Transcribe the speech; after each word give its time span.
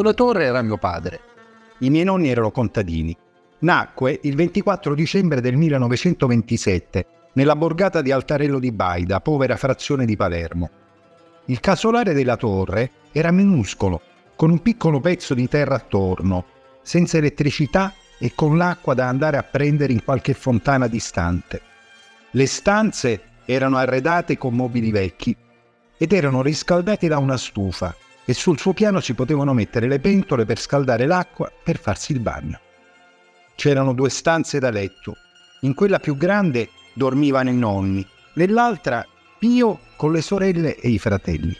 La 0.00 0.14
Torre 0.14 0.44
era 0.44 0.62
mio 0.62 0.78
padre. 0.78 1.20
I 1.80 1.90
miei 1.90 2.04
nonni 2.04 2.30
erano 2.30 2.50
contadini. 2.50 3.14
Nacque 3.58 4.18
il 4.22 4.34
24 4.34 4.94
dicembre 4.94 5.42
del 5.42 5.54
1927 5.54 7.06
nella 7.34 7.54
borgata 7.54 8.00
di 8.00 8.10
Altarello 8.10 8.58
di 8.58 8.72
Baida, 8.72 9.20
povera 9.20 9.56
frazione 9.56 10.06
di 10.06 10.16
Palermo. 10.16 10.70
Il 11.44 11.60
casolare 11.60 12.14
della 12.14 12.36
torre 12.36 12.90
era 13.12 13.30
minuscolo, 13.30 14.00
con 14.34 14.50
un 14.50 14.62
piccolo 14.62 14.98
pezzo 14.98 15.34
di 15.34 15.46
terra 15.46 15.74
attorno, 15.74 16.46
senza 16.80 17.18
elettricità 17.18 17.92
e 18.18 18.32
con 18.34 18.56
l'acqua 18.56 18.94
da 18.94 19.08
andare 19.08 19.36
a 19.36 19.42
prendere 19.42 19.92
in 19.92 20.02
qualche 20.02 20.32
fontana 20.32 20.86
distante. 20.86 21.60
Le 22.30 22.46
stanze 22.46 23.20
erano 23.44 23.76
arredate 23.76 24.38
con 24.38 24.54
mobili 24.54 24.90
vecchi 24.90 25.36
ed 25.98 26.12
erano 26.12 26.40
riscaldate 26.40 27.08
da 27.08 27.18
una 27.18 27.36
stufa 27.36 27.94
e 28.24 28.34
sul 28.34 28.58
suo 28.58 28.72
piano 28.72 29.00
si 29.00 29.14
potevano 29.14 29.52
mettere 29.52 29.88
le 29.88 29.98
pentole 29.98 30.44
per 30.44 30.58
scaldare 30.58 31.06
l'acqua 31.06 31.50
per 31.62 31.78
farsi 31.78 32.12
il 32.12 32.20
bagno. 32.20 32.58
C'erano 33.54 33.92
due 33.92 34.10
stanze 34.10 34.58
da 34.58 34.70
letto. 34.70 35.16
In 35.62 35.74
quella 35.74 35.98
più 35.98 36.16
grande 36.16 36.68
dormivano 36.94 37.50
i 37.50 37.56
nonni, 37.56 38.06
nell'altra 38.34 39.06
Pio 39.38 39.80
con 39.96 40.12
le 40.12 40.22
sorelle 40.22 40.76
e 40.76 40.88
i 40.88 40.98
fratelli. 40.98 41.54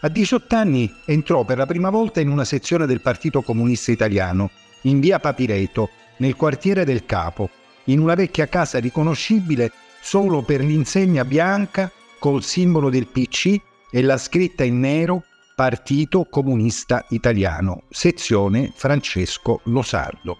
A 0.00 0.08
18 0.08 0.56
anni 0.56 0.94
entrò 1.04 1.44
per 1.44 1.58
la 1.58 1.66
prima 1.66 1.90
volta 1.90 2.20
in 2.20 2.28
una 2.28 2.44
sezione 2.44 2.86
del 2.86 3.00
Partito 3.00 3.42
Comunista 3.42 3.90
Italiano, 3.90 4.50
in 4.82 5.00
via 5.00 5.18
Papireto, 5.18 5.90
nel 6.18 6.36
quartiere 6.36 6.84
del 6.84 7.06
Capo, 7.06 7.50
in 7.84 8.00
una 8.00 8.14
vecchia 8.14 8.46
casa 8.46 8.78
riconoscibile 8.78 9.72
solo 10.00 10.42
per 10.42 10.60
l'insegna 10.60 11.24
bianca 11.24 11.90
col 12.18 12.42
simbolo 12.42 12.90
del 12.90 13.06
PC 13.06 13.58
e 13.90 14.02
la 14.02 14.18
scritta 14.18 14.64
in 14.64 14.80
nero 14.80 15.24
Partito 15.56 16.24
Comunista 16.24 17.06
Italiano, 17.10 17.84
sezione 17.88 18.72
Francesco 18.74 19.60
Losardo. 19.66 20.38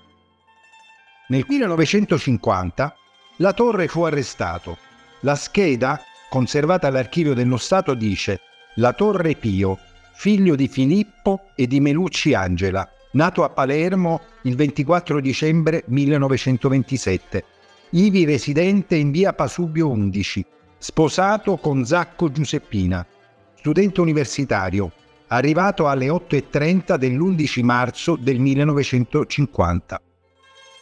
Nel 1.28 1.44
1950 1.46 2.96
la 3.36 3.52
torre 3.52 3.86
fu 3.86 4.02
arrestato. 4.02 4.76
La 5.20 5.36
scheda, 5.36 6.00
conservata 6.28 6.88
all'archivio 6.88 7.32
dello 7.32 7.58
Stato, 7.58 7.94
dice 7.94 8.40
La 8.74 8.92
Torre 8.92 9.36
Pio, 9.36 9.78
figlio 10.14 10.56
di 10.56 10.66
Filippo 10.66 11.42
e 11.54 11.68
di 11.68 11.78
Melucci 11.78 12.34
Angela, 12.34 12.84
nato 13.12 13.44
a 13.44 13.50
Palermo 13.50 14.20
il 14.42 14.56
24 14.56 15.20
dicembre 15.20 15.84
1927, 15.86 17.44
ivi 17.90 18.24
residente 18.24 18.96
in 18.96 19.12
via 19.12 19.32
Pasubio 19.32 19.90
11, 19.90 20.44
sposato 20.76 21.56
con 21.58 21.84
Zacco 21.86 22.32
Giuseppina, 22.32 23.06
studente 23.54 24.00
universitario, 24.00 24.90
arrivato 25.34 25.88
alle 25.88 26.08
8.30 26.08 26.96
dell'11 26.96 27.64
marzo 27.64 28.16
del 28.16 28.38
1950. 28.38 30.00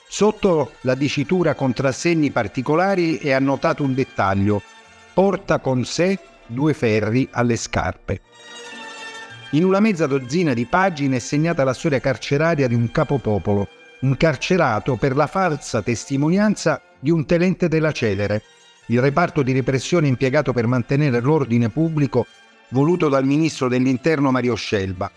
Sotto 0.06 0.72
la 0.82 0.94
dicitura 0.94 1.54
contrassegni 1.54 2.30
particolari 2.30 3.16
è 3.16 3.32
annotato 3.32 3.82
un 3.82 3.94
dettaglio. 3.94 4.60
Porta 5.14 5.58
con 5.58 5.84
sé 5.84 6.18
due 6.46 6.74
ferri 6.74 7.26
alle 7.32 7.56
scarpe. 7.56 8.20
In 9.52 9.64
una 9.64 9.80
mezza 9.80 10.06
dozzina 10.06 10.52
di 10.52 10.66
pagine 10.66 11.16
è 11.16 11.18
segnata 11.18 11.64
la 11.64 11.74
storia 11.74 12.00
carceraria 12.00 12.68
di 12.68 12.74
un 12.74 12.90
capopopolo, 12.90 13.68
incarcerato 14.00 14.96
per 14.96 15.16
la 15.16 15.26
falsa 15.26 15.82
testimonianza 15.82 16.80
di 16.98 17.10
un 17.10 17.24
tenente 17.24 17.68
della 17.68 17.92
Celere, 17.92 18.42
il 18.86 19.00
reparto 19.00 19.42
di 19.42 19.52
repressione 19.52 20.08
impiegato 20.08 20.52
per 20.52 20.66
mantenere 20.66 21.20
l'ordine 21.20 21.70
pubblico 21.70 22.26
voluto 22.72 23.08
dal 23.08 23.24
ministro 23.24 23.68
dell'interno 23.68 24.30
Mario 24.30 24.54
Scelba, 24.54 25.10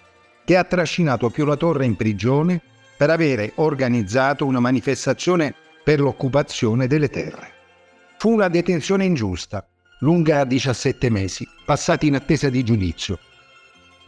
che 0.44 0.56
ha 0.56 0.64
trascinato 0.64 1.30
Pio 1.30 1.46
La 1.46 1.56
Torre 1.56 1.86
in 1.86 1.96
prigione 1.96 2.62
per 2.96 3.10
avere 3.10 3.54
organizzato 3.56 4.46
una 4.46 4.60
manifestazione 4.60 5.54
per 5.84 6.00
l'occupazione 6.00 6.88
delle 6.88 7.10
terre. 7.10 7.52
Fu 8.18 8.32
una 8.32 8.48
detenzione 8.48 9.06
ingiusta, 9.06 9.66
lunga 10.00 10.44
17 10.44 11.10
mesi, 11.10 11.48
passati 11.66 12.08
in 12.08 12.16
attesa 12.16 12.50
di 12.50 12.64
giudizio. 12.64 13.20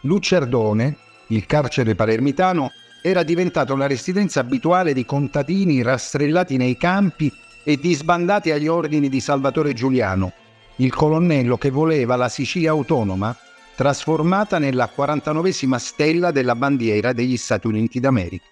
Lucerdone, 0.02 0.98
il 1.28 1.46
carcere 1.46 1.96
palermitano, 1.96 2.72
era 3.02 3.24
diventato 3.24 3.76
la 3.76 3.88
residenza 3.88 4.42
abituale 4.42 4.94
di 4.94 5.06
contadini 5.06 5.82
rastrellati 5.82 6.58
nei 6.58 6.78
campi 6.78 7.32
e 7.64 7.78
disbandati 7.78 8.52
agli 8.52 8.68
ordini 8.68 9.10
di 9.10 9.20
Salvatore 9.20 9.74
Giuliano, 9.74 10.34
il 10.78 10.94
colonnello 10.94 11.58
che 11.58 11.70
voleva 11.70 12.16
la 12.16 12.30
Sicilia 12.30 12.72
autonoma 12.72 13.36
trasformata 13.76 14.58
nella 14.60 14.92
49esima 14.96 15.78
stella 15.78 16.32
della 16.32 16.56
bandiera 16.56 17.14
degli 17.14 17.38
Stati 17.38 17.68
Uniti 17.68 18.00
d'America. 18.00 18.46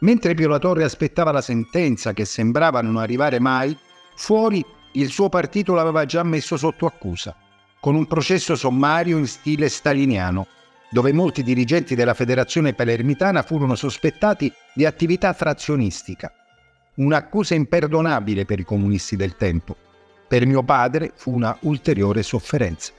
Mentre 0.00 0.34
Pio 0.34 0.48
La 0.48 0.58
Torre 0.58 0.84
aspettava 0.84 1.32
la 1.32 1.40
sentenza 1.40 2.12
che 2.12 2.24
sembrava 2.24 2.80
non 2.80 2.96
arrivare 2.96 3.40
mai, 3.40 3.76
fuori 4.16 4.64
il 4.92 5.08
suo 5.10 5.28
partito 5.28 5.74
l'aveva 5.74 6.04
già 6.04 6.22
messo 6.22 6.56
sotto 6.56 6.86
accusa, 6.86 7.34
con 7.80 7.94
un 7.94 8.06
processo 8.06 8.54
sommario 8.54 9.18
in 9.18 9.26
stile 9.26 9.68
staliniano, 9.68 10.46
dove 10.90 11.12
molti 11.12 11.42
dirigenti 11.42 11.94
della 11.94 12.14
federazione 12.14 12.74
palermitana 12.74 13.42
furono 13.42 13.74
sospettati 13.74 14.52
di 14.72 14.84
attività 14.84 15.32
frazionistica. 15.32 16.32
Un'accusa 16.96 17.54
imperdonabile 17.54 18.44
per 18.44 18.60
i 18.60 18.64
comunisti 18.64 19.16
del 19.16 19.36
tempo. 19.36 19.76
Per 20.34 20.46
mio 20.46 20.64
padre 20.64 21.12
fu 21.14 21.32
una 21.32 21.56
ulteriore 21.60 22.24
sofferenza. 22.24 22.90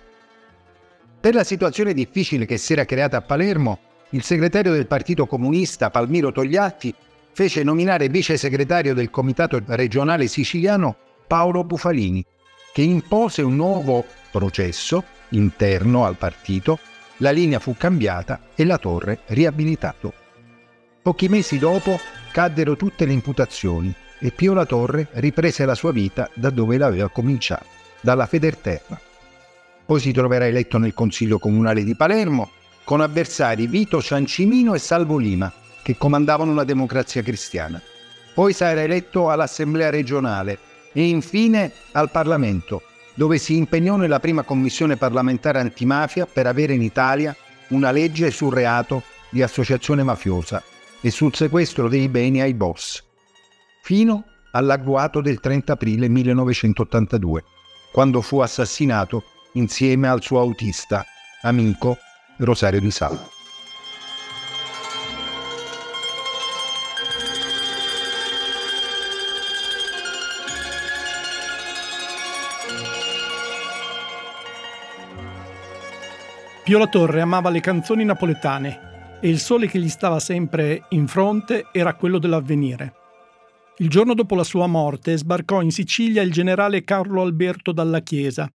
Per 1.19 1.33
la 1.33 1.43
situazione 1.43 1.93
difficile 1.93 2.45
che 2.45 2.55
si 2.55 2.71
era 2.71 2.85
creata 2.85 3.17
a 3.17 3.21
Palermo, 3.21 3.77
il 4.11 4.23
segretario 4.23 4.71
del 4.71 4.87
Partito 4.87 5.25
Comunista 5.25 5.89
Palmiro 5.89 6.31
Togliatti 6.31 6.95
fece 7.33 7.63
nominare 7.63 8.07
vice 8.07 8.37
segretario 8.37 8.93
del 8.93 9.09
Comitato 9.09 9.61
regionale 9.65 10.27
siciliano 10.27 10.95
Paolo 11.27 11.65
Bufalini, 11.65 12.25
che 12.71 12.83
impose 12.83 13.41
un 13.41 13.57
nuovo 13.57 14.05
processo 14.31 15.03
interno 15.31 16.05
al 16.05 16.15
partito, 16.15 16.79
la 17.17 17.31
linea 17.31 17.59
fu 17.59 17.75
cambiata 17.75 18.51
e 18.55 18.63
la 18.63 18.77
torre 18.77 19.23
riabilitato. 19.25 20.13
Pochi 21.01 21.27
mesi 21.27 21.59
dopo 21.59 21.99
caddero 22.31 22.77
tutte 22.77 23.05
le 23.05 23.11
imputazioni 23.11 23.93
e 24.19 24.31
Pio 24.31 24.53
La 24.53 24.65
Torre 24.65 25.07
riprese 25.13 25.65
la 25.65 25.75
sua 25.75 25.91
vita 25.91 26.29
da 26.33 26.49
dove 26.49 26.77
l'aveva 26.77 27.09
cominciato, 27.09 27.65
dalla 28.01 28.25
Federterra. 28.25 28.99
Poi 29.85 29.99
si 29.99 30.11
troverà 30.11 30.47
eletto 30.47 30.77
nel 30.77 30.93
Consiglio 30.93 31.37
Comunale 31.37 31.83
di 31.83 31.95
Palermo 31.95 32.49
con 32.83 33.01
avversari 33.01 33.67
Vito 33.67 34.01
Ciancimino 34.01 34.73
e 34.73 34.79
Salvo 34.79 35.17
Lima, 35.17 35.51
che 35.83 35.97
comandavano 35.97 36.53
la 36.53 36.63
democrazia 36.63 37.21
cristiana. 37.21 37.81
Poi 38.33 38.53
sarà 38.53 38.81
eletto 38.81 39.29
all'Assemblea 39.29 39.89
regionale 39.89 40.57
e 40.91 41.07
infine 41.07 41.71
al 41.91 42.09
Parlamento, 42.09 42.81
dove 43.13 43.37
si 43.37 43.55
impegnò 43.55 43.95
nella 43.95 44.19
prima 44.19 44.43
commissione 44.43 44.97
parlamentare 44.97 45.59
antimafia 45.59 46.25
per 46.25 46.47
avere 46.47 46.73
in 46.73 46.81
Italia 46.81 47.35
una 47.69 47.91
legge 47.91 48.31
sul 48.31 48.53
reato 48.53 49.03
di 49.29 49.41
associazione 49.41 50.03
mafiosa 50.03 50.61
e 51.01 51.11
sul 51.11 51.33
sequestro 51.33 51.87
dei 51.87 52.07
beni 52.07 52.41
ai 52.41 52.53
boss, 52.53 53.03
fino 53.85 54.23
all'agguato 54.49 55.21
del 55.21 55.39
30 55.39 55.73
aprile 55.73 56.07
1982, 56.07 57.43
quando 57.91 58.19
fu 58.21 58.39
assassinato 58.39 59.23
insieme 59.53 60.07
al 60.07 60.23
suo 60.23 60.39
autista, 60.39 61.05
amico 61.43 61.95
Rosario 62.37 62.79
di 62.79 62.89
Sala. 62.89 63.23
Pio 76.63 76.79
La 76.79 76.87
Torre 76.87 77.21
amava 77.21 77.51
le 77.51 77.59
canzoni 77.59 78.03
napoletane 78.03 79.19
e 79.21 79.29
il 79.29 79.37
sole 79.37 79.67
che 79.67 79.77
gli 79.77 79.89
stava 79.89 80.19
sempre 80.19 80.85
in 80.89 81.05
fronte 81.05 81.67
era 81.71 81.93
quello 81.93 82.17
dell'avvenire. 82.17 83.03
Il 83.77 83.89
giorno 83.89 84.13
dopo 84.13 84.35
la 84.35 84.43
sua 84.43 84.67
morte 84.67 85.17
sbarcò 85.17 85.61
in 85.61 85.71
Sicilia 85.71 86.21
il 86.21 86.31
generale 86.31 86.83
Carlo 86.83 87.21
Alberto 87.21 87.71
Dalla 87.71 88.01
Chiesa. 88.01 88.49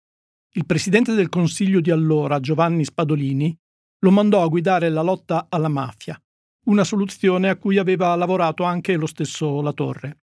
Il 0.53 0.67
presidente 0.67 1.13
del 1.15 1.29
Consiglio 1.29 1.81
di 1.81 1.91
allora, 1.91 2.41
Giovanni 2.41 2.85
Spadolini, 2.85 3.57
lo 4.01 4.11
mandò 4.11 4.43
a 4.43 4.49
guidare 4.49 4.89
la 4.89 5.03
lotta 5.03 5.47
alla 5.49 5.69
mafia, 5.69 6.19
una 6.67 6.85
soluzione 6.85 7.49
a 7.49 7.57
cui 7.57 7.77
aveva 7.77 8.15
lavorato 8.17 8.65
anche 8.65 8.97
lo 8.97 9.07
stesso 9.07 9.61
La 9.61 9.73
Torre. 9.73 10.21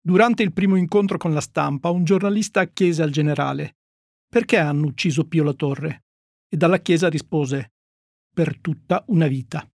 Durante 0.00 0.42
il 0.42 0.52
primo 0.52 0.76
incontro 0.76 1.18
con 1.18 1.32
la 1.32 1.40
stampa, 1.40 1.90
un 1.90 2.02
giornalista 2.02 2.66
chiese 2.66 3.02
al 3.02 3.10
generale 3.10 3.76
perché 4.32 4.56
hanno 4.56 4.86
ucciso 4.86 5.28
Pio 5.28 5.44
La 5.44 5.52
Torre? 5.52 6.04
E 6.48 6.56
dalla 6.56 6.78
Chiesa 6.78 7.10
rispose 7.10 7.74
per 8.32 8.58
tutta 8.58 9.04
una 9.08 9.26
vita. 9.26 9.70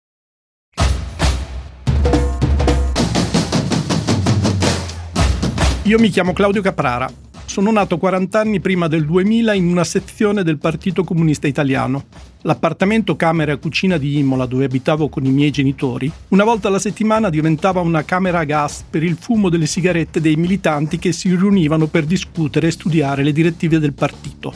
Io 5.89 5.99
mi 5.99 6.11
chiamo 6.11 6.35
Claudio 6.35 6.61
Caprara 6.61 7.11
Sono 7.47 7.73
nato 7.73 7.97
40 7.97 8.39
anni 8.39 8.61
prima 8.61 8.89
del 8.89 9.07
2000 9.07 9.55
in 9.55 9.69
una 9.69 9.85
sezione 9.85 10.43
del 10.43 10.59
Partito 10.59 11.03
Comunista 11.03 11.47
Italiano. 11.47 12.05
L'appartamento 12.43 13.17
camera 13.17 13.53
e 13.53 13.59
cucina 13.59 13.97
di 13.97 14.19
Imola, 14.19 14.45
dove 14.45 14.67
abitavo 14.67 15.09
con 15.09 15.25
i 15.25 15.31
miei 15.31 15.51
genitori, 15.51 16.13
una 16.29 16.45
volta 16.45 16.69
alla 16.69 16.79
settimana 16.79 17.31
diventava 17.31 17.81
una 17.81 18.05
camera 18.05 18.41
a 18.41 18.45
gas 18.45 18.85
per 18.91 19.03
il 19.03 19.17
fumo 19.19 19.49
delle 19.49 19.65
sigarette 19.65 20.21
dei 20.21 20.37
militanti 20.37 20.99
che 20.99 21.13
si 21.13 21.35
riunivano 21.35 21.87
per 21.87 22.05
discutere 22.05 22.67
e 22.67 22.73
studiare 22.73 23.23
le 23.23 23.33
direttive 23.33 23.79
del 23.79 23.95
partito. 23.95 24.53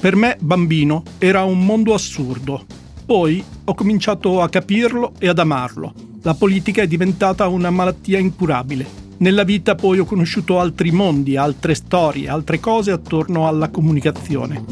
Per 0.00 0.14
me, 0.14 0.36
bambino, 0.38 1.02
era 1.18 1.42
un 1.42 1.66
mondo 1.66 1.92
assurdo. 1.92 2.64
Poi 3.04 3.42
ho 3.64 3.74
cominciato 3.74 4.42
a 4.42 4.48
capirlo 4.48 5.14
e 5.18 5.26
ad 5.26 5.40
amarlo. 5.40 5.92
La 6.22 6.34
politica 6.34 6.82
è 6.82 6.86
diventata 6.86 7.48
una 7.48 7.70
malattia 7.70 8.20
incurabile 8.20 9.06
nella 9.18 9.44
vita 9.44 9.74
poi 9.74 9.98
ho 9.98 10.04
conosciuto 10.04 10.60
altri 10.60 10.90
mondi, 10.90 11.36
altre 11.36 11.74
storie, 11.74 12.28
altre 12.28 12.60
cose 12.60 12.90
attorno 12.90 13.48
alla 13.48 13.68
comunicazione. 13.68 14.64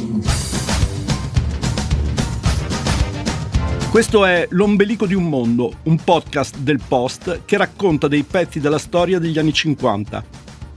Questo 3.90 4.24
è 4.24 4.46
L'ombelico 4.50 5.06
di 5.06 5.14
un 5.14 5.28
mondo, 5.28 5.76
un 5.84 5.96
podcast 5.96 6.58
del 6.58 6.80
Post 6.86 7.42
che 7.44 7.56
racconta 7.56 8.08
dei 8.08 8.24
pezzi 8.24 8.60
della 8.60 8.78
storia 8.78 9.18
degli 9.18 9.38
anni 9.38 9.52
50. 9.52 10.24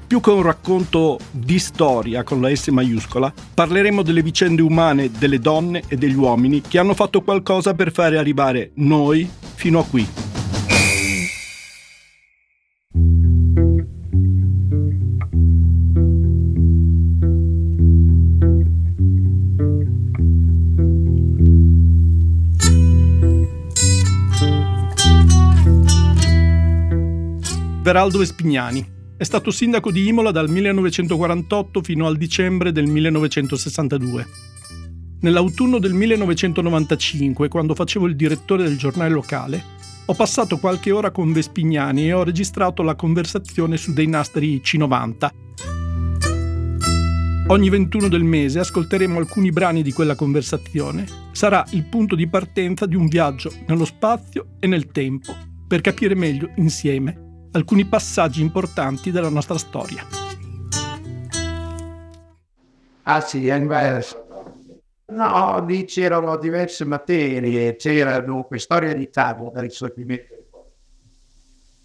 Più 0.08 0.22
che 0.22 0.30
un 0.32 0.42
racconto 0.42 1.20
di 1.30 1.60
storia 1.60 2.24
con 2.24 2.42
la 2.42 2.56
S 2.56 2.70
maiuscola, 2.70 3.32
parleremo 3.54 4.02
delle 4.02 4.24
vicende 4.24 4.62
umane 4.62 5.12
delle 5.12 5.40
donne 5.40 5.84
e 5.88 5.98
degli 5.98 6.16
uomini 6.16 6.62
che 6.62 6.80
hanno 6.80 6.96
fatto 6.96 7.22
qualcosa 7.22 7.74
per 7.74 7.92
fare 7.92 8.18
arrivare 8.18 8.72
noi 8.76 9.30
fino 9.54 9.80
a 9.80 9.86
qui. 9.86 10.08
Veraldo 27.90 28.22
Espignani. 28.22 28.88
È 29.18 29.24
stato 29.24 29.50
sindaco 29.50 29.92
di 29.92 30.08
Imola 30.08 30.30
dal 30.30 30.48
1948 30.48 31.82
fino 31.82 32.06
al 32.06 32.18
dicembre 32.18 32.72
del 32.72 32.86
1962. 32.86 34.28
Nell'autunno 35.22 35.80
del 35.80 35.94
1995, 35.94 37.48
quando 37.48 37.74
facevo 37.74 38.06
il 38.06 38.16
direttore 38.16 38.62
del 38.62 38.78
giornale 38.78 39.10
locale, 39.10 39.64
ho 40.06 40.14
passato 40.14 40.60
qualche 40.60 40.92
ora 40.92 41.10
con 41.10 41.34
Vespignani 41.34 42.10
e 42.10 42.14
ho 42.14 42.24
registrato 42.24 42.84
la 42.84 42.94
conversazione 42.94 43.76
su 43.76 43.92
dei 43.92 44.06
nastri 44.06 44.62
C90. 44.64 45.30
Ogni 47.48 47.70
21 47.70 48.08
del 48.08 48.24
mese 48.24 48.60
ascolteremo 48.60 49.18
alcuni 49.18 49.50
brani 49.50 49.82
di 49.82 49.94
quella 49.94 50.14
conversazione. 50.14 51.08
Sarà 51.32 51.66
il 51.72 51.86
punto 51.86 52.14
di 52.14 52.28
partenza 52.28 52.86
di 52.86 52.96
un 52.96 53.08
viaggio 53.08 53.52
nello 53.66 53.86
spazio 53.86 54.50
e 54.60 54.68
nel 54.68 54.92
tempo, 54.92 55.36
per 55.68 55.82
capire 55.82 56.14
meglio 56.14 56.52
insieme 56.58 57.24
alcuni 57.52 57.86
passaggi 57.86 58.42
importanti 58.42 59.12
della 59.12 59.30
nostra 59.30 59.58
storia. 59.58 60.06
Ah 63.04 63.22
sì, 63.22 63.50
No, 65.12 65.66
lì 65.66 65.86
c'erano 65.86 66.38
diverse 66.38 66.86
materie, 66.86 67.76
c'era 67.76 68.20
dunque 68.20 68.60
storia 68.60 68.94
d'Italia, 68.94 69.50
dal 69.50 69.64
risorgimento 69.64 70.38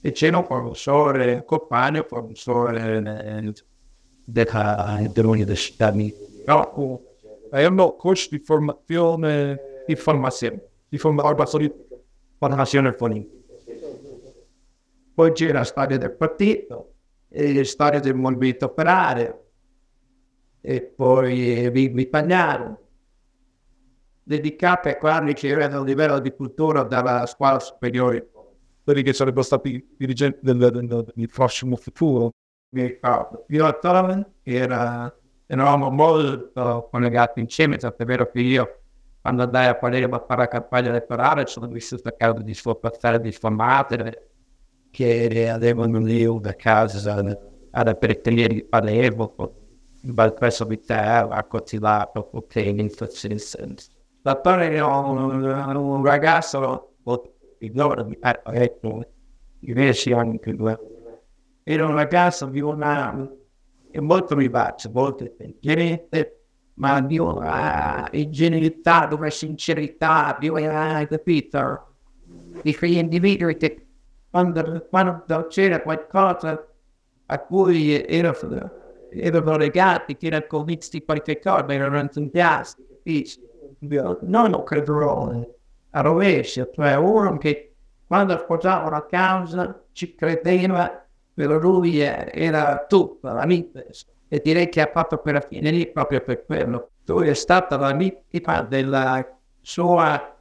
e 0.03 0.13
c'era 0.13 0.37
un 0.37 0.47
professore 0.47 1.43
Coppani, 1.47 1.99
un 1.99 2.07
professore 2.07 3.03
dell'università 4.27 5.91
di 5.91 6.15
no, 6.45 7.01
erano 7.51 7.97
corsi 7.97 8.29
di 8.29 8.39
formazione, 8.41 9.59
di 9.87 9.97
formazione, 9.97 10.61
di 10.87 10.99
formazione, 10.99 11.73
formazione 12.37 12.93
politica. 12.93 13.44
Poi 15.15 15.33
c'era 15.33 15.59
la 15.59 15.65
storia 15.65 15.97
del 15.97 16.13
partito, 16.13 16.95
e 17.29 17.55
la 17.55 17.65
storia 17.65 18.01
del 18.01 18.15
movimento 18.15 18.65
operario, 18.65 19.45
e 20.61 20.83
poi 20.83 21.71
Vigli 21.71 22.09
Pagnaro, 22.09 22.81
dedicate 24.23 24.91
a 24.91 24.97
quelli 24.97 25.35
che 25.35 25.49
erano 25.49 25.81
a 25.81 25.85
livello 25.85 26.19
di 26.19 26.33
cultura 26.33 26.83
dalla 26.83 27.27
scuola 27.27 27.61
superiore, 27.61 28.31
quelli 28.83 29.03
che 29.03 29.13
sarebbero 29.13 29.43
stati 29.43 29.95
dirigenti 29.97 30.41
del, 30.43 30.57
del, 30.57 31.13
del 31.15 31.29
prossimo 31.29 31.77
futuro. 31.77 32.31
Mi 32.75 32.87
ricordo, 32.87 33.45
io 33.49 33.69
e 33.69 33.79
Tolan 33.81 34.27
era, 34.43 35.15
eravamo 35.47 35.91
molto 35.91 36.89
collegati 36.91 37.41
insieme, 37.41 37.77
è 37.77 38.05
vero 38.05 38.31
che 38.31 38.41
io 38.41 38.79
quando 39.21 39.45
andai 39.45 39.69
a 39.69 39.77
Palermo 39.77 40.17
a 40.17 40.25
fare 40.27 40.43
la 40.43 40.49
campagna 40.49 40.89
elettorale 40.89 41.47
sono 41.47 41.67
vissuto 41.69 42.09
a 42.09 42.13
casa 42.13 42.41
di 42.41 42.53
suo 42.53 42.75
fratello 42.75 43.19
di 43.19 43.33
sua 43.33 43.51
madre, 43.51 44.33
che 44.95 45.49
avevano 45.49 45.99
lì 45.99 46.25
una 46.25 46.55
casa 46.55 47.37
ad 47.73 47.99
periferia 47.99 48.47
di 48.47 48.63
Palermo, 48.63 49.35
in 50.03 50.33
presso 50.39 50.65
Vitale, 50.67 51.35
a 51.35 51.43
coltivato 51.43 52.23
potere 52.23 52.71
La 54.23 54.37
storia 54.39 54.71
era 54.71 54.87
un, 54.87 56.05
ragazzo, 56.05 56.93
il 57.59 57.73
nome 57.75 58.05
mi 58.05 58.17
ha 58.21 58.41
detto, 58.53 59.05
diversi 59.59 60.13
anni 60.13 60.39
più 60.39 60.57
era 61.65 61.87
un 61.87 61.95
ragazzo 61.95 62.47
di 62.47 62.61
una, 62.61 63.29
molto 64.01 64.37
vivace, 64.37 64.89
molto 64.93 65.25
intelligente, 65.25 66.43
ma 66.75 67.01
di 67.01 67.19
una 67.19 68.09
ingenuità, 68.13 69.07
di 69.09 69.15
una 69.15 69.31
sincerità, 69.31 70.37
di 70.39 70.49
una, 70.49 71.05
capito, 71.09 71.95
di 72.63 72.77
quegli 72.77 72.99
individui 72.99 73.57
che 73.57 73.84
quando, 74.35 74.87
quando 74.91 75.47
c'era 75.47 75.81
qualcosa 75.81 76.67
a 77.27 77.39
cui 77.39 78.05
erano, 78.05 78.37
erano 79.09 79.57
legati, 79.57 80.17
che 80.17 80.27
erano 80.27 80.47
convinti 80.49 80.89
di 80.91 81.05
qualche 81.05 81.39
cosa, 81.39 81.65
erano 81.69 81.99
entusiasti, 82.01 83.25
non 84.23 84.51
lo 84.51 84.65
credo 84.65 85.55
a 85.91 86.01
rovescio, 86.01 86.69
cioè 86.75 86.97
uno 86.97 87.39
che 87.39 87.75
quando 88.05 88.37
sposava 88.39 88.89
una 88.89 89.07
causa 89.07 89.85
ci 89.93 90.17
credeva, 90.17 91.07
per 91.33 91.51
lui 91.51 92.01
era 92.01 92.87
tutta 92.89 93.33
la 93.35 93.45
vita 93.45 93.85
e 94.27 94.41
direi 94.43 94.69
che 94.69 94.81
ha 94.81 94.91
fatto 94.93 95.19
per 95.19 95.35
la 95.35 95.41
fine 95.43 95.71
lì 95.71 95.89
proprio 95.93 96.21
per 96.23 96.45
quello. 96.45 96.91
Lui 97.05 97.29
è 97.29 97.35
stata 97.35 97.77
la 97.77 97.93
vittima 97.93 98.63
della 98.63 99.39
sua 99.61 100.37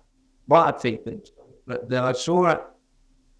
della 1.86 2.14
sua 2.14 2.73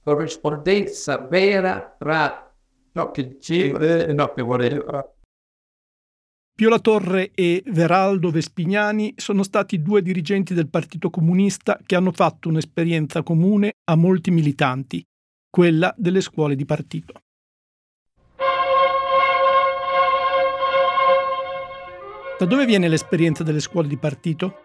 corrispondenza 0.04 1.18
vera 1.18 1.96
tra 1.98 2.54
ciò 2.94 3.12
che 3.12 3.28
diceva 3.28 3.80
e 3.80 4.16
ciò 4.16 4.34
che 4.34 4.42
voleva. 4.42 5.08
Pio 6.56 6.70
La 6.70 6.80
Torre 6.80 7.32
e 7.34 7.64
Veraldo 7.66 8.30
Vespignani 8.30 9.14
sono 9.16 9.42
stati 9.42 9.82
due 9.82 10.04
dirigenti 10.04 10.54
del 10.54 10.70
Partito 10.70 11.10
Comunista 11.10 11.80
che 11.84 11.96
hanno 11.96 12.12
fatto 12.12 12.48
un'esperienza 12.50 13.24
comune 13.24 13.74
a 13.86 13.96
molti 13.96 14.30
militanti, 14.30 15.04
quella 15.50 15.92
delle 15.98 16.22
scuole 16.22 16.56
di 16.56 16.66
partito. 16.66 17.14
Da 22.38 22.46
dove 22.46 22.66
viene 22.66 22.88
l'esperienza 22.88 23.44
delle 23.44 23.60
scuole 23.60 23.88
di 23.88 23.98
partito? 23.98 24.58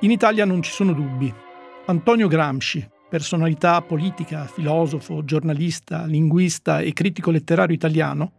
In 0.00 0.10
Italia 0.10 0.44
non 0.44 0.62
ci 0.62 0.72
sono 0.72 0.92
dubbi. 0.92 1.32
Antonio 1.86 2.26
Gramsci, 2.26 2.88
personalità 3.10 3.82
politica, 3.82 4.44
filosofo, 4.46 5.24
giornalista, 5.24 6.06
linguista 6.06 6.78
e 6.78 6.92
critico 6.92 7.32
letterario 7.32 7.74
italiano, 7.74 8.32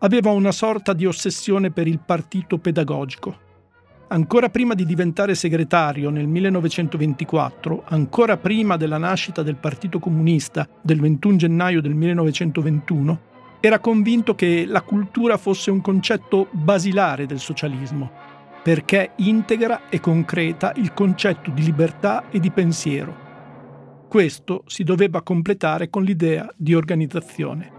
aveva 0.00 0.30
una 0.30 0.52
sorta 0.52 0.92
di 0.92 1.06
ossessione 1.06 1.70
per 1.70 1.86
il 1.88 1.98
partito 1.98 2.58
pedagogico. 2.58 3.48
Ancora 4.08 4.50
prima 4.50 4.74
di 4.74 4.84
diventare 4.84 5.34
segretario 5.34 6.10
nel 6.10 6.26
1924, 6.26 7.84
ancora 7.86 8.36
prima 8.36 8.76
della 8.76 8.98
nascita 8.98 9.42
del 9.42 9.56
Partito 9.56 9.98
Comunista 9.98 10.68
del 10.82 11.00
21 11.00 11.36
gennaio 11.36 11.80
del 11.80 11.94
1921, 11.94 13.20
era 13.60 13.78
convinto 13.78 14.34
che 14.34 14.66
la 14.66 14.82
cultura 14.82 15.36
fosse 15.38 15.70
un 15.70 15.80
concetto 15.80 16.48
basilare 16.50 17.24
del 17.24 17.38
socialismo, 17.38 18.10
perché 18.62 19.12
integra 19.16 19.88
e 19.88 20.00
concreta 20.00 20.72
il 20.76 20.92
concetto 20.92 21.50
di 21.50 21.62
libertà 21.62 22.24
e 22.30 22.40
di 22.40 22.50
pensiero, 22.50 23.29
questo 24.10 24.64
si 24.66 24.82
doveva 24.82 25.22
completare 25.22 25.88
con 25.88 26.02
l'idea 26.02 26.52
di 26.56 26.74
organizzazione. 26.74 27.70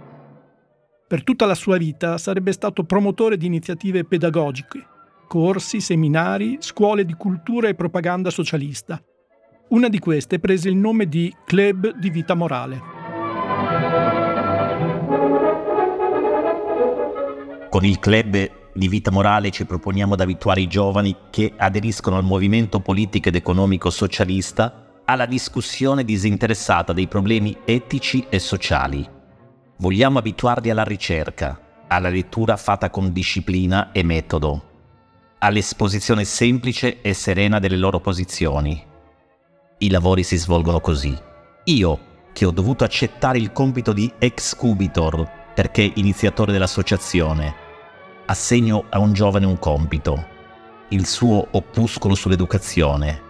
Per 1.05 1.25
tutta 1.25 1.45
la 1.45 1.55
sua 1.55 1.75
vita 1.75 2.17
sarebbe 2.17 2.53
stato 2.53 2.85
promotore 2.85 3.35
di 3.35 3.47
iniziative 3.47 4.05
pedagogiche, 4.05 4.87
corsi, 5.27 5.81
seminari, 5.81 6.55
scuole 6.61 7.03
di 7.03 7.15
cultura 7.15 7.67
e 7.67 7.75
propaganda 7.75 8.29
socialista. 8.29 9.03
Una 9.71 9.89
di 9.89 9.99
queste 9.99 10.39
prese 10.39 10.69
il 10.69 10.77
nome 10.77 11.09
di 11.09 11.35
Club 11.45 11.97
di 11.97 12.09
Vita 12.09 12.33
Morale. 12.33 12.81
Con 17.69 17.83
il 17.83 17.99
club 17.99 18.51
di 18.73 18.87
vita 18.87 19.11
morale 19.11 19.51
ci 19.51 19.65
proponiamo 19.65 20.15
di 20.15 20.21
abituare 20.21 20.61
i 20.61 20.67
giovani 20.67 21.13
che 21.29 21.51
aderiscono 21.57 22.15
al 22.15 22.23
movimento 22.23 22.79
politico 22.79 23.27
ed 23.27 23.35
economico 23.35 23.89
socialista 23.89 24.80
alla 25.05 25.25
discussione 25.25 26.03
disinteressata 26.03 26.93
dei 26.93 27.07
problemi 27.07 27.57
etici 27.65 28.25
e 28.29 28.39
sociali. 28.39 29.07
Vogliamo 29.77 30.19
abituarli 30.19 30.69
alla 30.69 30.83
ricerca, 30.83 31.59
alla 31.87 32.09
lettura 32.09 32.55
fatta 32.55 32.89
con 32.89 33.11
disciplina 33.11 33.91
e 33.91 34.03
metodo, 34.03 34.69
all'esposizione 35.39 36.23
semplice 36.23 37.01
e 37.01 37.13
serena 37.13 37.59
delle 37.59 37.77
loro 37.77 37.99
posizioni. 37.99 38.85
I 39.79 39.89
lavori 39.89 40.23
si 40.23 40.37
svolgono 40.37 40.79
così. 40.79 41.17
Io, 41.65 41.99
che 42.31 42.45
ho 42.45 42.51
dovuto 42.51 42.83
accettare 42.83 43.39
il 43.39 43.51
compito 43.51 43.91
di 43.91 44.11
excubitor 44.19 45.27
perché 45.53 45.91
iniziatore 45.95 46.51
dell'associazione, 46.51 47.53
assegno 48.27 48.85
a 48.89 48.99
un 48.99 49.13
giovane 49.13 49.45
un 49.45 49.59
compito, 49.59 50.25
il 50.89 51.05
suo 51.05 51.47
opuscolo 51.51 52.15
sull'educazione, 52.15 53.29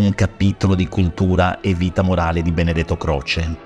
un 0.00 0.14
capitolo 0.14 0.74
di 0.74 0.88
cultura 0.88 1.60
e 1.60 1.74
vita 1.74 2.02
morale 2.02 2.42
di 2.42 2.52
Benedetto 2.52 2.96
Croce. 2.96 3.56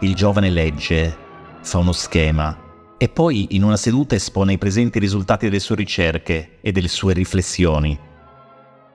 Il 0.00 0.14
giovane 0.14 0.50
legge, 0.50 1.16
fa 1.62 1.78
uno 1.78 1.92
schema 1.92 2.96
e 2.96 3.08
poi 3.08 3.48
in 3.50 3.62
una 3.62 3.76
seduta 3.76 4.14
espone 4.14 4.52
ai 4.52 4.58
presenti 4.58 4.98
i 4.98 5.00
risultati 5.00 5.46
delle 5.46 5.60
sue 5.60 5.76
ricerche 5.76 6.58
e 6.60 6.72
delle 6.72 6.88
sue 6.88 7.12
riflessioni. 7.12 7.98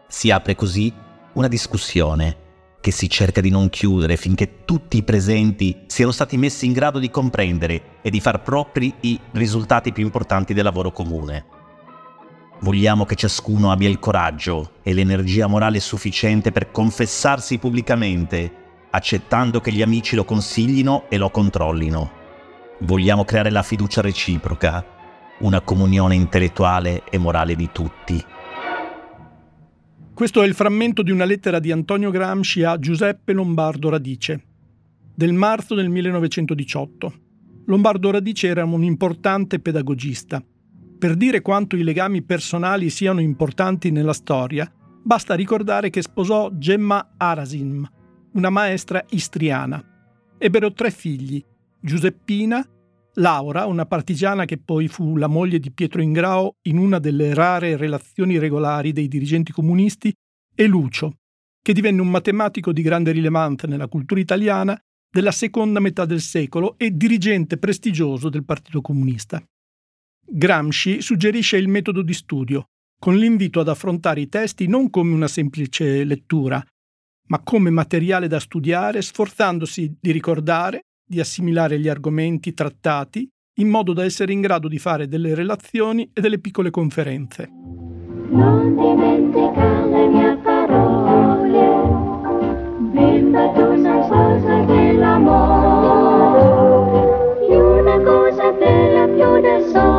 Si 0.07 0.31
apre 0.31 0.55
così 0.55 0.93
una 1.33 1.47
discussione 1.47 2.37
che 2.81 2.91
si 2.91 3.09
cerca 3.09 3.41
di 3.41 3.49
non 3.49 3.69
chiudere 3.69 4.15
finché 4.17 4.63
tutti 4.65 4.97
i 4.97 5.03
presenti 5.03 5.83
siano 5.87 6.11
stati 6.11 6.37
messi 6.37 6.65
in 6.65 6.73
grado 6.73 6.99
di 6.99 7.09
comprendere 7.09 7.81
e 8.01 8.09
di 8.09 8.19
far 8.19 8.41
propri 8.41 8.93
i 9.01 9.19
risultati 9.31 9.91
più 9.91 10.03
importanti 10.03 10.53
del 10.53 10.63
lavoro 10.63 10.91
comune. 10.91 11.58
Vogliamo 12.61 13.05
che 13.05 13.15
ciascuno 13.15 13.71
abbia 13.71 13.87
il 13.87 13.99
coraggio 13.99 14.73
e 14.83 14.93
l'energia 14.93 15.47
morale 15.47 15.79
sufficiente 15.79 16.51
per 16.51 16.71
confessarsi 16.71 17.57
pubblicamente, 17.57 18.51
accettando 18.89 19.61
che 19.61 19.71
gli 19.71 19.81
amici 19.81 20.15
lo 20.15 20.25
consiglino 20.25 21.05
e 21.07 21.17
lo 21.17 21.29
controllino. 21.29 22.11
Vogliamo 22.79 23.23
creare 23.23 23.49
la 23.49 23.63
fiducia 23.63 24.01
reciproca, 24.01 24.85
una 25.39 25.61
comunione 25.61 26.15
intellettuale 26.15 27.03
e 27.09 27.17
morale 27.17 27.55
di 27.55 27.69
tutti. 27.71 28.21
Questo 30.13 30.41
è 30.41 30.45
il 30.45 30.53
frammento 30.53 31.01
di 31.01 31.11
una 31.11 31.23
lettera 31.23 31.59
di 31.59 31.71
Antonio 31.71 32.11
Gramsci 32.11 32.63
a 32.63 32.77
Giuseppe 32.77 33.31
Lombardo 33.31 33.87
Radice, 33.87 34.43
del 35.15 35.31
marzo 35.31 35.75
del 35.75 35.87
1918. 35.87 37.13
Lombardo 37.67 38.11
Radice 38.11 38.47
era 38.47 38.65
un 38.65 38.83
importante 38.83 39.59
pedagogista. 39.59 40.43
Per 40.99 41.15
dire 41.15 41.41
quanto 41.41 41.77
i 41.77 41.83
legami 41.83 42.21
personali 42.23 42.89
siano 42.89 43.21
importanti 43.21 43.89
nella 43.89 44.11
storia, 44.11 44.69
basta 45.01 45.33
ricordare 45.33 45.89
che 45.89 46.01
sposò 46.01 46.51
Gemma 46.51 47.13
Arasim, 47.15 47.89
una 48.33 48.49
maestra 48.49 49.05
istriana. 49.11 49.81
Ebbero 50.37 50.73
tre 50.73 50.91
figli, 50.91 51.41
Giuseppina, 51.79 52.67
Laura, 53.13 53.65
una 53.65 53.85
partigiana 53.85 54.43
che 54.43 54.57
poi 54.57 54.89
fu 54.89 55.15
la 55.15 55.27
moglie 55.27 55.59
di 55.59 55.71
Pietro 55.71 56.01
Ingrao 56.01 56.57
in 56.63 56.77
una 56.77 56.99
delle 56.99 57.33
rare 57.33 57.77
relazioni 57.77 58.37
regolari 58.37 58.91
dei 58.91 59.07
dirigenti 59.07 59.53
comunisti, 59.53 60.13
e 60.53 60.67
Lucio, 60.67 61.19
che 61.61 61.71
divenne 61.71 62.01
un 62.01 62.09
matematico 62.09 62.73
di 62.73 62.81
grande 62.81 63.13
rilevanza 63.13 63.67
nella 63.67 63.87
cultura 63.87 64.19
italiana 64.19 64.77
della 65.09 65.31
seconda 65.31 65.79
metà 65.79 66.03
del 66.03 66.19
secolo 66.19 66.77
e 66.77 66.91
dirigente 66.91 67.57
prestigioso 67.57 68.27
del 68.27 68.43
Partito 68.43 68.81
Comunista. 68.81 69.41
Gramsci 70.31 71.01
suggerisce 71.01 71.57
il 71.57 71.67
metodo 71.67 72.03
di 72.03 72.13
studio, 72.13 72.65
con 72.99 73.15
l'invito 73.15 73.59
ad 73.59 73.67
affrontare 73.67 74.21
i 74.21 74.29
testi 74.29 74.67
non 74.67 74.91
come 74.91 75.11
una 75.13 75.27
semplice 75.27 76.03
lettura, 76.03 76.63
ma 77.29 77.41
come 77.43 77.71
materiale 77.71 78.27
da 78.27 78.39
studiare, 78.39 79.01
sforzandosi 79.01 79.97
di 79.99 80.11
ricordare, 80.11 80.81
di 81.03 81.19
assimilare 81.19 81.79
gli 81.79 81.87
argomenti 81.87 82.53
trattati 82.53 83.27
in 83.59 83.69
modo 83.69 83.91
da 83.93 84.03
essere 84.03 84.31
in 84.31 84.41
grado 84.41 84.67
di 84.67 84.77
fare 84.77 85.07
delle 85.07 85.33
relazioni 85.33 86.11
e 86.13 86.21
delle 86.21 86.37
piccole 86.39 86.69
conferenze. 86.69 87.49
Non 88.29 88.75
dimentica 88.75 89.85
le 89.85 90.07
mie 90.07 90.37
parole, 90.37 91.67
bimba 92.91 93.49
tu 93.53 93.81
non 93.81 94.07
cosa 94.07 94.63
dell'amore, 94.65 95.89
una 97.47 97.99
cosa 98.01 98.51
bella 98.51 99.07
più 99.07 99.41
del 99.41 99.65
sole, 99.65 99.98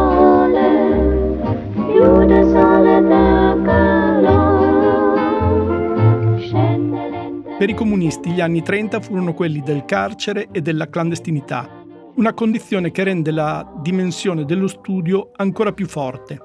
Per 7.61 7.69
i 7.69 7.75
comunisti 7.75 8.31
gli 8.31 8.41
anni 8.41 8.63
30 8.63 9.01
furono 9.01 9.35
quelli 9.35 9.61
del 9.61 9.85
carcere 9.85 10.49
e 10.51 10.63
della 10.63 10.89
clandestinità, 10.89 11.85
una 12.15 12.33
condizione 12.33 12.91
che 12.91 13.03
rende 13.05 13.31
la 13.33 13.71
dimensione 13.83 14.47
dello 14.47 14.67
studio 14.67 15.33
ancora 15.37 15.75
più 15.75 15.87
forte. 15.87 16.41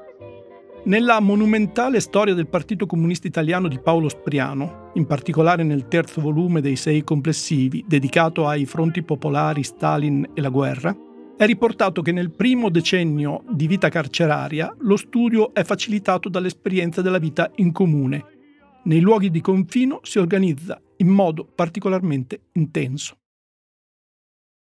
Nella 0.84 1.22
monumentale 1.22 2.02
storia 2.02 2.34
del 2.34 2.50
Partito 2.50 2.86
Comunista 2.86 3.28
Italiano 3.28 3.70
di 3.70 3.80
Paolo 3.80 4.10
Spriano, 4.10 4.92
in 4.96 5.06
particolare 5.06 5.64
nel 5.64 5.88
terzo 5.88 6.20
volume 6.20 6.60
dei 6.60 6.76
sei 6.76 7.06
complessivi 7.06 7.86
dedicato 7.88 8.46
ai 8.46 8.66
fronti 8.66 9.02
popolari 9.02 9.64
Stalin 9.64 10.32
e 10.34 10.42
la 10.42 10.50
guerra, 10.50 10.94
è 11.38 11.46
riportato 11.46 12.02
che 12.02 12.12
nel 12.12 12.32
primo 12.32 12.70
decennio 12.70 13.46
di 13.50 13.68
vita 13.68 13.88
carceraria 13.88 14.76
lo 14.80 14.98
studio 14.98 15.54
è 15.54 15.64
facilitato 15.64 16.28
dall'esperienza 16.28 17.02
della 17.02 17.20
vita 17.20 17.50
in 17.56 17.72
comune. 17.72 18.26
Nei 18.84 19.00
luoghi 19.00 19.32
di 19.32 19.40
confino 19.40 20.02
si 20.04 20.20
organizza 20.20 20.78
in 20.98 21.08
modo 21.08 21.46
particolarmente 21.46 22.50
intenso. 22.54 23.18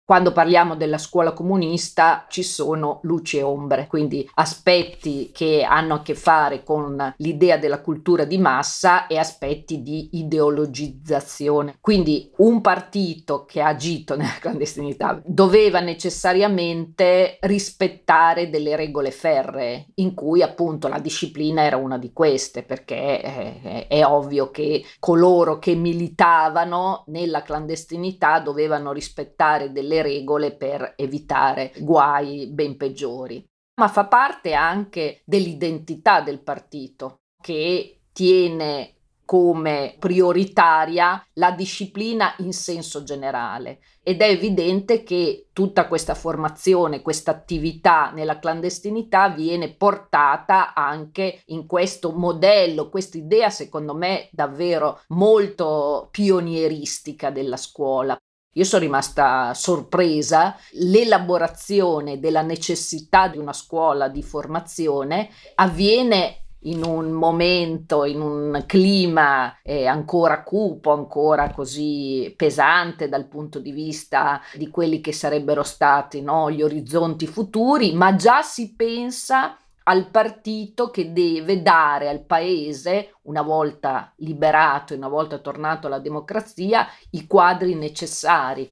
Quando 0.08 0.32
parliamo 0.32 0.78
della 0.78 1.00
scuola 1.00 1.34
comunista 1.34 2.28
ci 2.30 2.42
sono 2.42 3.02
luci 3.04 3.40
e 3.40 3.42
ombre, 3.42 3.88
quindi 3.88 4.26
aspetti 4.36 5.32
che 5.34 5.64
hanno 5.64 5.96
a 5.96 6.02
che 6.02 6.16
fare 6.16 6.64
con 6.64 7.14
l'idea 7.18 7.58
della 7.58 7.82
cultura 7.82 8.24
di 8.24 8.38
massa 8.38 9.08
e 9.08 9.18
aspetti 9.18 9.82
di 9.82 10.12
ideologizzazione. 10.14 11.76
Quindi 11.82 12.32
un 12.38 12.62
partito 12.62 13.44
che 13.44 13.60
ha 13.60 13.68
agito 13.68 14.16
nella 14.16 14.38
clandestinità 14.40 15.22
doveva 15.26 15.82
necessariamente 15.82 17.40
rispettare 17.42 18.50
delle 18.50 18.78
regole 18.78 19.12
ferree, 19.12 19.88
in 19.96 20.14
cui 20.14 20.42
appunto 20.42 20.88
la 20.88 21.00
disciplina 21.00 21.64
era 21.64 21.76
una 21.76 21.98
di 21.98 22.14
queste, 22.14 22.64
perché 22.64 23.20
è, 23.20 23.88
è 23.90 24.06
ovvio 24.06 24.52
che 24.52 24.86
coloro 25.00 25.60
che 25.60 25.76
militavano 25.76 27.04
nella 27.08 27.42
clandestinità 27.42 28.40
dovevano 28.40 28.94
rispettare 28.94 29.74
delle 29.74 29.96
regole 30.02 30.56
per 30.56 30.94
evitare 30.96 31.74
guai 31.78 32.48
ben 32.48 32.78
peggiori. 32.78 33.44
Ma 33.80 33.88
fa 33.88 34.06
parte 34.06 34.54
anche 34.54 35.22
dell'identità 35.24 36.22
del 36.22 36.42
partito 36.42 37.18
che 37.42 38.00
tiene 38.12 38.98
come 39.28 39.98
prioritaria 40.00 41.22
la 41.34 41.52
disciplina 41.52 42.34
in 42.38 42.54
senso 42.54 43.04
generale 43.04 43.80
ed 44.02 44.22
è 44.22 44.30
evidente 44.30 45.04
che 45.04 45.50
tutta 45.52 45.86
questa 45.86 46.16
formazione, 46.16 47.02
questa 47.02 47.32
attività 47.32 48.12
nella 48.12 48.40
clandestinità 48.40 49.28
viene 49.28 49.76
portata 49.76 50.74
anche 50.74 51.42
in 51.48 51.68
questo 51.68 52.14
modello, 52.14 52.88
questa 52.88 53.18
idea 53.18 53.50
secondo 53.50 53.94
me 53.94 54.30
davvero 54.32 55.02
molto 55.10 56.08
pionieristica 56.10 57.30
della 57.30 57.58
scuola. 57.58 58.18
Io 58.58 58.64
sono 58.64 58.82
rimasta 58.82 59.54
sorpresa, 59.54 60.58
l'elaborazione 60.72 62.20
della 62.20 62.42
necessità 62.42 63.28
di 63.28 63.38
una 63.38 63.54
scuola 63.54 64.10
di 64.10 64.24
formazione 64.24 65.30
avviene 65.56 66.42
in 66.62 66.84
un 66.84 67.12
momento, 67.12 68.04
in 68.04 68.20
un 68.20 68.64
clima 68.66 69.62
eh, 69.62 69.86
ancora 69.86 70.42
cupo, 70.42 70.92
ancora 70.92 71.52
così 71.52 72.34
pesante 72.36 73.08
dal 73.08 73.28
punto 73.28 73.60
di 73.60 73.72
vista 73.72 74.42
di 74.56 74.70
quelli 74.70 75.02
che 75.02 75.14
sarebbero 75.14 75.62
stati 75.62 76.22
no, 76.22 76.50
gli 76.50 76.64
orizzonti 76.64 77.28
futuri, 77.28 77.94
ma 77.94 78.16
già 78.16 78.42
si 78.42 78.74
pensa 78.74 79.56
al 79.88 80.10
partito 80.10 80.90
che 80.90 81.12
deve 81.14 81.62
dare 81.62 82.10
al 82.10 82.26
paese, 82.26 83.16
una 83.24 83.42
volta 83.42 84.14
liberato 84.18 84.94
e 84.94 84.98
una 84.98 85.08
volta 85.08 85.40
tornato 85.40 85.88
alla 85.88 86.00
democrazia, 86.00 86.86
i 87.12 87.26
quadri 87.26 87.74
necessari. 87.76 88.68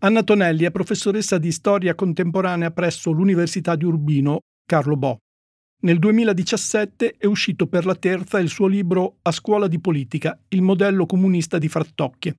Anna 0.00 0.22
Tonelli 0.22 0.64
è 0.64 0.70
professoressa 0.70 1.38
di 1.38 1.50
storia 1.50 1.96
contemporanea 1.96 2.70
presso 2.70 3.10
l'Università 3.10 3.74
di 3.74 3.84
Urbino 3.84 4.38
Carlo 4.64 4.96
Bo. 4.96 5.18
Nel 5.80 5.98
2017 5.98 7.16
è 7.18 7.26
uscito 7.26 7.66
per 7.66 7.84
la 7.84 7.96
terza 7.96 8.38
il 8.38 8.48
suo 8.48 8.68
libro 8.68 9.16
A 9.22 9.32
scuola 9.32 9.66
di 9.66 9.80
politica, 9.80 10.38
il 10.48 10.62
modello 10.62 11.06
comunista 11.06 11.58
di 11.58 11.68
Frattocchie. 11.68 12.34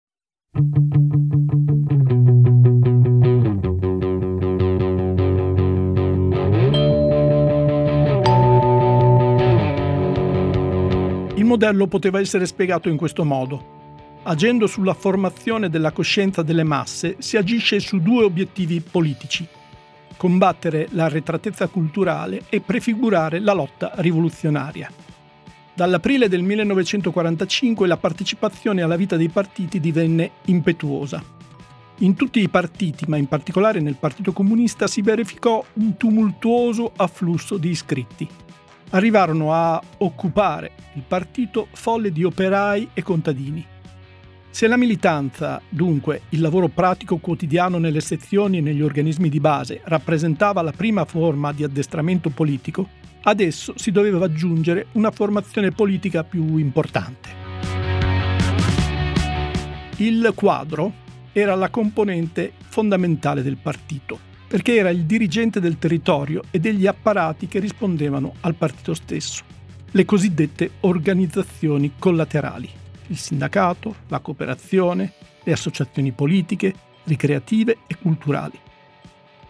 Modello 11.50 11.88
poteva 11.88 12.20
essere 12.20 12.46
spiegato 12.46 12.90
in 12.90 12.96
questo 12.96 13.26
modo. 13.26 13.78
Agendo 14.24 14.68
sulla 14.68 14.94
formazione 14.94 15.68
della 15.68 15.92
coscienza 15.92 16.44
delle 16.44 16.64
masse 16.64 17.16
si 17.18 17.38
agisce 17.38 17.80
su 17.80 18.00
due 18.00 18.24
obiettivi 18.24 18.80
politici. 18.82 19.48
Combattere 20.16 20.88
l'arretratezza 20.92 21.68
culturale 21.68 22.44
e 22.50 22.62
prefigurare 22.62 23.40
la 23.40 23.54
lotta 23.54 23.94
rivoluzionaria. 23.96 24.92
Dall'aprile 25.74 26.28
del 26.28 26.44
1945 26.44 27.88
la 27.88 27.98
partecipazione 27.98 28.84
alla 28.84 28.98
vita 28.98 29.18
dei 29.18 29.30
partiti 29.30 29.80
divenne 29.80 30.32
impetuosa. 30.46 31.24
In 32.02 32.16
tutti 32.16 32.40
i 32.42 32.50
partiti, 32.50 33.06
ma 33.08 33.18
in 33.18 33.28
particolare 33.28 33.80
nel 33.80 33.96
Partito 33.96 34.34
Comunista, 34.34 34.88
si 34.88 35.02
verificò 35.02 35.64
un 35.74 35.98
tumultuoso 35.98 36.92
afflusso 36.96 37.58
di 37.58 37.70
iscritti. 37.70 38.28
Arrivarono 38.92 39.54
a 39.54 39.82
occupare 40.00 40.72
il 40.94 41.04
partito 41.08 41.68
folle 41.72 42.12
di 42.12 42.24
operai 42.24 42.90
e 42.94 43.04
contadini. 43.04 43.66
Se 44.50 44.68
la 44.68 44.78
militanza, 44.78 45.62
dunque 45.70 46.22
il 46.30 46.42
lavoro 46.42 46.68
pratico 46.68 47.18
quotidiano 47.18 47.78
nelle 47.78 48.02
sezioni 48.02 48.58
e 48.58 48.62
negli 48.62 48.82
organismi 48.82 49.30
di 49.30 49.40
base, 49.40 49.82
rappresentava 49.84 50.62
la 50.62 50.72
prima 50.72 51.06
forma 51.06 51.54
di 51.54 51.64
addestramento 51.64 52.30
politico, 52.30 52.88
Adesso 53.22 53.74
si 53.76 53.92
doveva 53.92 54.26
aggiungere 54.26 54.88
una 54.94 55.12
formazione 55.12 55.72
politica 55.72 56.24
più 56.24 56.58
importante. 56.58 57.38
Il 59.98 60.32
quadro 60.34 60.94
era 61.34 61.56
la 61.56 61.70
componente 61.70 62.54
fondamentale 62.70 63.44
del 63.44 63.58
partito, 63.58 64.20
perché 64.50 64.76
era 64.78 64.90
il 64.90 65.04
dirigente 65.04 65.60
del 65.60 65.78
territorio 65.78 66.42
e 66.50 66.60
degli 66.60 66.88
apparati 66.88 67.48
che 67.48 67.60
rispondevano 67.60 68.34
al 68.42 68.56
partito 68.56 68.96
stesso, 68.96 69.44
le 69.92 70.06
cosiddette 70.06 70.72
organizzazioni 70.80 71.94
collaterali, 72.00 72.68
il 73.08 73.18
sindacato, 73.18 73.96
la 74.08 74.20
cooperazione, 74.20 75.14
le 75.44 75.52
associazioni 75.52 76.12
politiche, 76.12 76.74
ricreative 77.04 77.78
e 77.86 77.96
culturali. 78.02 78.58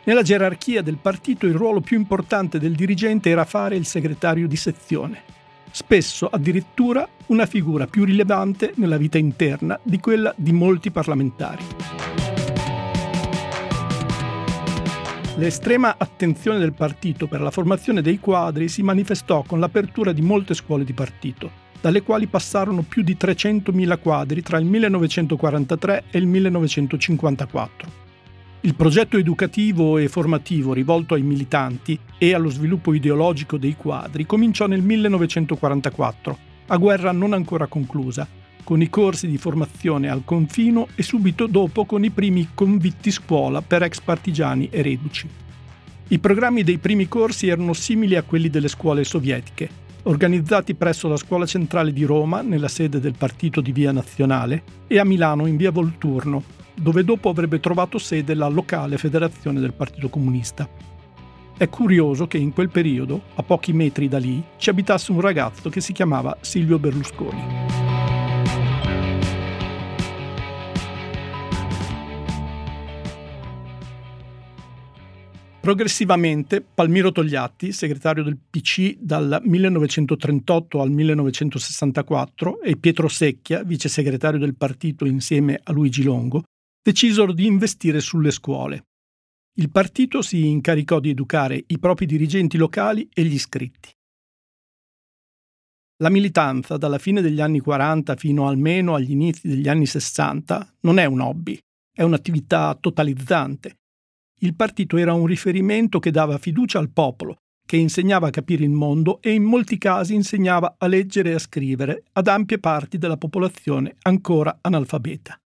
Nella 0.04 0.22
gerarchia 0.22 0.82
del 0.82 0.98
partito 0.98 1.46
il 1.46 1.54
ruolo 1.54 1.80
più 1.80 1.98
importante 1.98 2.60
del 2.60 2.76
dirigente 2.76 3.30
era 3.30 3.46
fare 3.46 3.78
il 3.78 3.86
segretario 3.86 4.50
di 4.50 4.58
sezione, 4.58 5.22
spesso 5.72 6.28
addirittura 6.28 7.08
una 7.28 7.46
figura 7.46 7.88
più 7.88 8.04
rilevante 8.04 8.74
nella 8.76 8.98
vita 8.98 9.18
interna 9.18 9.80
di 9.82 10.00
quella 10.00 10.34
di 10.36 10.52
molti 10.52 10.92
parlamentari. 10.92 11.99
L'estrema 15.40 15.96
attenzione 15.98 16.60
del 16.60 16.74
partito 16.74 17.26
per 17.28 17.40
la 17.40 17.50
formazione 17.50 18.02
dei 18.02 18.20
quadri 18.20 18.68
si 18.68 18.84
manifestò 18.84 19.42
con 19.44 19.62
l'apertura 19.62 20.12
di 20.12 20.22
molte 20.22 20.54
scuole 20.54 20.84
di 20.84 20.92
partito, 20.92 21.50
dalle 21.80 22.02
quali 22.02 22.28
passarono 22.28 22.82
più 22.82 23.04
di 23.04 23.16
300.000 23.18 24.00
quadri 24.02 24.42
tra 24.42 24.58
il 24.58 24.66
1943 24.66 26.04
e 26.12 26.18
il 26.18 26.28
1954. 26.28 27.92
Il 28.62 28.76
progetto 28.76 29.18
educativo 29.18 29.98
e 29.98 30.10
formativo 30.10 30.74
rivolto 30.74 31.14
ai 31.14 31.22
militanti 31.22 31.98
e 32.18 32.34
allo 32.34 32.50
sviluppo 32.50 32.94
ideologico 32.94 33.56
dei 33.56 33.78
quadri 33.78 34.26
cominciò 34.26 34.68
nel 34.68 34.82
1944, 34.82 36.38
a 36.68 36.76
guerra 36.76 37.14
non 37.14 37.32
ancora 37.32 37.68
conclusa, 37.68 38.28
con 38.70 38.84
i 38.84 38.90
corsi 38.92 39.28
di 39.28 39.40
formazione 39.40 40.12
al 40.12 40.22
confino 40.24 40.90
e 40.94 41.02
subito 41.02 41.48
dopo 41.48 41.86
con 41.86 42.04
i 42.04 42.12
primi 42.12 42.50
convitti 42.54 43.10
scuola 43.10 43.64
per 43.64 43.82
ex 43.82 44.00
partigiani 44.00 44.70
e 44.70 44.84
reduci. 44.84 45.28
I 46.10 46.20
programmi 46.20 46.62
dei 46.62 46.78
primi 46.78 47.08
corsi 47.08 47.48
erano 47.48 47.74
simili 47.74 48.16
a 48.16 48.22
quelli 48.22 48.48
delle 48.48 48.68
scuole 48.68 49.04
sovietiche, 49.04 49.68
organizzati 50.04 50.76
presso 50.76 51.08
la 51.08 51.18
Scuola 51.18 51.48
Centrale 51.48 51.92
di 51.92 52.04
Roma, 52.04 52.42
nella 52.42 52.68
sede 52.68 53.00
del 53.00 53.16
partito 53.18 53.60
di 53.60 53.72
Via 53.72 53.92
Nazionale, 53.92 54.62
e 54.86 55.00
a 55.00 55.04
Milano 55.04 55.48
in 55.48 55.58
Via 55.58 55.72
Volturno, 55.72 56.44
dove 56.76 57.04
dopo 57.04 57.30
avrebbe 57.30 57.60
trovato 57.60 57.98
sede 57.98 58.36
la 58.36 58.50
locale 58.50 59.00
federazione 59.00 59.60
del 59.60 59.74
Partito 59.74 60.10
Comunista. 60.10 60.70
È 61.58 61.68
curioso 61.70 62.28
che 62.28 62.38
in 62.38 62.54
quel 62.54 62.70
periodo, 62.70 63.20
a 63.34 63.42
pochi 63.42 63.74
metri 63.74 64.08
da 64.08 64.20
lì, 64.20 64.44
ci 64.58 64.70
abitasse 64.70 65.12
un 65.12 65.22
ragazzo 65.22 65.72
che 65.72 65.82
si 65.82 65.92
chiamava 65.92 66.38
Silvio 66.42 66.78
Berlusconi. 66.78 67.99
Progressivamente 75.70 76.62
Palmiro 76.62 77.12
Togliatti, 77.12 77.72
segretario 77.72 78.24
del 78.24 78.40
PC 78.40 78.96
dal 78.98 79.40
1938 79.44 80.82
al 80.82 80.90
1964, 80.90 82.62
e 82.62 82.76
Pietro 82.76 83.08
Secchia, 83.08 83.62
vice 83.62 83.88
segretario 83.88 84.40
del 84.40 84.56
partito 84.56 85.06
insieme 85.06 85.60
a 85.62 85.72
Luigi 85.72 86.02
Longo, 86.02 86.42
decisero 86.82 87.32
di 87.34 87.46
investire 87.46 88.00
sulle 88.00 88.32
scuole. 88.32 88.86
Il 89.60 89.70
partito 89.70 90.24
si 90.24 90.48
incaricò 90.48 91.00
di 91.00 91.12
educare 91.12 91.64
i 91.68 91.78
propri 91.78 92.08
dirigenti 92.08 92.58
locali 92.58 93.08
e 93.14 93.24
gli 93.24 93.36
iscritti. 93.36 93.92
La 95.98 96.10
militanza, 96.10 96.78
dalla 96.78 96.98
fine 96.98 97.22
degli 97.22 97.42
anni 97.42 97.60
40 97.60 98.16
fino 98.16 98.48
almeno 98.48 98.96
agli 98.96 99.12
inizi 99.12 99.48
degli 99.48 99.70
anni 99.70 99.86
60, 99.86 100.78
non 100.80 100.98
è 100.98 101.06
un 101.06 101.20
hobby, 101.20 101.60
è 101.94 102.02
un'attività 102.02 102.76
totalizzante. 102.82 103.76
Il 104.40 104.56
partito 104.56 104.98
era 104.98 105.14
un 105.14 105.26
riferimento 105.26 106.00
che 106.00 106.12
dava 106.12 106.38
fiducia 106.38 106.80
al 106.80 106.90
popolo, 106.90 107.38
che 107.66 107.78
insegnava 107.78 108.28
a 108.28 108.32
capire 108.32 108.64
il 108.64 108.72
mondo 108.72 109.22
e 109.22 109.32
in 109.32 109.44
molti 109.44 109.78
casi 109.78 110.16
insegnava 110.16 110.76
a 110.78 110.88
leggere 110.88 111.32
e 111.32 111.34
a 111.34 111.40
scrivere 111.40 112.04
ad 112.14 112.28
ampie 112.28 112.58
parti 112.58 112.98
della 112.98 113.18
popolazione 113.18 113.96
ancora 114.04 114.58
analfabeta. 114.62 115.38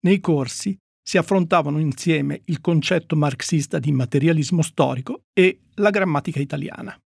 Nei 0.00 0.20
corsi 0.20 0.76
si 1.02 1.18
affrontavano 1.18 1.78
insieme 1.78 2.42
il 2.46 2.60
concetto 2.60 3.14
marxista 3.14 3.78
di 3.78 3.92
materialismo 3.92 4.60
storico 4.60 5.22
e 5.32 5.60
la 5.74 5.90
grammatica 5.90 6.40
italiana. 6.40 6.98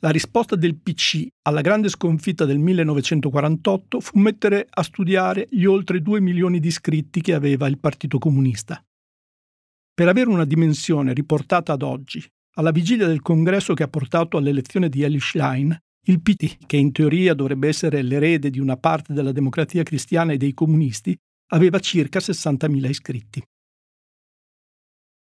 La 0.00 0.10
risposta 0.10 0.56
del 0.56 0.76
PC 0.76 1.26
alla 1.42 1.60
grande 1.60 1.88
sconfitta 1.88 2.44
del 2.44 2.58
1948 2.58 4.00
fu 4.00 4.18
mettere 4.18 4.66
a 4.68 4.82
studiare 4.82 5.48
gli 5.50 5.64
oltre 5.64 6.00
due 6.00 6.20
milioni 6.20 6.58
di 6.58 6.68
iscritti 6.68 7.20
che 7.20 7.34
aveva 7.34 7.66
il 7.66 7.78
Partito 7.78 8.18
Comunista. 8.18 8.82
Per 9.98 10.06
avere 10.06 10.30
una 10.30 10.44
dimensione 10.44 11.12
riportata 11.12 11.72
ad 11.72 11.82
oggi, 11.82 12.24
alla 12.54 12.70
vigilia 12.70 13.08
del 13.08 13.20
congresso 13.20 13.74
che 13.74 13.82
ha 13.82 13.88
portato 13.88 14.36
all'elezione 14.36 14.88
di 14.88 15.02
Eli 15.02 15.18
Schlein, 15.18 15.76
il 16.02 16.22
PT, 16.22 16.66
che 16.66 16.76
in 16.76 16.92
teoria 16.92 17.34
dovrebbe 17.34 17.66
essere 17.66 18.02
l'erede 18.02 18.48
di 18.48 18.60
una 18.60 18.76
parte 18.76 19.12
della 19.12 19.32
democrazia 19.32 19.82
cristiana 19.82 20.32
e 20.32 20.36
dei 20.36 20.54
comunisti, 20.54 21.18
aveva 21.48 21.80
circa 21.80 22.20
60.000 22.20 22.88
iscritti. 22.88 23.42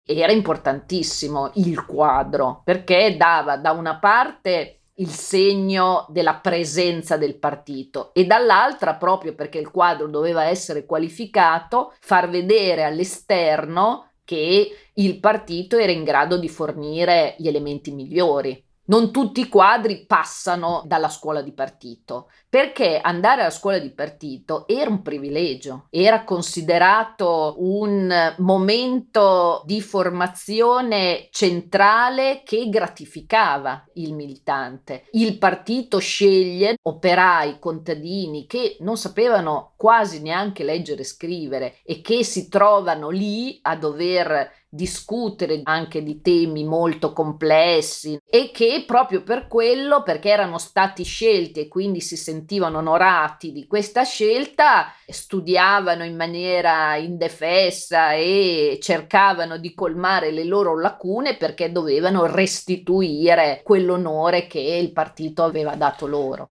Era 0.06 0.32
importantissimo 0.32 1.54
il 1.56 1.84
quadro 1.84 2.62
perché 2.64 3.18
dava 3.18 3.58
da 3.58 3.72
una 3.72 3.98
parte 3.98 4.82
il 4.98 5.10
segno 5.10 6.06
della 6.10 6.36
presenza 6.36 7.18
del 7.18 7.40
partito 7.40 8.14
e 8.14 8.26
dall'altra 8.26 8.94
proprio 8.94 9.34
perché 9.34 9.58
il 9.58 9.72
quadro 9.72 10.08
doveva 10.08 10.44
essere 10.44 10.86
qualificato 10.86 11.96
far 12.00 12.30
vedere 12.30 12.84
all'esterno 12.84 14.08
che 14.28 14.90
il 14.96 15.20
partito 15.22 15.78
era 15.78 15.94
in 15.94 16.04
grado 16.04 16.38
di 16.38 16.50
fornire 16.50 17.36
gli 17.38 17.48
elementi 17.48 17.94
migliori. 17.94 18.62
Non 18.88 19.14
tutti 19.14 19.40
i 19.40 19.48
quadri 19.48 20.06
passano 20.06 20.84
dalla 20.86 21.08
scuola 21.08 21.42
di 21.42 21.54
partito, 21.54 22.30
perché 22.58 23.00
andare 23.00 23.42
alla 23.42 23.52
scuola 23.52 23.78
di 23.78 23.92
partito 23.92 24.68
era 24.68 24.90
un 24.90 25.04
privilegio, 25.04 25.86
era 25.92 26.24
considerato 26.24 27.54
un 27.60 28.34
momento 28.40 29.62
di 29.64 29.80
formazione 29.80 31.28
centrale 31.30 32.42
che 32.44 32.68
gratificava 32.68 33.86
il 33.94 34.16
militante. 34.16 35.04
Il 35.12 35.38
partito 35.38 36.00
sceglie 36.00 36.78
operai, 36.82 37.60
contadini 37.60 38.48
che 38.48 38.78
non 38.80 38.98
sapevano 38.98 39.74
quasi 39.76 40.24
neanche 40.24 40.64
leggere 40.64 41.02
e 41.02 41.06
scrivere 41.06 41.76
e 41.84 42.02
che 42.02 42.24
si 42.24 42.50
trovano 42.50 43.12
lì 43.12 43.60
a 43.62 43.76
dover 43.76 44.52
discutere 44.70 45.62
anche 45.64 46.04
di 46.04 46.22
temi 46.22 46.66
molto 46.66 47.14
complessi 47.14 48.20
e 48.30 48.52
che 48.52 48.84
proprio 48.86 49.24
per 49.24 49.48
quello, 49.48 50.04
perché 50.04 50.30
erano 50.30 50.58
stati 50.58 51.04
scelti 51.04 51.62
e 51.62 51.68
quindi 51.68 52.02
si 52.02 52.18
sentivano 52.18 52.46
onorati 52.56 53.52
di 53.52 53.68
questa 53.68 54.04
scelta, 54.04 54.94
studiavano 55.06 56.04
in 56.04 56.16
maniera 56.16 56.96
indefessa 56.96 58.14
e 58.14 58.80
cercavano 58.82 59.58
di 59.58 59.74
colmare 59.74 60.32
le 60.32 60.46
loro 60.46 60.80
lacune 60.80 61.36
perché 61.38 61.72
dovevano 61.72 62.26
restituire 62.26 63.62
quell'onore 63.64 64.48
che 64.48 64.60
il 64.60 64.92
partito 64.92 65.44
aveva 65.44 65.76
dato 65.76 66.08
loro. 66.08 66.50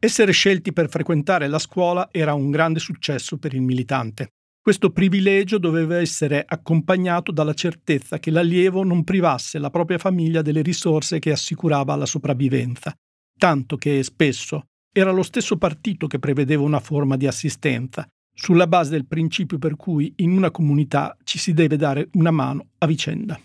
Essere 0.00 0.32
scelti 0.32 0.72
per 0.72 0.88
frequentare 0.88 1.48
la 1.48 1.58
scuola 1.58 2.08
era 2.12 2.34
un 2.34 2.50
grande 2.50 2.78
successo 2.78 3.36
per 3.36 3.54
il 3.54 3.62
militante. 3.62 4.28
Questo 4.60 4.90
privilegio 4.90 5.58
doveva 5.58 5.98
essere 5.98 6.44
accompagnato 6.46 7.32
dalla 7.32 7.54
certezza 7.54 8.18
che 8.18 8.30
l'allievo 8.30 8.84
non 8.84 9.02
privasse 9.02 9.58
la 9.58 9.70
propria 9.70 9.98
famiglia 9.98 10.42
delle 10.42 10.60
risorse 10.60 11.18
che 11.18 11.32
assicurava 11.32 11.96
la 11.96 12.04
sopravvivenza, 12.04 12.94
tanto 13.38 13.76
che 13.76 14.02
spesso 14.02 14.66
era 14.98 15.10
lo 15.12 15.22
stesso 15.22 15.56
partito 15.56 16.06
che 16.06 16.18
prevedeva 16.18 16.62
una 16.62 16.80
forma 16.80 17.16
di 17.16 17.26
assistenza, 17.26 18.08
sulla 18.34 18.66
base 18.66 18.90
del 18.90 19.06
principio 19.06 19.58
per 19.58 19.76
cui 19.76 20.12
in 20.16 20.32
una 20.32 20.50
comunità 20.50 21.16
ci 21.24 21.38
si 21.38 21.52
deve 21.52 21.76
dare 21.76 22.08
una 22.14 22.30
mano 22.30 22.70
a 22.78 22.86
vicenda. 22.86 23.38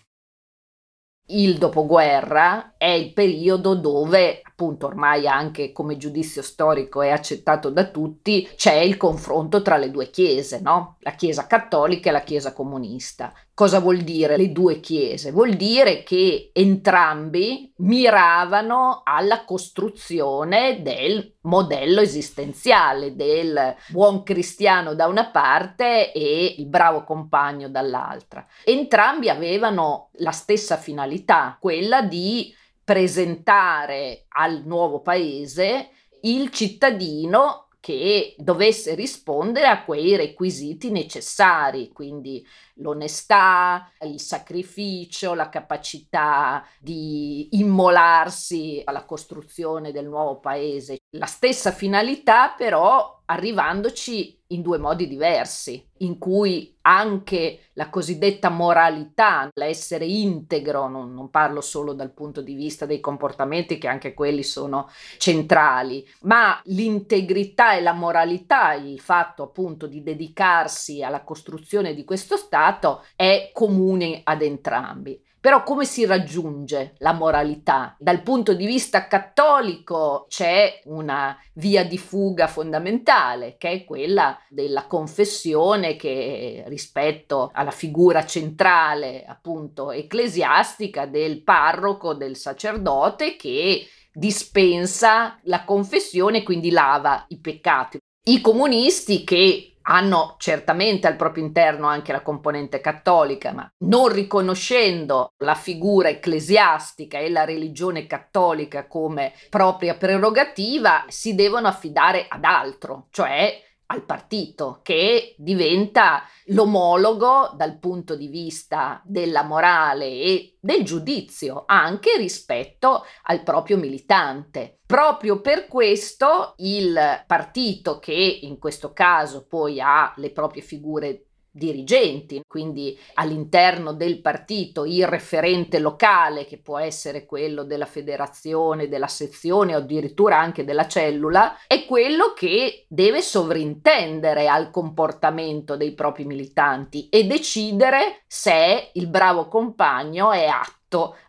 Il 1.27 1.57
dopoguerra 1.57 2.72
è 2.83 2.89
il 2.89 3.13
periodo 3.13 3.75
dove, 3.75 4.41
appunto 4.43 4.87
ormai 4.87 5.25
anche 5.25 5.71
come 5.71 5.95
giudizio 5.95 6.41
storico 6.41 7.01
è 7.01 7.11
accettato 7.11 7.69
da 7.69 7.85
tutti, 7.85 8.45
c'è 8.57 8.73
il 8.73 8.97
confronto 8.97 9.61
tra 9.61 9.77
le 9.77 9.89
due 9.89 10.09
chiese, 10.09 10.59
no? 10.59 10.97
la 10.99 11.11
Chiesa 11.11 11.47
cattolica 11.47 12.09
e 12.09 12.11
la 12.11 12.23
Chiesa 12.23 12.51
comunista. 12.51 13.31
Cosa 13.53 13.79
vuol 13.79 13.99
dire 13.99 14.35
le 14.35 14.51
due 14.51 14.81
chiese? 14.81 15.31
Vuol 15.31 15.53
dire 15.53 16.03
che 16.03 16.49
entrambi 16.51 17.71
miravano 17.77 19.01
alla 19.05 19.45
costruzione 19.45 20.81
del 20.81 21.35
modello 21.43 22.01
esistenziale 22.01 23.15
del 23.15 23.75
buon 23.89 24.23
cristiano 24.23 24.93
da 24.93 25.07
una 25.07 25.27
parte 25.27 26.11
e 26.11 26.55
il 26.57 26.65
bravo 26.65 27.05
compagno 27.05 27.69
dall'altra. 27.69 28.45
Entrambi 28.65 29.29
avevano 29.29 30.09
la 30.13 30.31
stessa 30.31 30.75
finalità, 30.75 31.55
quella 31.61 32.01
di 32.01 32.53
presentare 32.83 34.25
al 34.29 34.63
nuovo 34.65 35.01
paese 35.01 35.89
il 36.21 36.49
cittadino 36.51 37.67
che 37.79 38.35
dovesse 38.37 38.95
rispondere 38.95 39.67
a 39.67 39.83
quei 39.83 40.15
requisiti 40.15 40.89
necessari, 40.89 41.89
quindi 41.89 42.45
l'onestà, 42.83 43.89
il 44.01 44.19
sacrificio, 44.19 45.33
la 45.33 45.49
capacità 45.49 46.63
di 46.79 47.47
immolarsi 47.57 48.81
alla 48.83 49.05
costruzione 49.05 49.91
del 49.91 50.05
nuovo 50.05 50.39
paese. 50.39 50.97
La 51.17 51.25
stessa 51.25 51.71
finalità 51.71 52.53
però 52.55 53.21
arrivandoci 53.25 54.41
in 54.47 54.61
due 54.61 54.77
modi 54.77 55.07
diversi, 55.07 55.83
in 55.99 56.17
cui 56.17 56.77
anche 56.81 57.69
la 57.73 57.89
cosiddetta 57.89 58.49
moralità, 58.49 59.49
l'essere 59.53 60.05
integro, 60.05 60.87
non, 60.87 61.13
non, 61.13 61.29
parlo 61.29 61.61
solo 61.61 61.93
dal 61.93 62.11
punto 62.11 62.41
di 62.41 62.53
vista 62.53 62.85
dei 62.85 62.99
comportamenti, 62.99 63.77
che 63.77 63.87
anche 63.87 64.13
quelli 64.13 64.43
sono 64.43 64.89
centrali, 65.17 66.07
ma 66.21 66.59
l'integrità 66.65 67.73
e 67.73 67.81
la 67.81 67.93
moralità, 67.93 68.73
il 68.73 68.99
fatto 68.99 69.43
appunto 69.43 69.87
di 69.87 70.03
dedicarsi 70.03 71.01
alla 71.01 71.23
costruzione 71.23 71.95
di 71.95 72.03
questo 72.03 72.37
Stato, 72.37 72.72
è 73.15 73.51
comune 73.53 74.21
ad 74.23 74.41
entrambi. 74.41 75.21
Però 75.43 75.63
come 75.63 75.83
si 75.83 76.05
raggiunge 76.05 76.93
la 76.99 77.11
moralità? 77.11 77.97
Dal 77.99 78.21
punto 78.21 78.53
di 78.53 78.65
vista 78.65 79.07
cattolico 79.07 80.25
c'è 80.29 80.79
una 80.85 81.37
via 81.55 81.83
di 81.83 81.97
fuga 81.97 82.47
fondamentale, 82.47 83.57
che 83.57 83.69
è 83.69 83.83
quella 83.83 84.39
della 84.47 84.85
confessione 84.87 85.97
che 85.97 86.63
rispetto 86.67 87.51
alla 87.53 87.71
figura 87.71 88.25
centrale, 88.25 89.25
appunto, 89.27 89.91
ecclesiastica 89.91 91.07
del 91.07 91.43
parroco, 91.43 92.13
del 92.13 92.37
sacerdote 92.37 93.35
che 93.35 93.85
dispensa 94.13 95.41
la 95.43 95.65
confessione, 95.65 96.43
quindi 96.43 96.71
lava 96.71 97.25
i 97.27 97.41
peccati. 97.41 97.97
I 98.27 98.39
comunisti 98.39 99.25
che 99.25 99.72
hanno 99.83 100.35
certamente 100.37 101.07
al 101.07 101.15
proprio 101.15 101.43
interno 101.43 101.87
anche 101.87 102.11
la 102.11 102.21
componente 102.21 102.79
cattolica, 102.81 103.51
ma 103.51 103.69
non 103.85 104.07
riconoscendo 104.09 105.33
la 105.39 105.55
figura 105.55 106.09
ecclesiastica 106.09 107.17
e 107.17 107.29
la 107.29 107.45
religione 107.45 108.07
cattolica 108.07 108.87
come 108.87 109.33
propria 109.49 109.95
prerogativa, 109.95 111.05
si 111.07 111.35
devono 111.35 111.67
affidare 111.67 112.25
ad 112.29 112.43
altro, 112.43 113.07
cioè 113.11 113.61
al 113.93 114.03
partito 114.03 114.79
che 114.81 115.35
diventa 115.37 116.23
l'omologo 116.47 117.53
dal 117.55 117.77
punto 117.77 118.15
di 118.15 118.27
vista 118.27 119.01
della 119.05 119.43
morale 119.43 120.05
e 120.05 120.57
del 120.59 120.83
giudizio 120.83 121.63
anche 121.67 122.17
rispetto 122.17 123.05
al 123.23 123.43
proprio 123.43 123.77
militante. 123.77 124.79
Proprio 124.85 125.41
per 125.41 125.67
questo 125.67 126.55
il 126.57 127.23
partito 127.27 127.99
che 127.99 128.39
in 128.41 128.57
questo 128.57 128.93
caso 128.93 129.45
poi 129.45 129.79
ha 129.79 130.11
le 130.17 130.31
proprie 130.31 130.63
figure 130.63 131.27
dirigenti, 131.55 132.41
quindi 132.47 132.97
all'interno 133.13 133.93
del 133.93 134.21
partito 134.21 134.85
il 134.85 135.05
referente 135.05 135.77
locale 135.77 136.45
che 136.45 136.57
può 136.57 136.79
essere 136.79 137.25
quello 137.25 137.63
della 137.63 137.85
federazione, 137.85 138.87
della 138.87 139.07
sezione 139.07 139.75
o 139.75 139.77
addirittura 139.77 140.39
anche 140.39 140.65
della 140.65 140.87
cellula, 140.87 141.55
è 141.67 141.85
quello 141.85 142.33
che 142.35 142.85
deve 142.89 143.21
sovrintendere 143.21 144.47
al 144.47 144.71
comportamento 144.71 145.77
dei 145.77 145.93
propri 145.93 146.25
militanti 146.25 147.07
e 147.09 147.25
decidere 147.25 148.23
se 148.25 148.89
il 148.93 149.07
bravo 149.07 149.47
compagno 149.47 150.31
è 150.31 150.45
atto 150.45 150.82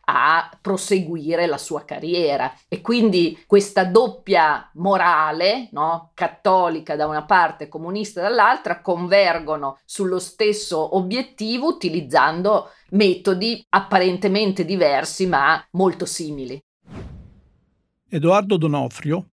a 0.07 0.51
proseguire 0.61 1.47
la 1.47 1.59
sua 1.59 1.85
carriera 1.85 2.53
e 2.69 2.81
quindi 2.81 3.43
questa 3.47 3.85
doppia 3.85 4.71
morale, 4.75 5.69
no? 5.73 6.11
cattolica 6.15 6.97
da 6.97 7.07
una 7.07 7.25
parte, 7.25 7.69
comunista 7.69 8.21
dall'altra, 8.21 8.81
convergono 8.81 9.79
sullo 9.85 10.19
stesso 10.19 10.97
obiettivo 10.97 11.69
utilizzando 11.69 12.71
metodi 12.91 13.65
apparentemente 13.71 14.65
diversi 14.65 15.27
ma 15.27 15.65
molto 15.73 16.05
simili. 16.05 16.63
Edoardo 18.09 18.57
Donofrio, 18.57 19.31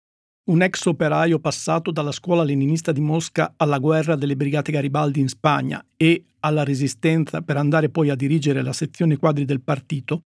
un 0.49 0.63
ex 0.63 0.85
operaio 0.85 1.39
passato 1.39 1.91
dalla 1.91 2.12
scuola 2.12 2.43
leninista 2.43 2.91
di 2.91 3.01
Mosca 3.01 3.53
alla 3.55 3.77
guerra 3.77 4.15
delle 4.15 4.35
brigate 4.35 4.71
Garibaldi 4.71 5.19
in 5.19 5.27
Spagna 5.27 5.83
e 5.95 6.25
alla 6.39 6.63
resistenza 6.63 7.41
per 7.41 7.57
andare 7.57 7.89
poi 7.89 8.09
a 8.09 8.15
dirigere 8.15 8.63
la 8.63 8.73
sezione 8.73 9.17
quadri 9.17 9.45
del 9.45 9.62
partito, 9.62 10.21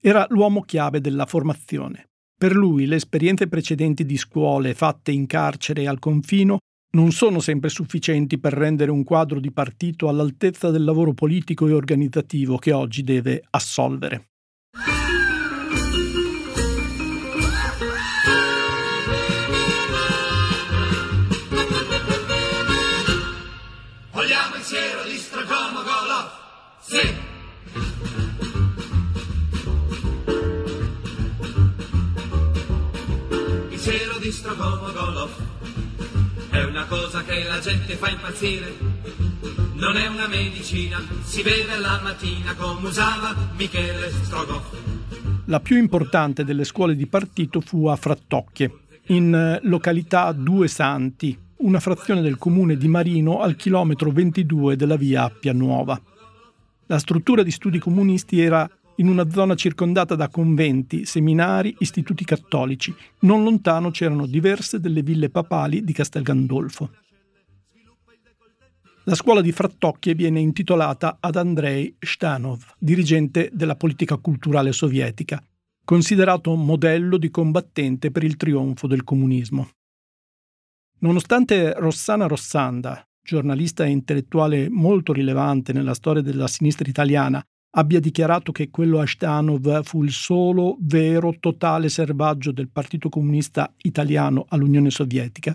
era 0.00 0.26
l'uomo 0.30 0.60
chiave 0.62 1.00
della 1.00 1.26
formazione. 1.26 2.08
Per 2.36 2.54
lui 2.54 2.86
le 2.86 2.96
esperienze 2.96 3.48
precedenti 3.48 4.04
di 4.04 4.16
scuole 4.16 4.74
fatte 4.74 5.10
in 5.10 5.26
carcere 5.26 5.82
e 5.82 5.88
al 5.88 5.98
confino 5.98 6.58
non 6.94 7.10
sono 7.10 7.40
sempre 7.40 7.70
sufficienti 7.70 8.38
per 8.38 8.52
rendere 8.52 8.92
un 8.92 9.02
quadro 9.02 9.40
di 9.40 9.50
partito 9.50 10.08
all'altezza 10.08 10.70
del 10.70 10.84
lavoro 10.84 11.14
politico 11.14 11.66
e 11.66 11.72
organizzativo 11.72 12.58
che 12.58 12.72
oggi 12.72 13.02
deve 13.02 13.42
assolvere. 13.50 14.33
Fa 38.04 38.10
impazzire. 38.10 38.74
Non 39.74 39.96
è 39.96 40.06
una 40.06 40.28
medicina, 40.28 40.98
si 41.22 41.42
vede 41.42 41.78
la 41.78 42.00
mattina 42.02 42.54
come 42.54 42.88
usava 42.88 43.34
Michele 43.56 44.10
Strogov. 44.10 44.62
La 45.46 45.60
più 45.60 45.78
importante 45.78 46.44
delle 46.44 46.64
scuole 46.64 46.96
di 46.96 47.06
partito 47.06 47.60
fu 47.60 47.86
a 47.86 47.96
Frattocchie, 47.96 48.80
in 49.06 49.34
eh, 49.34 49.58
località 49.62 50.32
Due 50.32 50.68
Santi, 50.68 51.36
una 51.58 51.80
frazione 51.80 52.20
del 52.20 52.36
comune 52.36 52.76
di 52.76 52.88
Marino 52.88 53.40
al 53.40 53.56
chilometro 53.56 54.10
22 54.10 54.76
della 54.76 54.96
via 54.96 55.24
Appia 55.24 55.52
Nuova. 55.54 55.98
La 56.86 56.98
struttura 56.98 57.42
di 57.42 57.50
studi 57.50 57.78
comunisti 57.78 58.40
era 58.40 58.68
in 58.96 59.08
una 59.08 59.28
zona 59.30 59.54
circondata 59.54 60.14
da 60.14 60.28
conventi, 60.28 61.06
seminari, 61.06 61.74
istituti 61.78 62.24
cattolici. 62.24 62.94
Non 63.20 63.42
lontano 63.42 63.90
c'erano 63.90 64.26
diverse 64.26 64.78
delle 64.78 65.02
ville 65.02 65.30
papali 65.30 65.82
di 65.82 65.92
Castel 65.92 66.22
Gandolfo. 66.22 66.90
La 69.06 69.14
scuola 69.14 69.42
di 69.42 69.52
Frattocchie 69.52 70.14
viene 70.14 70.40
intitolata 70.40 71.18
ad 71.20 71.36
Andrei 71.36 71.94
Shtanov, 71.98 72.74
dirigente 72.78 73.50
della 73.52 73.76
politica 73.76 74.16
culturale 74.16 74.72
sovietica, 74.72 75.44
considerato 75.84 76.54
modello 76.54 77.18
di 77.18 77.28
combattente 77.28 78.10
per 78.10 78.24
il 78.24 78.36
trionfo 78.36 78.86
del 78.86 79.04
comunismo. 79.04 79.68
Nonostante 81.00 81.74
Rossana 81.74 82.26
Rossanda, 82.26 83.06
giornalista 83.22 83.84
e 83.84 83.90
intellettuale 83.90 84.70
molto 84.70 85.12
rilevante 85.12 85.74
nella 85.74 85.92
storia 85.92 86.22
della 86.22 86.46
sinistra 86.46 86.88
italiana, 86.88 87.44
abbia 87.76 88.00
dichiarato 88.00 88.52
che 88.52 88.70
quello 88.70 89.00
Ashtanov 89.00 89.82
fu 89.82 90.02
il 90.02 90.12
solo 90.12 90.78
vero 90.80 91.34
totale 91.38 91.90
servaggio 91.90 92.52
del 92.52 92.70
Partito 92.70 93.10
Comunista 93.10 93.70
Italiano 93.82 94.46
all'Unione 94.48 94.88
Sovietica, 94.88 95.54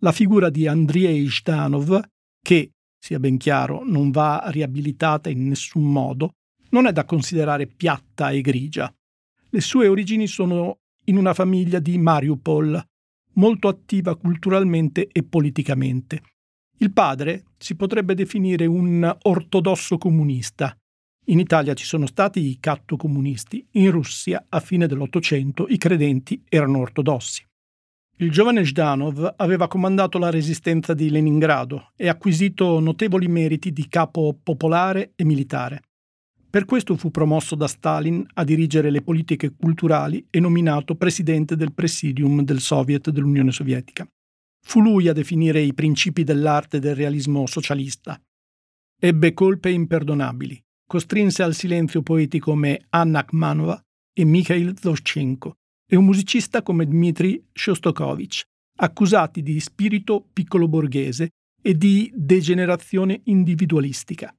la 0.00 0.12
figura 0.12 0.48
di 0.48 0.68
Andrei 0.68 1.26
Ashtanov, 1.26 2.00
che, 2.40 2.70
sia 3.04 3.18
ben 3.18 3.36
chiaro, 3.36 3.84
non 3.84 4.10
va 4.10 4.44
riabilitata 4.46 5.28
in 5.28 5.46
nessun 5.46 5.92
modo, 5.92 6.36
non 6.70 6.86
è 6.86 6.92
da 6.92 7.04
considerare 7.04 7.66
piatta 7.66 8.30
e 8.30 8.40
grigia. 8.40 8.90
Le 9.50 9.60
sue 9.60 9.88
origini 9.88 10.26
sono 10.26 10.78
in 11.04 11.18
una 11.18 11.34
famiglia 11.34 11.80
di 11.80 11.98
Mariupol, 11.98 12.82
molto 13.34 13.68
attiva 13.68 14.16
culturalmente 14.16 15.06
e 15.12 15.22
politicamente. 15.22 16.22
Il 16.78 16.92
padre 16.94 17.44
si 17.58 17.74
potrebbe 17.74 18.14
definire 18.14 18.64
un 18.64 19.14
ortodosso 19.24 19.98
comunista. 19.98 20.74
In 21.26 21.38
Italia 21.38 21.74
ci 21.74 21.84
sono 21.84 22.06
stati 22.06 22.40
i 22.40 22.58
catto-comunisti, 22.58 23.66
in 23.72 23.90
Russia 23.90 24.46
a 24.48 24.60
fine 24.60 24.86
dell'Ottocento 24.86 25.66
i 25.68 25.76
credenti 25.76 26.42
erano 26.48 26.78
ortodossi. 26.78 27.44
Il 28.18 28.30
giovane 28.30 28.64
Zhdanov 28.64 29.34
aveva 29.38 29.66
comandato 29.66 30.18
la 30.18 30.30
resistenza 30.30 30.94
di 30.94 31.10
Leningrado 31.10 31.90
e 31.96 32.08
acquisito 32.08 32.78
notevoli 32.78 33.26
meriti 33.26 33.72
di 33.72 33.88
capo 33.88 34.38
popolare 34.40 35.14
e 35.16 35.24
militare. 35.24 35.82
Per 36.48 36.64
questo 36.64 36.96
fu 36.96 37.10
promosso 37.10 37.56
da 37.56 37.66
Stalin 37.66 38.24
a 38.34 38.44
dirigere 38.44 38.90
le 38.90 39.02
politiche 39.02 39.56
culturali 39.56 40.24
e 40.30 40.38
nominato 40.38 40.94
presidente 40.94 41.56
del 41.56 41.72
presidium 41.72 42.42
del 42.42 42.60
Soviet 42.60 43.10
dell'Unione 43.10 43.50
Sovietica. 43.50 44.06
Fu 44.64 44.80
lui 44.80 45.08
a 45.08 45.12
definire 45.12 45.60
i 45.60 45.74
principi 45.74 46.22
dell'arte 46.22 46.78
del 46.78 46.94
realismo 46.94 47.48
socialista. 47.48 48.16
Ebbe 48.96 49.34
colpe 49.34 49.70
imperdonabili. 49.70 50.62
Costrinse 50.86 51.42
al 51.42 51.54
silenzio 51.54 52.02
poeti 52.02 52.38
come 52.38 52.86
Anna 52.90 53.18
Akhmanova 53.18 53.82
e 54.12 54.24
Mikhail 54.24 54.78
Zoschenko 54.78 55.56
e 55.86 55.96
un 55.96 56.04
musicista 56.04 56.62
come 56.62 56.86
Dmitry 56.86 57.44
Shostakovich, 57.52 58.42
accusati 58.76 59.42
di 59.42 59.58
spirito 59.60 60.26
piccolo 60.32 60.68
borghese 60.68 61.30
e 61.62 61.76
di 61.76 62.10
degenerazione 62.14 63.20
individualistica. 63.24 64.34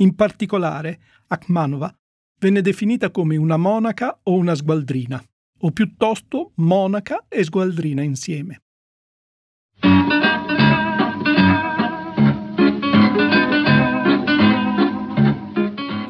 In 0.00 0.14
particolare, 0.14 1.00
Akhmanova 1.28 1.94
venne 2.40 2.62
definita 2.62 3.10
come 3.10 3.36
una 3.36 3.56
monaca 3.56 4.18
o 4.22 4.34
una 4.34 4.54
sgualdrina, 4.54 5.22
o 5.60 5.70
piuttosto 5.70 6.52
monaca 6.56 7.26
e 7.28 7.44
sgualdrina 7.44 8.02
insieme. 8.02 8.62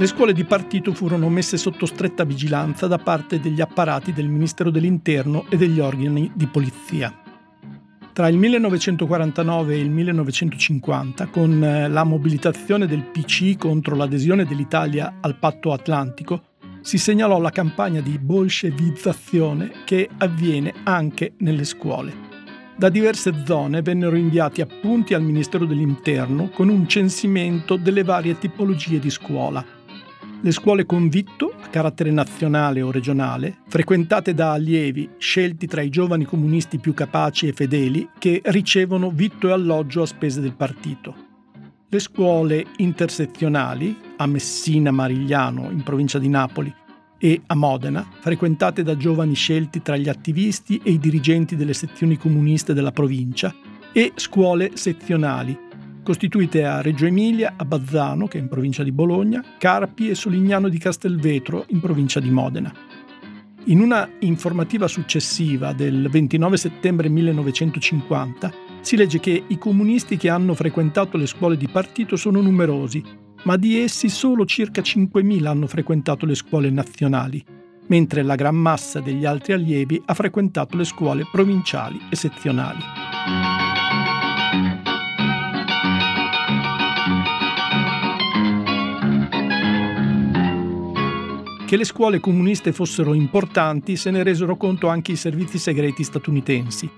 Le 0.01 0.07
scuole 0.07 0.33
di 0.33 0.45
partito 0.45 0.95
furono 0.95 1.29
messe 1.29 1.59
sotto 1.59 1.85
stretta 1.85 2.25
vigilanza 2.25 2.87
da 2.87 2.97
parte 2.97 3.39
degli 3.39 3.61
apparati 3.61 4.15
del 4.15 4.29
Ministero 4.29 4.71
dell'Interno 4.71 5.45
e 5.51 5.59
degli 5.59 5.79
organi 5.79 6.31
di 6.35 6.47
polizia. 6.47 7.15
Tra 8.11 8.27
il 8.29 8.39
1949 8.39 9.75
e 9.75 9.79
il 9.79 9.91
1950, 9.91 11.27
con 11.27 11.63
eh, 11.63 11.91
la 11.91 12.05
mobilitazione 12.05 12.87
del 12.87 13.03
PC 13.03 13.59
contro 13.59 13.95
l'adesione 13.95 14.47
dell'Italia 14.47 15.19
al 15.21 15.37
patto 15.37 15.71
atlantico, 15.71 16.45
si 16.81 16.97
segnalò 16.97 17.39
la 17.39 17.51
campagna 17.51 18.01
di 18.01 18.19
bolscevizzazione 18.19 19.71
che 19.85 20.09
avviene 20.17 20.73
anche 20.83 21.35
nelle 21.41 21.65
scuole. 21.65 22.29
Da 22.75 22.89
diverse 22.89 23.43
zone 23.45 23.83
vennero 23.83 24.17
inviati 24.17 24.63
appunti 24.63 25.13
al 25.13 25.21
Ministero 25.21 25.67
dell'Interno 25.67 26.49
con 26.49 26.71
un 26.71 26.89
censimento 26.89 27.77
delle 27.77 28.03
varie 28.03 28.39
tipologie 28.39 28.99
di 28.99 29.11
scuola, 29.11 29.63
le 30.43 30.53
scuole 30.53 30.87
con 30.87 31.09
vitto, 31.09 31.53
a 31.61 31.69
carattere 31.69 32.11
nazionale 32.11 32.81
o 32.81 32.91
regionale, 32.91 33.59
frequentate 33.69 34.33
da 34.33 34.53
allievi 34.53 35.11
scelti 35.19 35.67
tra 35.67 35.83
i 35.83 35.91
giovani 35.91 36.25
comunisti 36.25 36.79
più 36.79 36.95
capaci 36.95 37.49
e 37.49 37.53
fedeli 37.53 38.09
che 38.19 38.41
ricevono 38.45 39.11
vitto 39.11 39.49
e 39.49 39.53
alloggio 39.53 40.03
a 40.03 40.07
spese 40.07 40.41
del 40.41 40.55
partito. 40.55 41.29
Le 41.89 41.99
scuole 41.99 42.67
intersezionali, 42.77 43.97
a 44.17 44.27
Messina 44.27 44.91
Marigliano, 44.91 45.71
in 45.71 45.83
provincia 45.83 46.19
di 46.19 46.29
Napoli, 46.29 46.73
e 47.19 47.43
a 47.47 47.55
Modena, 47.55 48.09
frequentate 48.21 48.83
da 48.83 48.97
giovani 48.97 49.35
scelti 49.35 49.83
tra 49.83 49.97
gli 49.97 50.09
attivisti 50.09 50.81
e 50.83 50.93
i 50.93 50.99
dirigenti 50.99 51.55
delle 51.55 51.75
sezioni 51.75 52.17
comuniste 52.17 52.73
della 52.73 52.93
provincia, 52.93 53.55
e 53.93 54.13
scuole 54.15 54.71
sezionali, 54.75 55.69
costituite 56.11 56.65
a 56.65 56.81
Reggio 56.81 57.07
Emilia, 57.07 57.55
a 57.57 57.65
Bazzano, 57.65 58.27
che 58.27 58.39
è 58.39 58.41
in 58.41 58.49
provincia 58.49 58.83
di 58.83 58.91
Bologna, 58.91 59.45
Carpi 59.59 60.09
e 60.09 60.17
Solignano 60.17 60.69
di 60.69 60.77
Castelvetro, 60.77 61.67
in 61.69 61.79
provincia 61.79 62.19
di 62.19 62.31
Modena. 62.31 62.75
In 63.67 63.79
una 63.79 64.11
informativa 64.19 64.89
successiva 64.89 65.73
del 65.73 66.09
29 66.11 66.57
settembre 66.57 67.09
1950 67.09 68.53
si 68.81 68.97
legge 68.97 69.21
che 69.21 69.45
i 69.47 69.57
comunisti 69.57 70.17
che 70.17 70.29
hanno 70.29 70.55
frequentato 70.55 71.17
le 71.17 71.27
scuole 71.27 71.57
di 71.57 71.69
partito 71.69 72.17
sono 72.17 72.41
numerosi, 72.41 73.01
ma 73.45 73.57
di 73.57 73.79
essi 73.79 74.09
solo 74.09 74.45
circa 74.45 74.83
5.000 74.83 75.47
hanno 75.47 75.69
frequentato 75.69 76.27
le 76.27 76.35
scuole 76.35 76.71
nazionali, 76.71 77.41
mentre 77.87 78.23
la 78.23 78.35
gran 78.35 78.57
massa 78.57 78.99
degli 78.99 79.25
altri 79.25 79.53
allievi 79.53 80.03
ha 80.07 80.15
frequentato 80.15 80.77
le 80.77 80.85
scuole 80.85 81.25
provinciali 81.31 82.01
e 82.11 82.17
sezionali. 82.17 83.70
Che 91.71 91.77
le 91.77 91.85
scuole 91.85 92.19
comuniste 92.19 92.73
fossero 92.73 93.15
importanti 93.15 93.95
se 93.95 94.11
ne 94.11 94.25
resero 94.25 94.57
conto 94.57 94.89
anche 94.89 95.13
i 95.13 95.17
servizi 95.17 95.57
segreti 95.57 96.03
statunitensi. 96.03 96.91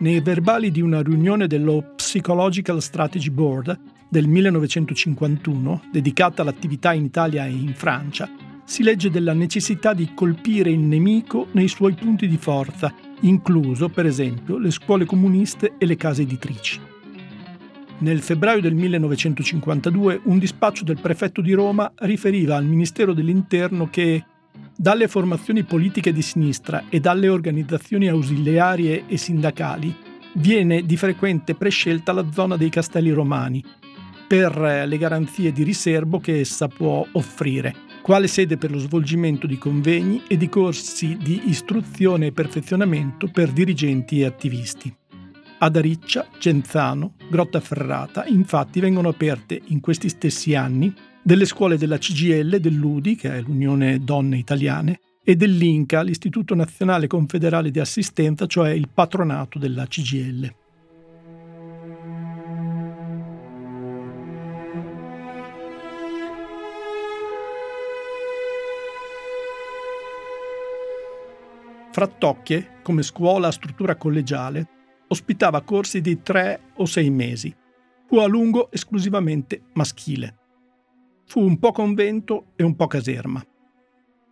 Nei 0.00 0.20
verbali 0.20 0.70
di 0.70 0.82
una 0.82 1.00
riunione 1.00 1.46
dello 1.46 1.94
Psychological 1.96 2.82
Strategy 2.82 3.30
Board 3.30 3.80
del 4.10 4.28
1951, 4.28 5.84
dedicata 5.90 6.42
all'attività 6.42 6.92
in 6.92 7.06
Italia 7.06 7.46
e 7.46 7.52
in 7.52 7.72
Francia, 7.72 8.28
si 8.62 8.82
legge 8.82 9.08
della 9.08 9.32
necessità 9.32 9.94
di 9.94 10.12
colpire 10.12 10.68
il 10.68 10.80
nemico 10.80 11.46
nei 11.52 11.68
suoi 11.68 11.94
punti 11.94 12.28
di 12.28 12.36
forza, 12.36 12.92
incluso, 13.20 13.88
per 13.88 14.04
esempio, 14.04 14.58
le 14.58 14.70
scuole 14.70 15.06
comuniste 15.06 15.76
e 15.78 15.86
le 15.86 15.96
case 15.96 16.20
editrici. 16.20 16.78
Nel 17.98 18.20
febbraio 18.20 18.60
del 18.60 18.74
1952 18.74 20.20
un 20.24 20.38
dispaccio 20.38 20.84
del 20.84 21.00
prefetto 21.00 21.40
di 21.40 21.52
Roma 21.54 21.90
riferiva 21.96 22.56
al 22.56 22.66
Ministero 22.66 23.14
dell'Interno 23.14 23.88
che 23.88 24.22
dalle 24.76 25.08
formazioni 25.08 25.62
politiche 25.62 26.12
di 26.12 26.20
sinistra 26.20 26.84
e 26.90 27.00
dalle 27.00 27.28
organizzazioni 27.28 28.08
ausiliarie 28.08 29.04
e 29.06 29.16
sindacali 29.16 29.96
viene 30.34 30.84
di 30.84 30.96
frequente 30.98 31.54
prescelta 31.54 32.12
la 32.12 32.30
zona 32.30 32.58
dei 32.58 32.68
castelli 32.68 33.10
romani 33.10 33.64
per 34.28 34.84
le 34.86 34.98
garanzie 34.98 35.52
di 35.52 35.62
riservo 35.62 36.18
che 36.18 36.40
essa 36.40 36.68
può 36.68 37.06
offrire, 37.12 37.74
quale 38.02 38.26
sede 38.26 38.58
per 38.58 38.72
lo 38.72 38.78
svolgimento 38.78 39.46
di 39.46 39.56
convegni 39.56 40.22
e 40.28 40.36
di 40.36 40.48
corsi 40.50 41.16
di 41.16 41.48
istruzione 41.48 42.26
e 42.26 42.32
perfezionamento 42.32 43.28
per 43.28 43.52
dirigenti 43.52 44.20
e 44.20 44.26
attivisti. 44.26 44.94
Ad 45.58 45.74
Ariccia, 45.74 46.28
Genzano, 46.38 47.14
Grottaferrata, 47.30 48.26
infatti 48.26 48.78
vengono 48.78 49.08
aperte 49.08 49.58
in 49.68 49.80
questi 49.80 50.10
stessi 50.10 50.54
anni 50.54 50.94
delle 51.22 51.46
scuole 51.46 51.78
della 51.78 51.96
CGL, 51.96 52.58
dell'UDI, 52.58 53.16
che 53.16 53.32
è 53.32 53.40
l'Unione 53.40 54.04
Donne 54.04 54.36
Italiane, 54.36 55.00
e 55.24 55.34
dell'INCA, 55.34 56.02
l'Istituto 56.02 56.54
Nazionale 56.54 57.06
Confederale 57.06 57.70
di 57.70 57.80
Assistenza, 57.80 58.46
cioè 58.46 58.70
il 58.70 58.90
patronato 58.92 59.58
della 59.58 59.86
CGL. 59.86 60.54
Frattocchie, 71.92 72.68
come 72.82 73.02
scuola 73.02 73.48
a 73.48 73.52
struttura 73.52 73.96
collegiale, 73.96 74.68
ospitava 75.08 75.62
corsi 75.62 76.00
di 76.00 76.22
tre 76.22 76.72
o 76.76 76.86
sei 76.86 77.10
mesi. 77.10 77.54
Fu 78.06 78.18
a 78.18 78.26
lungo 78.26 78.70
esclusivamente 78.70 79.62
maschile. 79.74 80.36
Fu 81.26 81.40
un 81.40 81.58
po' 81.58 81.72
convento 81.72 82.52
e 82.56 82.62
un 82.62 82.76
po' 82.76 82.86
caserma. 82.86 83.44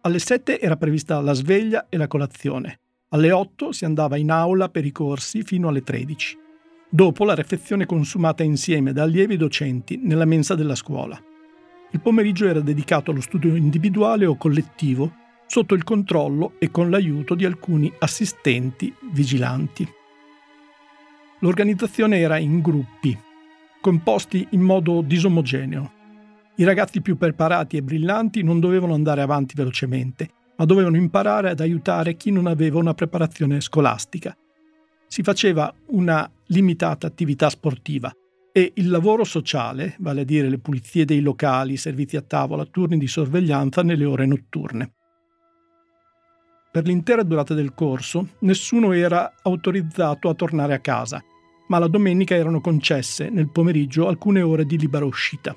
Alle 0.02 0.18
sette 0.18 0.60
era 0.60 0.76
prevista 0.76 1.20
la 1.20 1.32
sveglia 1.32 1.86
e 1.88 1.96
la 1.96 2.06
colazione. 2.06 2.80
Alle 3.08 3.32
otto 3.32 3.72
si 3.72 3.84
andava 3.84 4.16
in 4.16 4.30
aula 4.30 4.68
per 4.68 4.84
i 4.84 4.92
corsi 4.92 5.42
fino 5.42 5.68
alle 5.68 5.82
tredici. 5.82 6.36
Dopo 6.88 7.24
la 7.24 7.34
refezione 7.34 7.86
consumata 7.86 8.42
insieme 8.42 8.92
da 8.92 9.02
allievi 9.02 9.34
e 9.34 9.38
docenti 9.38 9.96
nella 9.96 10.24
mensa 10.24 10.54
della 10.54 10.74
scuola. 10.74 11.20
Il 11.90 12.00
pomeriggio 12.00 12.46
era 12.46 12.60
dedicato 12.60 13.10
allo 13.10 13.20
studio 13.20 13.54
individuale 13.54 14.26
o 14.26 14.36
collettivo 14.36 15.12
sotto 15.46 15.74
il 15.74 15.84
controllo 15.84 16.54
e 16.58 16.70
con 16.70 16.90
l'aiuto 16.90 17.34
di 17.34 17.44
alcuni 17.44 17.92
assistenti 17.98 18.92
vigilanti. 19.12 19.88
L'organizzazione 21.44 22.20
era 22.20 22.38
in 22.38 22.62
gruppi, 22.62 23.14
composti 23.82 24.46
in 24.52 24.62
modo 24.62 25.02
disomogeneo. 25.02 25.92
I 26.54 26.64
ragazzi 26.64 27.02
più 27.02 27.18
preparati 27.18 27.76
e 27.76 27.82
brillanti 27.82 28.42
non 28.42 28.60
dovevano 28.60 28.94
andare 28.94 29.20
avanti 29.20 29.54
velocemente, 29.54 30.30
ma 30.56 30.64
dovevano 30.64 30.96
imparare 30.96 31.50
ad 31.50 31.60
aiutare 31.60 32.16
chi 32.16 32.30
non 32.30 32.46
aveva 32.46 32.78
una 32.78 32.94
preparazione 32.94 33.60
scolastica. 33.60 34.34
Si 35.06 35.22
faceva 35.22 35.70
una 35.88 36.26
limitata 36.46 37.06
attività 37.06 37.50
sportiva 37.50 38.10
e 38.50 38.72
il 38.76 38.88
lavoro 38.88 39.24
sociale, 39.24 39.96
vale 39.98 40.22
a 40.22 40.24
dire 40.24 40.48
le 40.48 40.58
pulizie 40.58 41.04
dei 41.04 41.20
locali, 41.20 41.76
servizi 41.76 42.16
a 42.16 42.22
tavola, 42.22 42.64
turni 42.64 42.96
di 42.96 43.06
sorveglianza 43.06 43.82
nelle 43.82 44.06
ore 44.06 44.24
notturne. 44.24 44.92
per 46.72 46.86
l'intera 46.86 47.22
durata 47.22 47.54
del 47.54 47.74
corso 47.74 48.30
nessuno 48.40 48.92
era 48.92 49.34
autorizzato 49.42 50.28
a 50.28 50.34
tornare 50.34 50.74
a 50.74 50.80
casa, 50.80 51.22
ma 51.66 51.78
la 51.78 51.88
domenica 51.88 52.34
erano 52.34 52.60
concesse 52.60 53.30
nel 53.30 53.48
pomeriggio 53.48 54.08
alcune 54.08 54.42
ore 54.42 54.64
di 54.66 54.78
libera 54.78 55.04
uscita. 55.04 55.56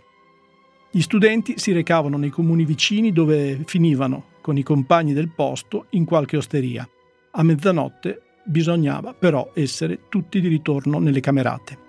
Gli 0.89 1.01
studenti 1.01 1.57
si 1.57 1.71
recavano 1.73 2.17
nei 2.17 2.29
comuni 2.29 2.65
vicini 2.65 3.11
dove 3.11 3.61
finivano 3.65 4.35
con 4.41 4.57
i 4.57 4.63
compagni 4.63 5.13
del 5.13 5.29
posto 5.29 5.87
in 5.91 6.05
qualche 6.05 6.37
osteria. 6.37 6.87
A 7.31 7.43
mezzanotte 7.43 8.21
bisognava 8.45 9.13
però 9.13 9.51
essere 9.53 10.07
tutti 10.09 10.39
di 10.39 10.47
ritorno 10.47 10.99
nelle 10.99 11.19
camerate. 11.19 11.85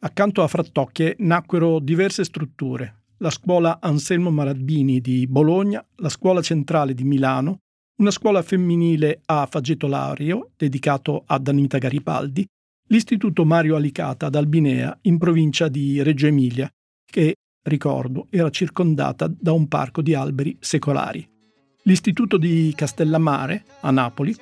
Accanto 0.00 0.42
a 0.42 0.48
Frattocchie 0.48 1.14
nacquero 1.18 1.78
diverse 1.78 2.24
strutture, 2.24 3.04
la 3.18 3.30
scuola 3.30 3.78
Anselmo 3.80 4.30
Marabini 4.30 5.00
di 5.00 5.26
Bologna, 5.28 5.84
la 5.96 6.08
scuola 6.08 6.42
centrale 6.42 6.92
di 6.92 7.04
Milano, 7.04 7.60
una 7.96 8.10
scuola 8.10 8.42
femminile 8.42 9.20
a 9.26 9.46
Fageto 9.50 9.86
Lario, 9.86 10.50
dedicato 10.56 11.22
ad 11.26 11.46
Anita 11.46 11.78
Garibaldi, 11.78 12.46
l'istituto 12.88 13.44
Mario 13.44 13.76
Alicata 13.76 14.26
ad 14.26 14.34
Albinea, 14.34 14.98
in 15.02 15.18
provincia 15.18 15.68
di 15.68 16.02
Reggio 16.02 16.26
Emilia, 16.26 16.70
che, 17.04 17.36
ricordo, 17.62 18.26
era 18.30 18.50
circondata 18.50 19.30
da 19.32 19.52
un 19.52 19.68
parco 19.68 20.02
di 20.02 20.14
alberi 20.14 20.56
secolari, 20.60 21.26
l'istituto 21.84 22.36
di 22.36 22.72
Castellamare, 22.74 23.64
a 23.80 23.90
Napoli, 23.90 24.34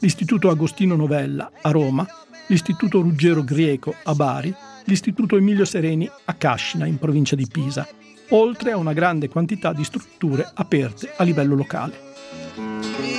l'istituto 0.00 0.48
Agostino 0.48 0.94
Novella, 0.94 1.50
a 1.60 1.70
Roma, 1.70 2.06
l'istituto 2.48 3.00
Ruggero 3.00 3.42
Grieco, 3.42 3.94
a 4.04 4.14
Bari, 4.14 4.54
l'istituto 4.84 5.36
Emilio 5.36 5.64
Sereni, 5.64 6.08
a 6.26 6.34
Cascina, 6.34 6.86
in 6.86 6.98
provincia 6.98 7.36
di 7.36 7.46
Pisa, 7.50 7.86
oltre 8.30 8.72
a 8.72 8.76
una 8.76 8.92
grande 8.92 9.28
quantità 9.28 9.72
di 9.72 9.84
strutture 9.84 10.50
aperte 10.54 11.12
a 11.16 11.24
livello 11.24 11.54
locale. 11.54 12.06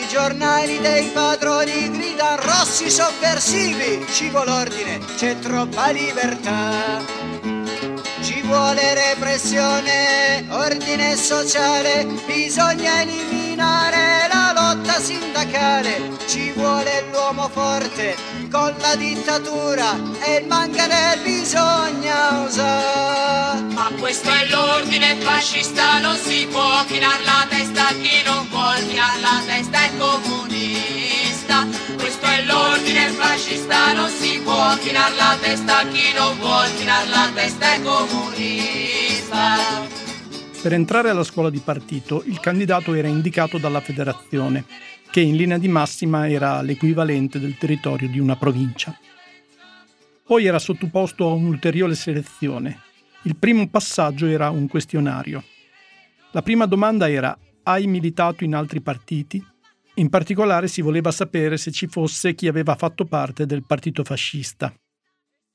Giornali 0.10 0.80
dei 0.80 1.06
padroni 1.14 1.92
gridano 1.92 2.42
rossi 2.42 2.90
sovversivi, 2.90 4.04
ci 4.12 4.30
vuole 4.30 4.50
ordine, 4.50 5.00
c'è 5.16 5.38
troppa 5.38 5.92
libertà. 5.92 7.00
Ci 8.22 8.42
vuole 8.42 8.96
repressione, 8.96 10.48
ordine 10.50 11.16
sociale, 11.16 12.08
bisogna 12.26 13.02
eliminare 13.02 14.19
sindacale. 15.00 16.18
Ci 16.28 16.52
vuole 16.52 17.06
l'uomo 17.12 17.50
forte 17.50 18.16
con 18.52 18.74
la 18.80 18.96
dittatura 18.96 19.96
e 20.26 20.36
il 20.42 20.48
manganello 20.48 21.24
bisogna 21.24 22.44
usare. 22.46 23.62
Ma 23.74 23.90
questo 24.00 24.30
è 24.30 24.48
l'ordine 24.50 25.16
fascista, 25.16 26.00
non 26.00 26.18
si 26.18 26.48
può 26.52 26.84
chinare 26.86 27.24
la 27.24 27.46
testa 27.50 27.88
chi 28.02 28.22
non 28.26 28.48
vuol 28.50 28.76
chinare 28.88 29.20
la 29.22 29.42
testa 29.46 29.84
è 29.86 29.92
comunista. 29.98 31.68
Questo 31.98 32.26
è 32.26 32.44
l'ordine 32.44 33.10
fascista, 33.10 33.94
non 33.94 34.10
si 34.10 34.40
può 34.44 34.76
chinare 34.78 35.16
la 35.16 35.38
testa 35.42 35.84
chi 35.92 36.14
non 36.14 36.38
vuol 36.40 36.74
chinare 36.76 37.10
la 37.10 37.30
testa 37.34 37.74
è 37.74 37.82
comunista. 37.82 38.48
Per 40.62 40.74
entrare 40.74 41.10
alla 41.10 41.24
scuola 41.24 41.50
di 41.50 41.60
partito 41.60 42.22
il 42.26 42.42
candidato 42.42 42.94
era 42.94 43.08
indicato 43.08 43.58
dalla 43.58 43.80
federazione, 43.80 44.66
che 45.10 45.22
in 45.22 45.38
linea 45.38 45.58
di 45.58 45.70
massima 45.70 46.30
era 46.30 46.62
l'equivalente 46.62 47.40
del 47.40 47.58
territorio 47.58 48.10
di 48.10 48.20
una 48.20 48.36
provincia. 48.36 48.94
Poi 50.26 50.46
era 50.46 50.60
sottoposto 50.60 51.30
a 51.30 51.34
un'ulteriore 51.34 51.96
selezione. 51.96 52.82
Il 53.22 53.38
primo 53.38 53.70
passaggio 53.70 54.26
era 54.26 54.50
un 54.50 54.68
questionario. 54.68 55.46
La 56.32 56.42
prima 56.42 56.66
domanda 56.66 57.10
era 57.10 57.38
hai 57.64 57.88
militato 57.88 58.44
in 58.44 58.54
altri 58.54 58.82
partiti? 58.82 59.42
In 59.96 60.10
particolare 60.10 60.68
si 60.68 60.82
voleva 60.82 61.12
sapere 61.12 61.56
se 61.56 61.72
ci 61.72 61.88
fosse 61.88 62.36
chi 62.36 62.50
aveva 62.50 62.76
fatto 62.76 63.06
parte 63.06 63.46
del 63.46 63.64
partito 63.66 64.04
fascista. 64.04 64.74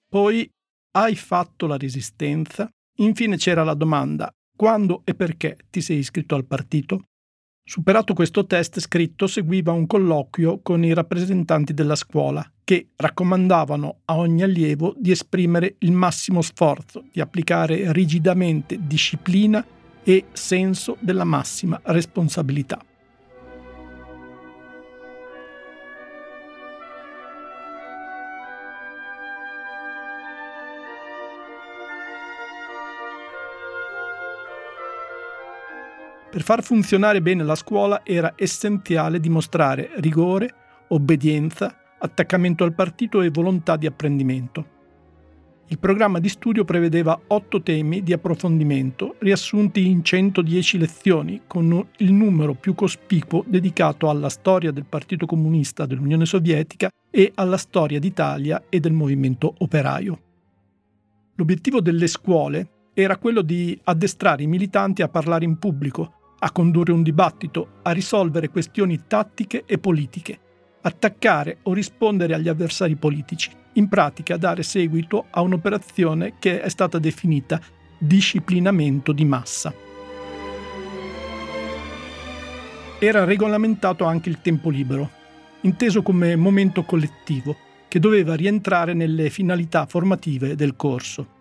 Poi 0.09 0.49
hai 0.93 1.15
fatto 1.15 1.67
la 1.67 1.77
resistenza? 1.77 2.71
Infine 2.99 3.37
c'era 3.37 3.65
la 3.65 3.75
domanda 3.75 4.33
quando 4.57 5.03
e 5.05 5.15
perché 5.15 5.57
ti 5.71 5.81
sei 5.81 5.99
iscritto 5.99 6.35
al 6.35 6.45
partito? 6.45 7.07
Superato 7.67 8.13
questo 8.13 8.45
test 8.45 8.79
scritto 8.79 9.27
seguiva 9.27 9.73
un 9.73 9.87
colloquio 9.87 10.61
con 10.61 10.85
i 10.85 10.93
rappresentanti 10.93 11.73
della 11.73 11.97
scuola 11.97 12.47
che 12.63 12.91
raccomandavano 12.95 14.01
a 14.05 14.17
ogni 14.17 14.43
allievo 14.43 14.95
di 14.99 15.11
esprimere 15.11 15.77
il 15.79 15.93
massimo 15.93 16.43
sforzo, 16.43 17.05
di 17.11 17.21
applicare 17.21 17.91
rigidamente 17.93 18.79
disciplina 18.81 19.65
e 20.03 20.27
senso 20.33 20.99
della 21.01 21.25
massima 21.25 21.81
responsabilità. 21.85 22.79
Per 36.35 36.43
far 36.43 36.65
funzionare 36.65 37.23
bene 37.23 37.45
la 37.45 37.55
scuola 37.55 38.05
era 38.05 38.33
essenziale 38.35 39.21
dimostrare 39.21 39.91
rigore, 39.99 40.53
obbedienza, 40.89 41.95
attaccamento 41.97 42.65
al 42.65 42.75
partito 42.75 43.23
e 43.23 43.31
volontà 43.31 43.77
di 43.77 43.87
apprendimento. 43.87 44.67
Il 45.69 45.79
programma 45.79 46.19
di 46.19 46.29
studio 46.29 46.65
prevedeva 46.65 47.17
otto 47.29 47.63
temi 47.63 48.03
di 48.03 48.13
approfondimento 48.13 49.15
riassunti 49.21 49.87
in 49.87 50.03
110 50.03 50.79
lezioni, 50.79 51.43
con 51.47 51.87
il 51.99 52.13
numero 52.13 52.55
più 52.55 52.75
cospicuo 52.75 53.45
dedicato 53.47 54.11
alla 54.11 54.29
storia 54.29 54.73
del 54.73 54.87
Partito 54.87 55.27
Comunista 55.27 55.87
dell'Unione 55.87 56.27
Sovietica 56.27 56.89
e 57.13 57.31
alla 57.37 57.59
storia 57.59 58.01
d'Italia 58.01 58.65
e 58.69 58.81
del 58.81 58.93
movimento 58.93 59.55
operaio. 59.59 60.19
L'obiettivo 61.37 61.81
delle 61.81 62.09
scuole 62.09 62.71
era 62.93 63.19
quello 63.19 63.41
di 63.41 63.79
addestrare 63.85 64.43
i 64.43 64.49
militanti 64.49 65.03
a 65.03 65.09
parlare 65.09 65.45
in 65.45 65.59
pubblico, 65.59 66.23
a 66.45 66.51
condurre 66.53 66.93
un 66.93 67.03
dibattito, 67.03 67.81
a 67.83 67.93
risolvere 67.93 68.51
questioni 68.51 69.05
tattiche 69.07 69.65
e 69.65 69.79
politiche, 69.79 70.39
attaccare 70.83 71.59
o 71.63 71.73
rispondere 71.73 72.35
agli 72.35 72.49
avversari 72.49 72.97
politici, 72.97 73.51
in 73.75 73.89
pratica 73.89 74.37
dare 74.37 74.63
seguito 74.63 75.25
a 75.31 75.41
un'operazione 75.41 76.35
che 76.39 76.61
è 76.61 76.69
stata 76.69 76.99
definita 76.99 77.59
disciplinamento 77.97 79.13
di 79.13 79.25
massa. 79.25 79.73
Era 82.99 83.25
regolamentato 83.25 84.05
anche 84.05 84.29
il 84.29 84.43
tempo 84.43 84.69
libero, 84.69 85.11
inteso 85.63 86.03
come 86.03 86.37
momento 86.37 86.83
collettivo, 86.83 87.57
che 87.89 87.99
doveva 87.99 88.35
rientrare 88.35 88.93
nelle 88.93 89.31
finalità 89.31 89.87
formative 89.87 90.57
del 90.57 90.77
corso. 90.77 91.34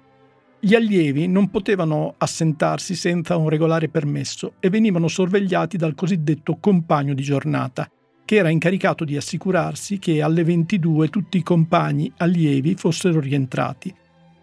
Gli 0.66 0.76
allievi 0.76 1.28
non 1.28 1.50
potevano 1.50 2.16
assentarsi 2.18 2.96
senza 2.96 3.36
un 3.36 3.50
regolare 3.50 3.90
permesso 3.90 4.54
e 4.62 4.70
venivano 4.70 5.10
sorvegliati 5.10 5.76
dal 5.76 5.94
cosiddetto 5.94 6.56
compagno 6.56 7.14
di 7.14 7.22
giornata, 7.22 7.92
che 8.24 8.36
era 8.36 8.48
incaricato 8.48 9.04
di 9.04 9.18
assicurarsi 9.18 10.00
che 10.00 10.22
alle 10.22 10.46
22 10.46 11.10
tutti 11.10 11.36
i 11.36 11.44
compagni 11.44 12.10
allievi 12.16 12.76
fossero 12.76 13.20
rientrati, 13.20 13.94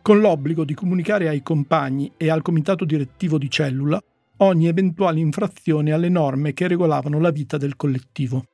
con 0.02 0.20
l'obbligo 0.20 0.66
di 0.66 0.74
comunicare 0.74 1.26
ai 1.26 1.42
compagni 1.42 2.12
e 2.18 2.28
al 2.28 2.42
comitato 2.42 2.84
direttivo 2.84 3.38
di 3.38 3.48
cellula 3.48 3.98
ogni 4.42 4.66
eventuale 4.66 5.20
infrazione 5.20 5.92
alle 5.92 6.10
norme 6.10 6.52
che 6.52 6.68
regolavano 6.68 7.18
la 7.18 7.30
vita 7.30 7.56
del 7.56 7.76
collettivo. 7.76 8.44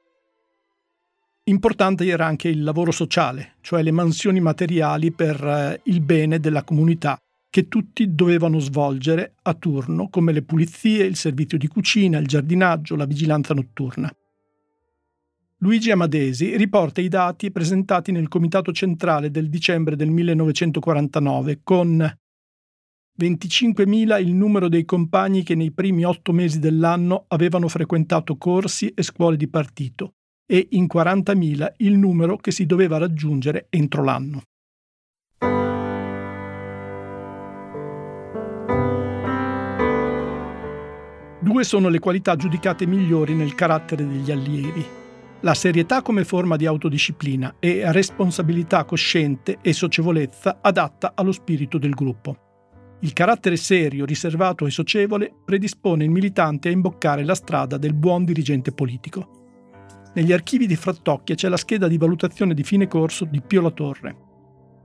Importante 1.48 2.06
era 2.06 2.26
anche 2.26 2.46
il 2.46 2.62
lavoro 2.62 2.92
sociale, 2.92 3.54
cioè 3.60 3.82
le 3.82 3.90
mansioni 3.90 4.38
materiali 4.38 5.10
per 5.10 5.44
eh, 5.44 5.80
il 5.86 6.00
bene 6.00 6.38
della 6.38 6.62
comunità 6.62 7.18
che 7.48 7.68
tutti 7.68 8.14
dovevano 8.14 8.58
svolgere 8.58 9.34
a 9.42 9.54
turno, 9.54 10.08
come 10.08 10.32
le 10.32 10.42
pulizie, 10.42 11.04
il 11.04 11.16
servizio 11.16 11.58
di 11.58 11.68
cucina, 11.68 12.18
il 12.18 12.26
giardinaggio, 12.26 12.96
la 12.96 13.06
vigilanza 13.06 13.54
notturna. 13.54 14.14
Luigi 15.60 15.90
Amadesi 15.90 16.54
riporta 16.56 17.00
i 17.00 17.08
dati 17.08 17.50
presentati 17.50 18.12
nel 18.12 18.28
Comitato 18.28 18.72
Centrale 18.72 19.30
del 19.30 19.48
dicembre 19.48 19.96
del 19.96 20.10
1949 20.10 21.60
con 21.62 22.18
25.000 23.18 24.20
il 24.20 24.34
numero 24.34 24.68
dei 24.68 24.84
compagni 24.84 25.42
che 25.42 25.54
nei 25.54 25.72
primi 25.72 26.04
otto 26.04 26.32
mesi 26.32 26.58
dell'anno 26.58 27.24
avevano 27.28 27.68
frequentato 27.68 28.36
corsi 28.36 28.92
e 28.94 29.02
scuole 29.02 29.38
di 29.38 29.48
partito 29.48 30.12
e 30.44 30.68
in 30.72 30.86
40.000 30.92 31.72
il 31.78 31.96
numero 31.96 32.36
che 32.36 32.50
si 32.50 32.66
doveva 32.66 32.98
raggiungere 32.98 33.66
entro 33.70 34.04
l'anno. 34.04 34.42
Due 41.56 41.64
sono 41.64 41.88
le 41.88 42.00
qualità 42.00 42.36
giudicate 42.36 42.84
migliori 42.84 43.34
nel 43.34 43.54
carattere 43.54 44.06
degli 44.06 44.30
allievi. 44.30 44.84
La 45.40 45.54
serietà 45.54 46.02
come 46.02 46.22
forma 46.22 46.54
di 46.56 46.66
autodisciplina 46.66 47.54
e 47.58 47.90
responsabilità 47.92 48.84
cosciente 48.84 49.56
e 49.62 49.72
socievolezza 49.72 50.58
adatta 50.60 51.12
allo 51.14 51.32
spirito 51.32 51.78
del 51.78 51.94
gruppo. 51.94 52.98
Il 53.00 53.14
carattere 53.14 53.56
serio, 53.56 54.04
riservato 54.04 54.66
e 54.66 54.70
socievole 54.70 55.32
predispone 55.46 56.04
il 56.04 56.10
militante 56.10 56.68
a 56.68 56.72
imboccare 56.72 57.24
la 57.24 57.34
strada 57.34 57.78
del 57.78 57.94
buon 57.94 58.26
dirigente 58.26 58.72
politico. 58.72 60.10
Negli 60.12 60.34
archivi 60.34 60.66
di 60.66 60.76
Frattocchia 60.76 61.36
c'è 61.36 61.48
la 61.48 61.56
scheda 61.56 61.88
di 61.88 61.96
valutazione 61.96 62.52
di 62.52 62.64
fine 62.64 62.86
corso 62.86 63.24
di 63.24 63.40
Pio 63.40 63.62
La 63.62 63.70
Torre. 63.70 64.16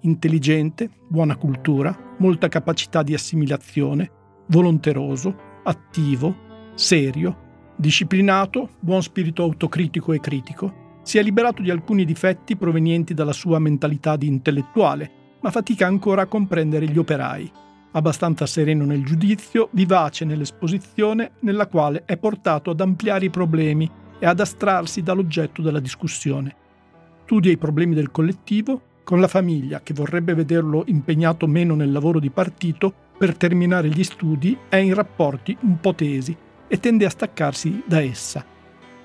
Intelligente, 0.03 0.89
buona 1.09 1.35
cultura, 1.35 2.15
molta 2.19 2.47
capacità 2.47 3.03
di 3.03 3.13
assimilazione, 3.13 4.09
volonteroso, 4.47 5.35
attivo, 5.63 6.47
serio, 6.75 7.73
disciplinato, 7.75 8.69
buon 8.79 9.01
spirito 9.01 9.43
autocritico 9.43 10.13
e 10.13 10.19
critico, 10.19 10.99
si 11.03 11.17
è 11.17 11.23
liberato 11.23 11.61
di 11.61 11.71
alcuni 11.71 12.05
difetti 12.05 12.55
provenienti 12.55 13.13
dalla 13.13 13.33
sua 13.33 13.59
mentalità 13.59 14.15
di 14.15 14.27
intellettuale, 14.27 15.11
ma 15.41 15.49
fatica 15.49 15.87
ancora 15.87 16.23
a 16.23 16.27
comprendere 16.27 16.87
gli 16.87 16.97
operai. 16.97 17.51
Abbastanza 17.93 18.45
sereno 18.45 18.85
nel 18.85 19.03
giudizio, 19.03 19.69
vivace 19.71 20.23
nell'esposizione, 20.23 21.31
nella 21.39 21.67
quale 21.67 22.03
è 22.05 22.17
portato 22.17 22.69
ad 22.69 22.79
ampliare 22.79 23.25
i 23.25 23.29
problemi 23.29 23.89
e 24.19 24.25
ad 24.25 24.39
astrarsi 24.39 25.01
dall'oggetto 25.01 25.61
della 25.61 25.79
discussione. 25.79 26.55
Studia 27.25 27.51
i 27.51 27.57
problemi 27.57 27.95
del 27.95 28.11
collettivo, 28.11 28.81
con 29.03 29.19
la 29.19 29.27
famiglia 29.27 29.81
che 29.81 29.93
vorrebbe 29.93 30.33
vederlo 30.35 30.83
impegnato 30.85 31.47
meno 31.47 31.75
nel 31.75 31.91
lavoro 31.91 32.19
di 32.19 32.29
partito, 32.29 32.93
per 33.17 33.35
terminare 33.35 33.89
gli 33.89 34.03
studi 34.03 34.57
è 34.69 34.77
in 34.77 34.93
rapporti 34.93 35.57
un 35.61 35.79
po' 35.79 35.95
tesi 35.95 36.35
e 36.73 36.79
tende 36.79 37.03
a 37.03 37.09
staccarsi 37.09 37.83
da 37.85 38.01
essa. 38.01 38.45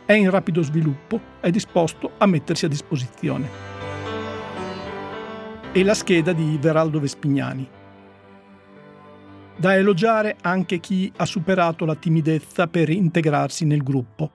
È 0.04 0.12
in 0.12 0.30
rapido 0.30 0.62
sviluppo, 0.62 1.20
è 1.40 1.50
disposto 1.50 2.12
a 2.16 2.26
mettersi 2.26 2.64
a 2.64 2.68
disposizione. 2.68 3.48
E 5.72 5.82
la 5.82 5.94
scheda 5.94 6.32
di 6.32 6.56
Veraldo 6.60 7.00
Vespignani. 7.00 7.68
Da 9.56 9.74
elogiare 9.74 10.36
anche 10.42 10.78
chi 10.78 11.12
ha 11.16 11.24
superato 11.24 11.84
la 11.84 11.96
timidezza 11.96 12.68
per 12.68 12.88
integrarsi 12.88 13.64
nel 13.64 13.82
gruppo. 13.82 14.30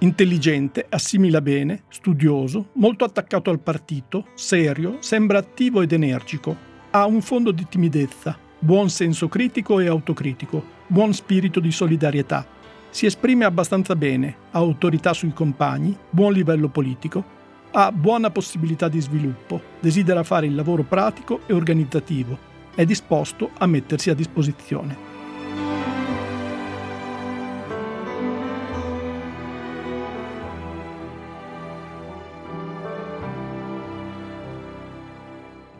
Intelligente, 0.00 0.84
assimila 0.90 1.40
bene, 1.40 1.84
studioso, 1.88 2.68
molto 2.74 3.04
attaccato 3.04 3.48
al 3.48 3.60
partito, 3.60 4.26
serio, 4.34 4.98
sembra 5.00 5.38
attivo 5.38 5.80
ed 5.80 5.92
energico. 5.92 6.54
Ha 6.90 7.06
un 7.06 7.22
fondo 7.22 7.50
di 7.50 7.66
timidezza, 7.66 8.38
buon 8.58 8.90
senso 8.90 9.26
critico 9.26 9.80
e 9.80 9.86
autocritico, 9.86 10.62
buon 10.86 11.14
spirito 11.14 11.60
di 11.60 11.72
solidarietà, 11.72 12.56
si 12.90 13.06
esprime 13.06 13.44
abbastanza 13.44 13.94
bene, 13.94 14.36
ha 14.50 14.58
autorità 14.58 15.12
sui 15.12 15.32
compagni, 15.32 15.96
buon 16.10 16.32
livello 16.32 16.68
politico, 16.68 17.36
ha 17.72 17.92
buona 17.92 18.30
possibilità 18.30 18.88
di 18.88 19.00
sviluppo, 19.00 19.60
desidera 19.80 20.22
fare 20.22 20.46
il 20.46 20.54
lavoro 20.54 20.82
pratico 20.82 21.40
e 21.46 21.52
organizzativo, 21.52 22.38
è 22.74 22.84
disposto 22.84 23.50
a 23.58 23.66
mettersi 23.66 24.10
a 24.10 24.14
disposizione. 24.14 25.17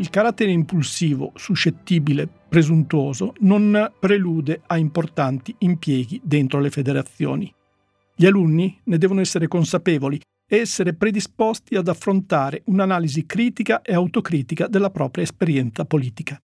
Il 0.08 0.14
carattere 0.14 0.50
impulsivo, 0.52 1.32
suscettibile, 1.34 2.26
presuntuoso 2.48 3.34
non 3.40 3.92
prelude 4.00 4.62
a 4.66 4.78
importanti 4.78 5.54
impieghi 5.58 6.18
dentro 6.24 6.60
le 6.60 6.70
federazioni. 6.70 7.54
Gli 8.16 8.24
alunni 8.24 8.80
ne 8.84 8.96
devono 8.96 9.20
essere 9.20 9.48
consapevoli 9.48 10.18
e 10.48 10.56
essere 10.56 10.94
predisposti 10.94 11.76
ad 11.76 11.88
affrontare 11.88 12.62
un'analisi 12.64 13.26
critica 13.26 13.82
e 13.82 13.92
autocritica 13.92 14.66
della 14.66 14.88
propria 14.88 15.24
esperienza 15.24 15.84
politica. 15.84 16.40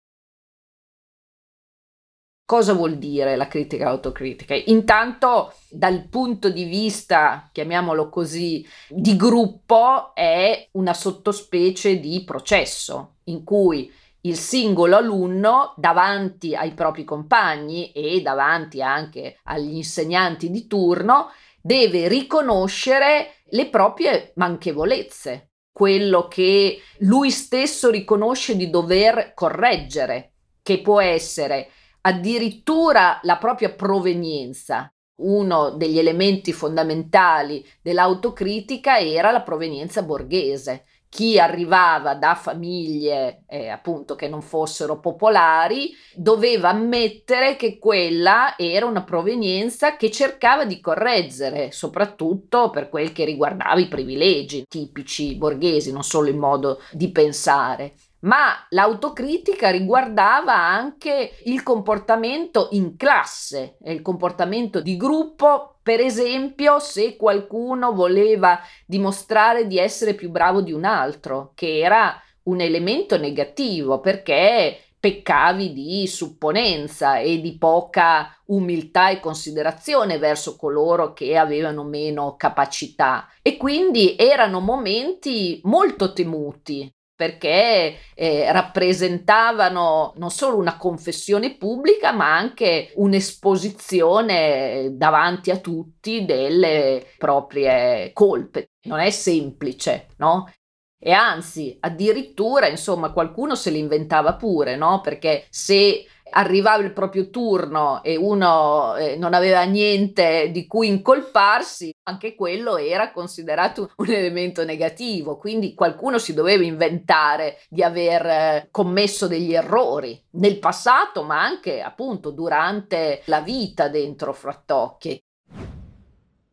Cosa 2.47 2.75
vuol 2.75 2.99
dire 2.99 3.37
la 3.37 3.49
critica 3.49 3.89
autocritica? 3.89 4.55
Intanto 4.55 5.55
dal 5.71 6.09
punto 6.09 6.51
di 6.51 6.65
vista, 6.65 7.49
chiamiamolo 7.51 8.11
così, 8.11 8.67
di 8.91 9.17
gruppo 9.17 10.15
è 10.15 10.69
una 10.73 10.93
sottospecie 10.93 11.99
di 11.99 12.23
processo 12.23 13.15
in 13.25 13.45
cui 13.45 13.91
il 14.23 14.37
singolo 14.37 14.97
alunno 14.97 15.73
davanti 15.79 16.55
ai 16.55 16.73
propri 16.73 17.03
compagni 17.05 17.93
e 17.93 18.21
davanti 18.21 18.83
anche 18.83 19.39
agli 19.45 19.77
insegnanti 19.77 20.51
di 20.51 20.67
turno 20.67 21.31
deve 21.63 22.09
riconoscere 22.09 23.37
le 23.47 23.69
proprie 23.71 24.33
manchevolezze, 24.35 25.53
quello 25.73 26.29
che 26.29 26.79
lui 26.99 27.31
stesso 27.31 27.89
riconosce 27.89 28.55
di 28.55 28.69
dover 28.69 29.33
correggere, 29.33 30.33
che 30.63 30.83
può 30.83 31.01
essere 31.01 31.71
addirittura 32.07 33.19
la 33.23 33.37
propria 33.37 33.73
provenienza. 33.73 34.89
Uno 35.17 35.71
degli 35.71 35.99
elementi 35.99 36.53
fondamentali 36.53 37.65
dell'autocritica 37.81 38.99
era 38.99 39.31
la 39.31 39.43
provenienza 39.43 40.03
borghese. 40.03 40.85
Chi 41.09 41.39
arrivava 41.39 42.17
da 42.17 42.35
famiglie 42.35 43.45
eh, 43.47 43.69
appunto 43.69 44.17
che 44.17 44.27
non 44.29 44.43
fossero 44.43 44.99
popolari 44.99 45.93
doveva 46.17 46.71
ammettere 46.71 47.55
che 47.55 47.79
quella 47.79 48.57
era 48.59 48.85
una 48.87 49.05
provenienza 49.05 49.97
che 49.97 50.11
cercava 50.11 50.65
di 50.65 50.81
correggere, 50.81 51.71
soprattutto 51.71 52.71
per 52.71 52.89
quel 52.89 53.13
che 53.13 53.25
riguardava 53.25 53.79
i 53.79 53.87
privilegi 53.87 54.65
tipici 54.69 55.37
borghesi, 55.37 55.93
non 55.93 56.03
solo 56.03 56.29
il 56.29 56.37
modo 56.37 56.81
di 56.91 57.13
pensare 57.13 57.95
ma 58.25 58.67
l'autocritica 58.71 59.71
riguardava 59.71 60.55
anche 60.55 61.33
il 61.45 61.63
comportamento 61.63 62.69
in 62.73 62.97
classe, 62.97 63.77
il 63.85 64.03
comportamento 64.03 64.81
di 64.81 64.97
gruppo, 64.97 65.79
per 65.83 66.01
esempio 66.01 66.79
se 66.79 67.17
qualcuno 67.17 67.93
voleva 67.93 68.59
dimostrare 68.87 69.67
di 69.67 69.79
essere 69.79 70.15
più 70.15 70.31
bravo 70.31 70.63
di 70.63 70.73
un 70.73 70.85
altro, 70.85 71.53
che 71.55 71.79
era 71.79 72.19
un 72.45 72.61
elemento 72.61 73.19
negativo 73.19 74.01
perché 74.01 74.79
peccavi 74.99 75.75
di 75.75 76.07
supponenza 76.07 77.19
e 77.19 77.43
di 77.43 77.59
poca 77.59 78.35
umiltà 78.47 79.11
e 79.11 79.21
considerazione 79.21 80.17
verso 80.17 80.57
coloro 80.57 81.13
che 81.13 81.37
avevano 81.37 81.85
meno 81.85 82.37
capacità. 82.37 83.29
E 83.43 83.59
quindi 83.59 84.17
erano 84.17 84.61
momenti 84.61 85.61
molto 85.65 86.15
temuti 86.15 86.91
perché 87.17 87.97
eh, 88.15 88.53
rappresentavano 88.53 90.15
non 90.17 90.31
solo 90.31 90.57
una 90.57 90.77
confessione 90.77 91.57
pubblica, 91.57 92.13
ma 92.13 92.37
anche 92.37 92.93
un'esposizione 92.97 94.91
davanti 94.93 95.51
a 95.51 95.59
tutti 95.59 96.25
delle 96.25 97.07
proprie 97.19 98.11
colpe. 98.13 98.71
Non 98.83 98.99
è 98.99 99.11
semplice, 99.11 100.09
no? 100.17 100.51
E 100.99 101.13
anzi, 101.13 101.77
addirittura, 101.81 102.67
insomma, 102.67 103.13
qualcuno 103.13 103.55
se 103.55 103.71
le 103.71 103.79
inventava 103.79 104.35
pure, 104.37 104.75
no? 104.75 105.01
Perché 105.03 105.47
se 105.51 106.07
arrivava 106.35 106.83
il 106.83 106.93
proprio 106.93 107.31
turno 107.31 108.03
e 108.03 108.17
uno 108.17 108.97
eh, 108.97 109.17
non 109.17 109.35
aveva 109.35 109.63
niente 109.63 110.51
di 110.53 110.67
cui 110.67 110.89
incolparsi, 110.89 111.93
anche 112.05 112.35
quello 112.35 112.77
era 112.77 113.13
considerato 113.13 113.91
un 113.97 114.11
elemento 114.11 114.65
negativo, 114.65 115.39
quindi 115.39 115.75
qualcuno 115.75 116.19
si 116.19 116.35
doveva 116.35 116.65
inventare 116.65 117.59
di 117.69 117.83
aver 117.83 118.27
eh, 118.27 118.69
commesso 118.71 119.27
degli 119.27 119.55
errori 119.55 120.21
nel 120.33 120.59
passato, 120.59 121.23
ma 121.23 121.43
anche 121.43 121.81
appunto 121.81 122.31
durante 122.31 123.23
la 123.27 123.41
vita 123.41 123.89
dentro 123.89 124.33
Frattocchi. 124.33 125.21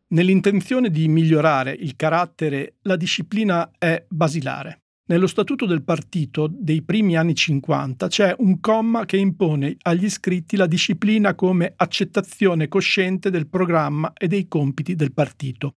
Nell'intenzione 0.07 0.89
di 0.89 1.07
migliorare 1.07 1.71
il 1.71 1.95
carattere, 1.95 2.75
la 2.81 2.97
disciplina 2.97 3.71
è 3.77 4.03
basilare. 4.09 4.80
Nello 5.09 5.27
statuto 5.27 5.65
del 5.65 5.83
partito 5.83 6.47
dei 6.47 6.83
primi 6.83 7.17
anni 7.17 7.35
50 7.35 8.07
c'è 8.07 8.35
un 8.37 8.59
comma 8.59 9.05
che 9.05 9.17
impone 9.17 9.75
agli 9.81 10.05
iscritti 10.05 10.55
la 10.55 10.67
disciplina 10.67 11.35
come 11.35 11.73
accettazione 11.75 12.67
cosciente 12.67 13.29
del 13.29 13.47
programma 13.47 14.13
e 14.13 14.27
dei 14.27 14.47
compiti 14.47 14.95
del 14.95 15.11
partito. 15.11 15.73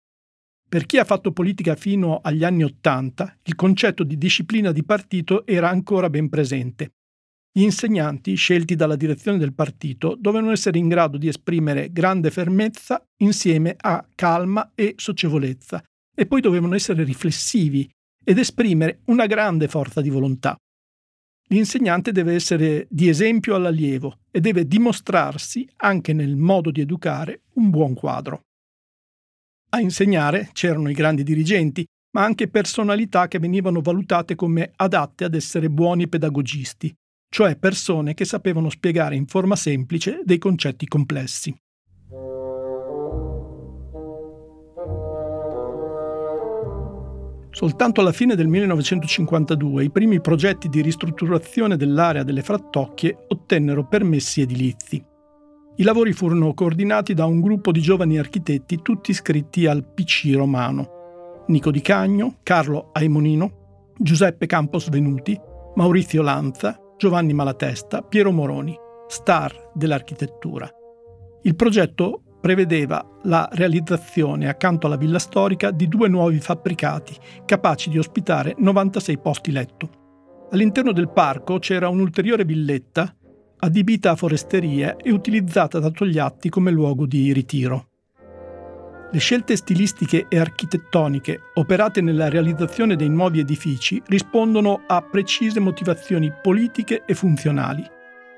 Per 0.67 0.86
chi 0.86 0.97
ha 0.97 1.05
fatto 1.05 1.32
politica 1.32 1.76
fino 1.76 2.19
agli 2.22 2.43
anni 2.43 2.63
Ottanta, 2.63 3.38
il 3.43 3.55
concetto 3.55 4.03
di 4.03 4.17
disciplina 4.17 4.72
di 4.72 4.84
partito 4.84 5.45
era 5.45 5.69
ancora 5.69 6.09
ben 6.09 6.28
presente. 6.28 6.93
Gli 7.53 7.63
insegnanti, 7.63 8.36
scelti 8.36 8.76
dalla 8.76 8.95
direzione 8.95 9.38
del 9.38 9.53
partito, 9.53 10.15
dovevano 10.17 10.51
essere 10.51 10.78
in 10.78 10.88
grado 10.88 11.17
di 11.17 11.28
esprimere 11.28 11.91
grande 11.91 12.32
fermezza 12.32 13.05
insieme 13.17 13.76
a 13.78 14.05
calma 14.15 14.72
e 14.74 14.93
socievolezza, 14.95 15.84
e 16.15 16.26
poi 16.26 16.39
dovevano 16.39 16.76
essere 16.76 17.03
riflessivi 17.03 17.89
ed 18.24 18.38
esprimere 18.38 19.01
una 19.05 19.26
grande 19.26 19.67
forza 19.67 20.01
di 20.01 20.09
volontà. 20.09 20.55
L'insegnante 21.49 22.11
deve 22.11 22.34
essere 22.34 22.88
di 22.89 23.09
esempio 23.09 23.55
all'allievo 23.55 24.19
e 24.32 24.39
deve 24.39 24.65
dimostrarsi, 24.65 25.67
anche 25.78 26.13
nel 26.13 26.36
modo 26.38 26.72
di 26.72 26.82
educare, 26.82 27.41
un 27.55 27.69
buon 27.69 27.93
quadro. 27.93 28.41
A 29.74 29.82
insegnare 29.82 30.49
c'erano 30.53 30.89
i 30.89 30.93
grandi 30.93 31.24
dirigenti, 31.24 31.86
ma 32.13 32.24
anche 32.24 32.49
personalità 32.49 33.28
che 33.28 33.39
venivano 33.39 33.82
valutate 33.82 34.36
come 34.36 34.72
adatte 34.76 35.24
ad 35.24 35.36
essere 35.36 35.69
buoni 35.69 36.07
pedagogisti. 36.07 36.93
cioè 37.34 37.55
persone 37.55 38.13
che 38.13 38.26
sapevano 38.26 38.69
spiegare 38.69 39.15
in 39.15 39.26
forma 39.26 39.55
semplice 39.55 40.22
dei 40.26 40.38
concetti 40.38 40.86
complessi. 40.86 41.55
Soltanto 47.62 48.01
alla 48.01 48.12
fine 48.12 48.34
del 48.34 48.47
1952 48.47 49.84
i 49.84 49.91
primi 49.91 50.20
progetti 50.20 50.68
di 50.68 50.82
ristrutturazione 50.82 51.78
dell'area 51.78 52.24
delle 52.24 52.41
frattocchie 52.41 53.26
ottennero 53.28 53.88
permessi 53.88 54.41
edilizi. 54.41 54.99
I 55.76 55.84
lavori 55.84 56.12
furono 56.12 56.55
coordinati 56.55 57.14
da 57.14 57.26
un 57.26 57.39
gruppo 57.39 57.72
di 57.72 57.80
giovani 57.80 58.18
architetti 58.18 58.82
tutti 58.82 59.12
iscritti 59.12 59.68
al 59.68 59.86
PC 59.86 60.32
romano. 60.34 61.43
Nico 61.49 61.70
Di 61.70 61.82
Cagno, 61.82 62.38
Carlo 62.41 62.89
Aimonino, 62.93 63.91
Giuseppe 63.95 64.47
Campos 64.47 64.89
Venuti, 64.89 65.39
Maurizio 65.76 66.24
Lanza, 66.24 66.80
Giovanni 66.97 67.34
Malatesta, 67.34 68.01
Piero 68.01 68.32
Moroni, 68.32 68.76
star 69.05 69.70
dell'architettura. 69.76 70.68
Il 71.43 71.55
progetto 71.55 72.24
prevedeva 72.41 73.05
la 73.23 73.47
realizzazione 73.51 74.49
accanto 74.49 74.87
alla 74.87 74.97
villa 74.97 75.19
storica 75.19 75.71
di 75.71 75.87
due 75.87 76.09
nuovi 76.09 76.39
fabbricati 76.39 77.15
capaci 77.45 77.89
di 77.89 77.99
ospitare 77.99 78.55
96 78.57 79.19
posti 79.19 79.51
letto. 79.51 79.89
All'interno 80.51 80.91
del 80.91 81.09
parco 81.09 81.59
c'era 81.59 81.87
un'ulteriore 81.87 82.43
villetta 82.43 83.15
adibita 83.63 84.11
a 84.11 84.15
foresterie 84.15 84.97
e 84.97 85.11
utilizzata 85.11 85.79
da 85.79 85.91
Togliatti 85.91 86.49
come 86.49 86.71
luogo 86.71 87.05
di 87.05 87.31
ritiro. 87.31 87.87
Le 89.13 89.19
scelte 89.19 89.55
stilistiche 89.55 90.25
e 90.29 90.39
architettoniche 90.39 91.39
operate 91.55 92.01
nella 92.01 92.29
realizzazione 92.29 92.95
dei 92.95 93.09
nuovi 93.09 93.39
edifici 93.39 94.01
rispondono 94.07 94.83
a 94.87 95.01
precise 95.01 95.59
motivazioni 95.59 96.31
politiche 96.41 97.03
e 97.05 97.13
funzionali. 97.13 97.83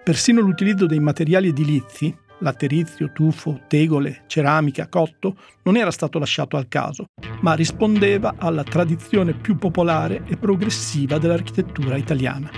Persino 0.03 0.41
l'utilizzo 0.41 0.85
dei 0.85 0.99
materiali 0.99 1.49
edilizi, 1.49 2.13
laterizio, 2.43 3.11
tufo, 3.11 3.61
tegole, 3.67 4.23
ceramica, 4.27 4.87
cotto, 4.87 5.35
non 5.63 5.77
era 5.77 5.89
stato 5.89 6.19
lasciato 6.19 6.57
al 6.57 6.67
caso, 6.67 7.05
ma 7.41 7.53
rispondeva 7.55 8.35
alla 8.37 8.63
tradizione 8.63 9.33
più 9.33 9.57
popolare 9.57 10.23
e 10.27 10.37
progressiva 10.37 11.17
dell'architettura 11.17 11.95
italiana. 11.95 12.51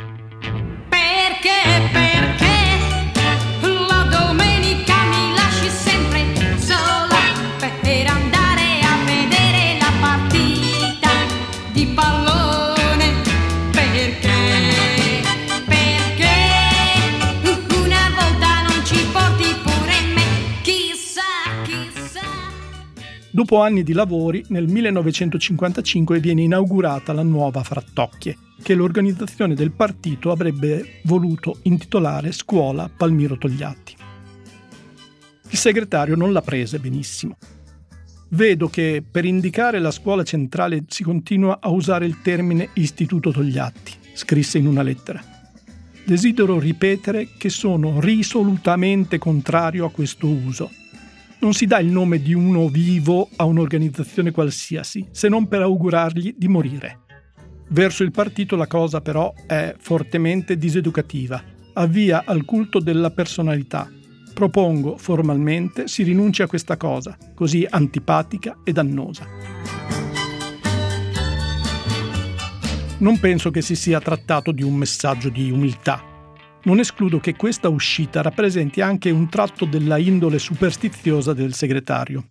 Perché, 0.90 1.90
perché? 1.94 2.55
Dopo 23.36 23.60
anni 23.62 23.84
di 23.84 23.92
lavori, 23.92 24.46
nel 24.48 24.66
1955 24.66 26.22
viene 26.22 26.44
inaugurata 26.44 27.12
la 27.12 27.22
nuova 27.22 27.64
Frattocchie, 27.64 28.38
che 28.64 28.76
l'organizzazione 28.76 29.56
del 29.56 29.74
partito 29.74 30.32
avrebbe 30.32 31.02
voluto 31.04 31.60
intitolare 31.64 32.32
Scuola 32.32 32.90
Palmiro 32.90 33.38
Togliatti. 33.38 33.94
Il 35.50 35.58
segretario 35.58 36.16
non 36.16 36.32
la 36.32 36.42
prese 36.42 36.80
benissimo. 36.80 37.36
Vedo 38.30 38.70
che 38.70 39.04
per 39.06 39.26
indicare 39.26 39.80
la 39.80 39.92
scuola 39.92 40.24
centrale 40.24 40.86
si 40.88 41.04
continua 41.04 41.58
a 41.60 41.68
usare 41.72 42.06
il 42.06 42.22
termine 42.22 42.70
Istituto 42.76 43.34
Togliatti, 43.34 43.92
scrisse 44.14 44.60
in 44.60 44.68
una 44.68 44.82
lettera. 44.82 45.22
Desidero 46.06 46.58
ripetere 46.58 47.28
che 47.38 47.50
sono 47.50 48.00
risolutamente 48.00 49.18
contrario 49.18 49.84
a 49.84 49.92
questo 49.92 50.26
uso 50.26 50.72
non 51.40 51.54
si 51.54 51.66
dà 51.66 51.80
il 51.80 51.88
nome 51.88 52.22
di 52.22 52.34
uno 52.34 52.68
vivo 52.68 53.30
a 53.36 53.46
un'organizzazione 53.46 54.32
qualsiasi, 54.32 55.08
se 55.12 55.30
non 55.30 55.48
per 55.48 55.62
augurargli 55.62 56.36
di 56.38 56.48
morire. 56.48 57.02
Verso 57.70 58.04
il 58.04 58.12
partito 58.12 58.56
la 58.56 58.68
cosa 58.68 59.02
però 59.02 59.34
è 59.48 59.76
fortemente 59.78 60.58
diseducativa, 60.58 61.44
avvia 61.74 62.24
al 62.26 62.46
culto 62.46 62.80
della 62.80 63.12
personalità. 63.12 63.90
Propongo 64.34 64.98
formalmente 64.98 65.88
si 65.88 66.04
rinunci 66.04 66.42
a 66.42 66.48
questa 66.48 66.78
cosa, 66.78 67.18
così 67.34 67.66
antipatica 67.70 68.60
e 68.64 68.72
dannosa. 68.72 69.26
Non 72.98 73.20
penso 73.20 73.52
che 73.52 73.62
si 73.62 73.76
sia 73.76 74.00
trattato 74.00 74.52
di 74.52 74.64
un 74.64 74.74
messaggio 74.74 75.30
di 75.30 75.52
umiltà, 75.52 76.15
non 76.66 76.80
escludo 76.80 77.20
che 77.20 77.36
questa 77.36 77.70
uscita 77.70 78.22
rappresenti 78.22 78.82
anche 78.82 79.10
un 79.10 79.30
tratto 79.30 79.66
della 79.66 79.98
indole 79.98 80.40
superstiziosa 80.40 81.34
del 81.34 81.54
segretario. 81.54 82.28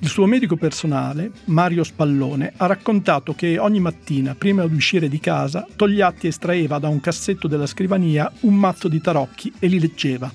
Il 0.00 0.08
suo 0.08 0.26
medico 0.26 0.56
personale, 0.56 1.30
Mario 1.44 1.84
Spallone, 1.84 2.52
ha 2.56 2.66
raccontato 2.66 3.34
che 3.34 3.58
ogni 3.58 3.78
mattina, 3.80 4.34
prima 4.34 4.66
di 4.66 4.74
uscire 4.74 5.08
di 5.08 5.20
casa, 5.20 5.66
Togliatti 5.76 6.26
estraeva 6.26 6.78
da 6.78 6.88
un 6.88 7.00
cassetto 7.00 7.46
della 7.46 7.66
scrivania 7.66 8.30
un 8.40 8.56
mazzo 8.56 8.88
di 8.88 9.00
tarocchi 9.00 9.52
e 9.58 9.68
li 9.68 9.78
leggeva. 9.78 10.30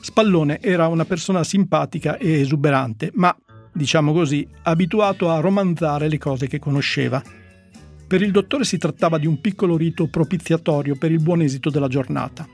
Spallone 0.00 0.60
era 0.60 0.86
una 0.86 1.04
persona 1.04 1.44
simpatica 1.44 2.16
e 2.16 2.40
esuberante, 2.40 3.10
ma, 3.14 3.36
diciamo 3.72 4.12
così, 4.12 4.46
abituato 4.62 5.28
a 5.28 5.40
romanzare 5.40 6.08
le 6.08 6.18
cose 6.18 6.46
che 6.46 6.60
conosceva 6.60 7.22
per 8.12 8.20
il 8.20 8.30
dottore 8.30 8.64
si 8.64 8.76
trattava 8.76 9.16
di 9.16 9.26
un 9.26 9.40
piccolo 9.40 9.74
rito 9.74 10.06
propiziatorio 10.06 10.96
per 10.96 11.10
il 11.10 11.22
buon 11.22 11.40
esito 11.40 11.70
della 11.70 11.88
giornata. 11.88 12.46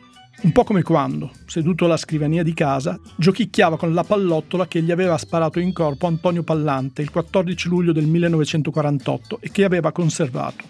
Un 0.42 0.52
po' 0.52 0.62
come 0.62 0.84
quando, 0.84 1.32
seduto 1.46 1.84
alla 1.84 1.96
scrivania 1.96 2.44
di 2.44 2.54
casa, 2.54 2.96
giochicchiava 3.16 3.76
con 3.76 3.92
la 3.92 4.04
pallottola 4.04 4.68
che 4.68 4.80
gli 4.80 4.92
aveva 4.92 5.18
sparato 5.18 5.58
in 5.58 5.72
corpo 5.72 6.06
Antonio 6.06 6.44
Pallante 6.44 7.02
il 7.02 7.10
14 7.10 7.66
luglio 7.66 7.90
del 7.90 8.06
1948 8.06 9.40
e 9.40 9.50
che 9.50 9.64
aveva 9.64 9.90
conservato. 9.90 10.64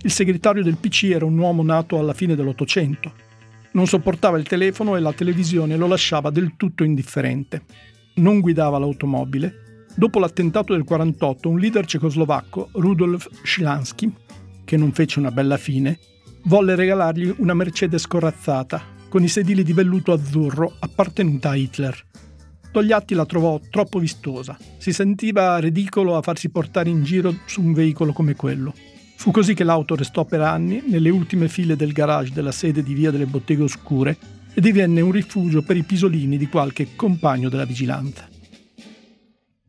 Il 0.00 0.10
segretario 0.10 0.62
del 0.62 0.78
PC 0.78 1.10
era 1.12 1.26
un 1.26 1.36
uomo 1.36 1.62
nato 1.62 1.98
alla 1.98 2.14
fine 2.14 2.34
dell'Ottocento. 2.34 3.12
Non 3.72 3.86
sopportava 3.86 4.38
il 4.38 4.48
telefono 4.48 4.96
e 4.96 5.00
la 5.00 5.12
televisione 5.12 5.76
lo 5.76 5.86
lasciava 5.86 6.30
del 6.30 6.54
tutto 6.56 6.82
indifferente. 6.82 7.60
Non 8.14 8.40
guidava 8.40 8.78
l'automobile 8.78 9.67
Dopo 9.98 10.20
l'attentato 10.20 10.74
del 10.74 10.84
48, 10.84 11.48
un 11.48 11.58
leader 11.58 11.84
cecoslovacco, 11.84 12.68
Rudolf 12.74 13.28
Schilansky, 13.42 14.12
che 14.64 14.76
non 14.76 14.92
fece 14.92 15.18
una 15.18 15.32
bella 15.32 15.56
fine, 15.56 15.98
volle 16.44 16.76
regalargli 16.76 17.34
una 17.38 17.52
Mercedes 17.52 18.06
corazzata 18.06 18.80
con 19.08 19.24
i 19.24 19.28
sedili 19.28 19.64
di 19.64 19.72
velluto 19.72 20.12
azzurro 20.12 20.72
appartenuta 20.78 21.48
a 21.48 21.56
Hitler. 21.56 22.00
Togliatti 22.70 23.14
la 23.14 23.26
trovò 23.26 23.60
troppo 23.70 23.98
vistosa, 23.98 24.56
si 24.76 24.92
sentiva 24.92 25.58
ridicolo 25.58 26.16
a 26.16 26.22
farsi 26.22 26.48
portare 26.48 26.88
in 26.88 27.02
giro 27.02 27.34
su 27.46 27.60
un 27.60 27.72
veicolo 27.72 28.12
come 28.12 28.36
quello. 28.36 28.72
Fu 29.16 29.32
così 29.32 29.52
che 29.52 29.64
l'auto 29.64 29.96
restò 29.96 30.24
per 30.24 30.42
anni 30.42 30.80
nelle 30.86 31.10
ultime 31.10 31.48
file 31.48 31.74
del 31.74 31.90
garage 31.90 32.32
della 32.32 32.52
sede 32.52 32.84
di 32.84 32.94
Via 32.94 33.10
delle 33.10 33.26
Botteghe 33.26 33.64
Oscure 33.64 34.16
e 34.54 34.60
divenne 34.60 35.00
un 35.00 35.10
rifugio 35.10 35.62
per 35.62 35.76
i 35.76 35.82
pisolini 35.82 36.36
di 36.36 36.46
qualche 36.46 36.94
compagno 36.94 37.48
della 37.48 37.64
vigilanza. 37.64 38.28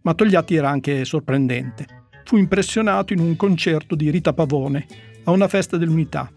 Ma 0.02 0.14
Togliatti 0.14 0.56
era 0.56 0.70
anche 0.70 1.04
sorprendente. 1.06 1.86
Fu 2.24 2.38
impressionato 2.38 3.14
in 3.14 3.20
un 3.20 3.36
concerto 3.36 3.96
di 3.96 4.10
Rita 4.10 4.34
Pavone, 4.34 4.86
a 5.26 5.32
una 5.32 5.48
festa 5.48 5.78
dell'unità. 5.78 6.32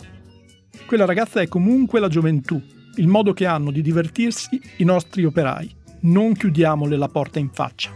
Quella 0.87 1.05
ragazza 1.05 1.41
è 1.41 1.49
comunque 1.49 2.01
la 2.01 2.09
gioventù, 2.09 2.61
il 2.97 3.09
modo 3.09 3.33
che 3.33 3.47
hanno 3.47 3.71
di 3.71 3.83
divertirsi 3.83 4.61
i 4.79 4.85
nostri 4.85 5.25
operai. 5.25 5.75
Non 6.01 6.35
chiudiamole 6.35 6.97
la 6.97 7.09
porta 7.09 7.39
in 7.39 7.51
faccia. 7.51 7.91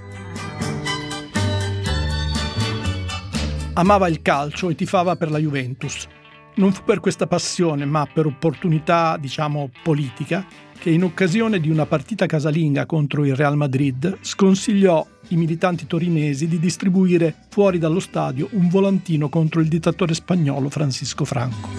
Amava 3.75 4.09
il 4.09 4.23
calcio 4.23 4.71
e 4.71 4.75
tifava 4.75 5.17
per 5.17 5.31
la 5.31 5.39
Juventus. 5.39 6.07
Non 6.55 6.73
fu 6.73 6.85
per 6.85 7.01
questa 7.01 7.27
passione, 7.27 7.85
ma 7.85 8.09
per 8.11 8.25
opportunità, 8.25 9.19
diciamo, 9.19 9.71
politica, 9.83 10.47
che 10.87 10.93
in 10.93 11.03
occasione 11.03 11.59
di 11.59 11.69
una 11.69 11.85
partita 11.85 12.27
casalinga 12.27 12.87
contro 12.87 13.25
il 13.25 13.35
Real 13.35 13.57
Madrid 13.57 14.19
sconsigliò 14.21 15.05
i 15.31 15.37
militanti 15.37 15.85
torinesi 15.85 16.47
di 16.47 16.61
distribuire 16.61 17.35
fuori 17.49 17.79
dallo 17.79 17.99
stadio 17.99 18.47
un 18.53 18.69
volantino 18.69 19.29
contro 19.29 19.61
il 19.61 19.67
dittatore 19.67 20.15
spagnolo 20.15 20.71
Francisco 20.71 21.25
Franco. 21.25 21.71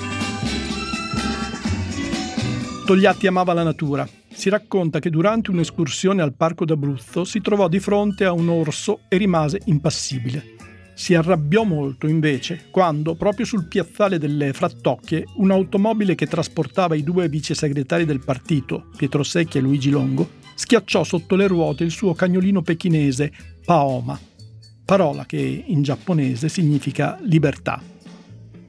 Togliatti 2.86 3.28
amava 3.28 3.54
la 3.54 3.64
natura. 3.64 4.06
Si 4.28 4.50
racconta 4.50 5.00
che 5.00 5.10
durante 5.10 5.52
un'escursione 5.52 6.22
al 6.22 6.34
Parco 6.34 6.66
d'Abruzzo 6.66 7.24
si 7.24 7.40
trovò 7.40 7.70
di 7.70 7.80
fronte 7.80 8.26
a 8.26 8.34
un 8.34 8.50
orso 8.50 9.04
e 9.08 9.16
rimase 9.16 9.62
impassibile. 9.68 10.57
Si 10.98 11.14
arrabbiò 11.14 11.64
molto 11.64 12.08
invece 12.08 12.70
quando, 12.72 13.14
proprio 13.14 13.46
sul 13.46 13.68
piazzale 13.68 14.18
delle 14.18 14.52
Frattocchie, 14.52 15.26
un'automobile 15.36 16.16
che 16.16 16.26
trasportava 16.26 16.96
i 16.96 17.04
due 17.04 17.30
vice 17.30 17.54
segretari 17.54 18.04
del 18.04 18.26
partito, 18.26 18.90
Pietro 18.98 19.22
Secchi 19.22 19.60
e 19.60 19.62
Luigi 19.62 19.92
Longo, 19.92 20.28
schiacciò 20.56 21.04
sotto 21.04 21.36
le 21.36 21.46
ruote 21.46 21.84
il 21.84 21.92
suo 21.92 22.16
cagnolino 22.16 22.64
pechinese 22.64 23.32
Paoma, 23.64 24.20
parola 24.84 25.28
che 25.28 25.66
in 25.68 25.84
giapponese 25.84 26.50
significa 26.50 27.20
libertà. 27.22 27.80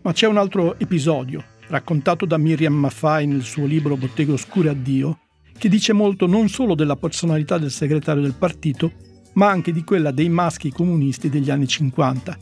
Ma 0.03 0.13
c'è 0.13 0.27
un 0.27 0.37
altro 0.37 0.79
episodio, 0.79 1.43
raccontato 1.69 2.27
da 2.27 2.37
Miriam 2.37 2.75
Maffai 2.75 3.27
nel 3.27 3.43
suo 3.43 3.65
libro 3.65 3.97
Botteghe 3.97 4.33
Oscure 4.33 4.69
Addio, 4.69 5.21
che 5.57 5.71
dice 5.71 5.95
molto 5.95 6.27
non 6.27 6.51
solo 6.51 6.75
della 6.75 6.97
personalità 6.97 7.57
del 7.57 7.71
segretario 7.71 8.21
del 8.21 8.35
partito, 8.35 8.93
ma 9.39 9.49
anche 9.49 9.71
di 9.71 9.85
quella 9.85 10.11
dei 10.11 10.29
maschi 10.29 10.73
comunisti 10.73 11.29
degli 11.29 11.49
anni 11.49 11.69
50. 11.69 12.37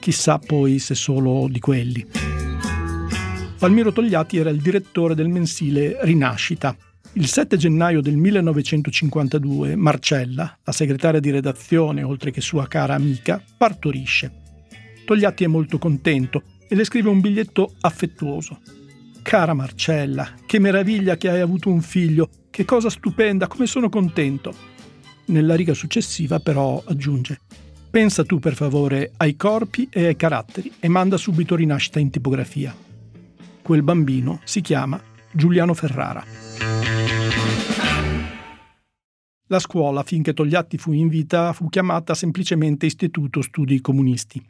Chissà 0.00 0.38
poi 0.40 0.80
se 0.80 0.96
solo 0.96 1.46
di 1.48 1.60
quelli. 1.60 2.04
Palmiro 3.56 3.92
Togliatti 3.92 4.38
era 4.38 4.50
il 4.50 4.60
direttore 4.60 5.14
del 5.14 5.28
mensile 5.28 5.98
Rinascita. 6.00 6.76
Il 7.12 7.28
7 7.28 7.56
gennaio 7.56 8.00
del 8.00 8.16
1952 8.16 9.76
Marcella, 9.76 10.58
la 10.64 10.72
segretaria 10.72 11.20
di 11.20 11.30
redazione, 11.30 12.02
oltre 12.02 12.32
che 12.32 12.40
sua 12.40 12.66
cara 12.66 12.94
amica, 12.94 13.40
partorisce. 13.56 14.40
Togliatti 15.04 15.44
è 15.44 15.46
molto 15.46 15.78
contento 15.78 16.42
e 16.66 16.74
le 16.74 16.82
scrive 16.82 17.08
un 17.08 17.20
biglietto 17.20 17.74
affettuoso. 17.82 18.58
Cara 19.22 19.54
Marcella, 19.54 20.34
che 20.44 20.58
meraviglia 20.58 21.16
che 21.16 21.28
hai 21.28 21.40
avuto 21.40 21.68
un 21.68 21.82
figlio, 21.82 22.28
che 22.50 22.64
cosa 22.64 22.90
stupenda, 22.90 23.46
come 23.46 23.66
sono 23.66 23.88
contento. 23.88 24.71
Nella 25.32 25.54
riga 25.54 25.72
successiva 25.72 26.40
però 26.40 26.82
aggiunge 26.86 27.40
Pensa 27.92 28.24
tu 28.24 28.38
per 28.38 28.54
favore 28.54 29.12
ai 29.18 29.36
corpi 29.36 29.86
e 29.90 30.06
ai 30.06 30.16
caratteri 30.16 30.72
e 30.78 30.88
manda 30.88 31.18
subito 31.18 31.54
rinascita 31.54 31.98
in 31.98 32.08
tipografia. 32.08 32.74
Quel 33.60 33.82
bambino 33.82 34.40
si 34.44 34.62
chiama 34.62 34.98
Giuliano 35.30 35.74
Ferrara. 35.74 36.24
La 39.48 39.58
scuola, 39.58 40.02
finché 40.02 40.32
Togliatti 40.32 40.78
fu 40.78 40.92
in 40.92 41.08
vita, 41.08 41.52
fu 41.52 41.68
chiamata 41.68 42.14
semplicemente 42.14 42.86
Istituto 42.86 43.42
Studi 43.42 43.82
Comunisti. 43.82 44.42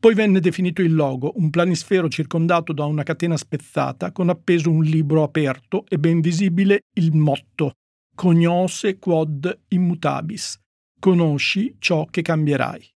Poi 0.00 0.14
venne 0.14 0.40
definito 0.40 0.82
il 0.82 0.94
logo, 0.94 1.34
un 1.36 1.50
planisfero 1.50 2.08
circondato 2.08 2.72
da 2.72 2.84
una 2.86 3.04
catena 3.04 3.36
spezzata 3.36 4.10
con 4.10 4.30
appeso 4.30 4.68
un 4.68 4.82
libro 4.82 5.22
aperto 5.22 5.84
e 5.88 5.96
ben 5.96 6.20
visibile 6.20 6.82
il 6.94 7.14
motto 7.14 7.74
Cognose 8.18 8.98
quod 8.98 9.60
immutabis. 9.68 10.60
Conosci 10.98 11.76
ciò 11.78 12.04
che 12.10 12.20
cambierai. 12.20 12.90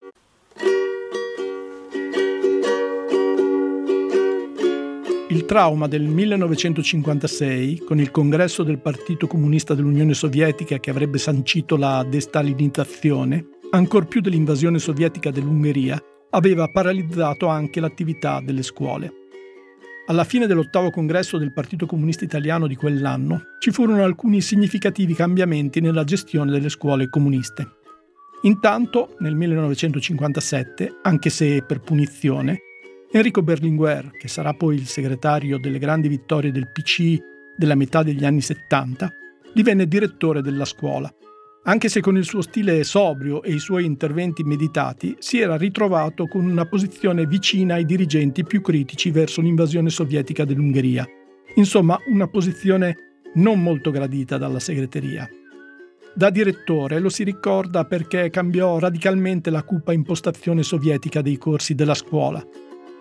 Il 5.28 5.44
trauma 5.44 5.86
del 5.86 6.02
1956, 6.02 7.84
con 7.84 8.00
il 8.00 8.10
congresso 8.10 8.64
del 8.64 8.80
Partito 8.80 9.28
Comunista 9.28 9.74
dell'Unione 9.74 10.14
Sovietica 10.14 10.80
che 10.80 10.90
avrebbe 10.90 11.18
sancito 11.18 11.76
la 11.76 12.02
destalinizzazione, 12.02 13.46
ancor 13.70 14.08
più 14.08 14.20
dell'invasione 14.20 14.80
sovietica 14.80 15.30
dell'Ungheria, 15.30 16.02
aveva 16.30 16.66
paralizzato 16.66 17.46
anche 17.46 17.78
l'attività 17.78 18.40
delle 18.40 18.64
scuole. 18.64 19.21
Alla 20.06 20.24
fine 20.24 20.46
dell'ottavo 20.46 20.90
congresso 20.90 21.38
del 21.38 21.52
Partito 21.52 21.86
Comunista 21.86 22.24
Italiano 22.24 22.66
di 22.66 22.74
quell'anno 22.74 23.42
ci 23.60 23.70
furono 23.70 24.02
alcuni 24.02 24.40
significativi 24.40 25.14
cambiamenti 25.14 25.80
nella 25.80 26.02
gestione 26.02 26.50
delle 26.50 26.68
scuole 26.68 27.08
comuniste. 27.08 27.76
Intanto, 28.42 29.14
nel 29.20 29.36
1957, 29.36 30.98
anche 31.02 31.30
se 31.30 31.62
per 31.62 31.80
punizione, 31.80 32.58
Enrico 33.12 33.42
Berlinguer, 33.42 34.10
che 34.10 34.26
sarà 34.26 34.52
poi 34.54 34.74
il 34.74 34.86
segretario 34.86 35.58
delle 35.58 35.78
grandi 35.78 36.08
vittorie 36.08 36.50
del 36.50 36.70
PC 36.72 37.18
della 37.56 37.76
metà 37.76 38.02
degli 38.02 38.24
anni 38.24 38.40
70, 38.40 39.12
divenne 39.54 39.86
direttore 39.86 40.42
della 40.42 40.64
scuola 40.64 41.14
anche 41.64 41.88
se 41.88 42.00
con 42.00 42.16
il 42.16 42.24
suo 42.24 42.42
stile 42.42 42.82
sobrio 42.82 43.42
e 43.42 43.52
i 43.52 43.60
suoi 43.60 43.84
interventi 43.84 44.42
meditati 44.42 45.14
si 45.20 45.38
era 45.38 45.56
ritrovato 45.56 46.26
con 46.26 46.44
una 46.44 46.66
posizione 46.66 47.24
vicina 47.24 47.74
ai 47.74 47.84
dirigenti 47.84 48.42
più 48.42 48.60
critici 48.60 49.12
verso 49.12 49.40
l'invasione 49.40 49.88
sovietica 49.88 50.44
dell'Ungheria. 50.44 51.06
Insomma, 51.54 51.98
una 52.08 52.26
posizione 52.26 53.20
non 53.34 53.62
molto 53.62 53.92
gradita 53.92 54.38
dalla 54.38 54.58
segreteria. 54.58 55.28
Da 56.14 56.30
direttore 56.30 56.98
lo 56.98 57.08
si 57.08 57.22
ricorda 57.22 57.84
perché 57.84 58.28
cambiò 58.28 58.78
radicalmente 58.78 59.48
la 59.50 59.62
cupa 59.62 59.92
impostazione 59.92 60.62
sovietica 60.62 61.22
dei 61.22 61.38
corsi 61.38 61.74
della 61.74 61.94
scuola. 61.94 62.44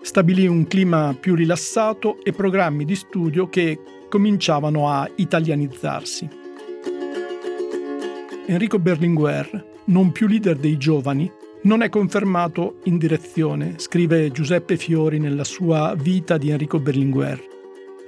Stabilì 0.01 0.47
un 0.47 0.67
clima 0.67 1.15
più 1.19 1.35
rilassato 1.35 2.23
e 2.23 2.31
programmi 2.31 2.85
di 2.85 2.95
studio 2.95 3.49
che 3.49 3.79
cominciavano 4.07 4.87
a 4.89 5.09
italianizzarsi. 5.15 6.40
Enrico 8.51 8.79
Berlinguer, 8.79 9.79
non 9.85 10.11
più 10.11 10.27
leader 10.27 10.57
dei 10.57 10.75
giovani, 10.75 11.31
non 11.61 11.83
è 11.83 11.87
confermato 11.87 12.79
in 12.83 12.97
direzione, 12.97 13.75
scrive 13.77 14.29
Giuseppe 14.29 14.75
Fiori 14.75 15.19
nella 15.19 15.45
sua 15.45 15.95
Vita 15.97 16.37
di 16.37 16.49
Enrico 16.49 16.77
Berlinguer. 16.77 17.41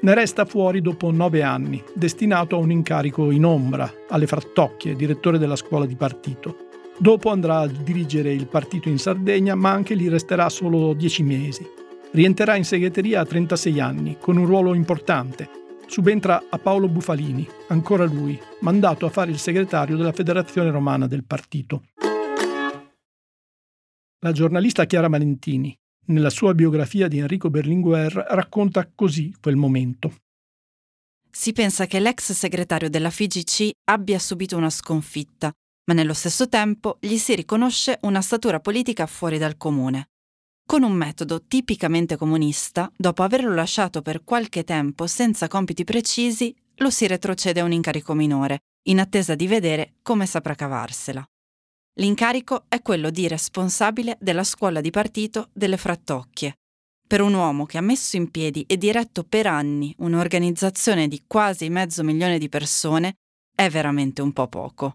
Ne 0.02 0.14
resta 0.14 0.44
fuori 0.44 0.82
dopo 0.82 1.12
nove 1.12 1.44
anni, 1.44 1.82
destinato 1.94 2.58
a 2.58 2.60
un 2.60 2.72
incarico 2.72 3.32
in 3.32 3.46
ombra, 3.46 3.89
alle 4.10 4.28
Frattocchie, 4.28 4.98
direttore 4.98 5.38
della 5.38 5.56
scuola 5.56 5.86
di 5.86 5.96
partito. 5.96 6.58
Dopo 6.98 7.30
andrà 7.30 7.60
a 7.60 7.68
dirigere 7.68 8.34
il 8.34 8.48
partito 8.48 8.89
in 8.89 9.00
Sardegna, 9.00 9.56
ma 9.56 9.72
anche 9.72 9.96
lì 9.96 10.10
resterà 10.10 10.50
solo 10.50 10.91
dieci 10.91 11.24
mesi. 11.24 11.66
Rientrerà 12.12 12.58
in 12.58 12.66
segreteria 12.66 13.22
a 13.22 13.26
36 13.26 13.80
anni, 13.80 14.18
con 14.20 14.36
un 14.36 14.46
ruolo 14.46 14.74
importante, 14.74 15.48
subentra 15.88 16.44
a 16.50 16.58
Paolo 16.58 16.88
Bufalini, 16.88 17.48
ancora 17.68 18.06
lui, 18.06 18.40
mandato 18.62 19.06
a 19.06 19.10
fare 19.10 19.32
il 19.32 19.38
segretario 19.38 19.96
della 19.96 20.12
Federazione 20.12 20.72
Romana 20.72 21.08
del 21.08 21.24
partito. 21.24 21.84
La 24.20 24.32
giornalista 24.32 24.86
Chiara 24.86 25.10
Valentini, 25.10 25.78
nella 26.06 26.30
sua 26.30 26.54
biografia 26.54 27.08
di 27.08 27.20
Enrico 27.20 27.50
Berlinguer, 27.50 28.14
racconta 28.30 28.90
così 28.94 29.36
quel 29.40 29.56
momento. 29.56 30.16
Si 31.30 31.52
pensa 31.52 31.88
che 31.88 32.00
l'ex 32.00 32.32
segretario 32.32 32.90
della 32.90 33.10
FIGC 33.10 33.72
abbia 33.86 34.20
subito 34.20 34.56
una 34.56 34.70
sconfitta, 34.70 35.52
ma 35.86 35.94
nello 35.94 36.14
stesso 36.14 36.48
tempo 36.48 36.98
gli 37.02 37.18
si 37.18 37.36
riconosce 37.36 37.98
una 38.04 38.22
statura 38.22 38.60
politica 38.60 39.06
fuori 39.08 39.38
dal 39.38 39.58
comune. 39.58 40.10
Con 40.66 40.84
un 40.84 40.93
metodo 40.93 41.43
tipicamente 41.43 42.16
comunista, 42.16 42.91
dopo 42.95 43.22
averlo 43.24 43.53
lasciato 43.53 44.01
per 44.01 44.24
qualche 44.24 44.64
tempo 44.64 45.05
senza 45.07 45.47
compiti 45.47 45.84
precisi, 45.84 46.55
lo 46.78 46.89
si 46.89 47.05
retrocede 47.05 47.59
a 47.59 47.64
un 47.64 47.72
incarico 47.72 48.14
minore, 48.14 48.59
in 48.88 48.99
attesa 48.99 49.36
di 49.36 49.45
vedere 49.45 49.95
come 50.01 50.26
saprà 50.26 50.55
cavarsela. 50.55 51.24
L'incarico 51.97 52.66
è 52.70 52.82
quello 52.82 53.11
di 53.11 53.28
responsabile 53.28 54.18
della 54.20 54.43
scuola 54.43 54.82
di 54.82 54.89
partito 54.89 55.49
delle 55.53 55.78
Frattocchie. 55.78 56.55
Per 57.05 57.22
un 57.22 57.36
uomo 57.36 57.66
che 57.66 57.78
ha 57.78 57.82
messo 57.82 58.16
in 58.16 58.32
piedi 58.32 58.64
e 58.68 58.78
diretto 58.78 59.24
per 59.24 59.45
anni 59.45 59.93
un'organizzazione 59.99 61.07
di 61.07 61.24
quasi 61.28 61.70
mezzo 61.70 62.03
milione 62.03 62.39
di 62.39 62.49
persone, 62.49 63.14
è 63.55 63.70
veramente 63.70 64.24
un 64.24 64.34
po' 64.34 64.47
poco. 64.47 64.93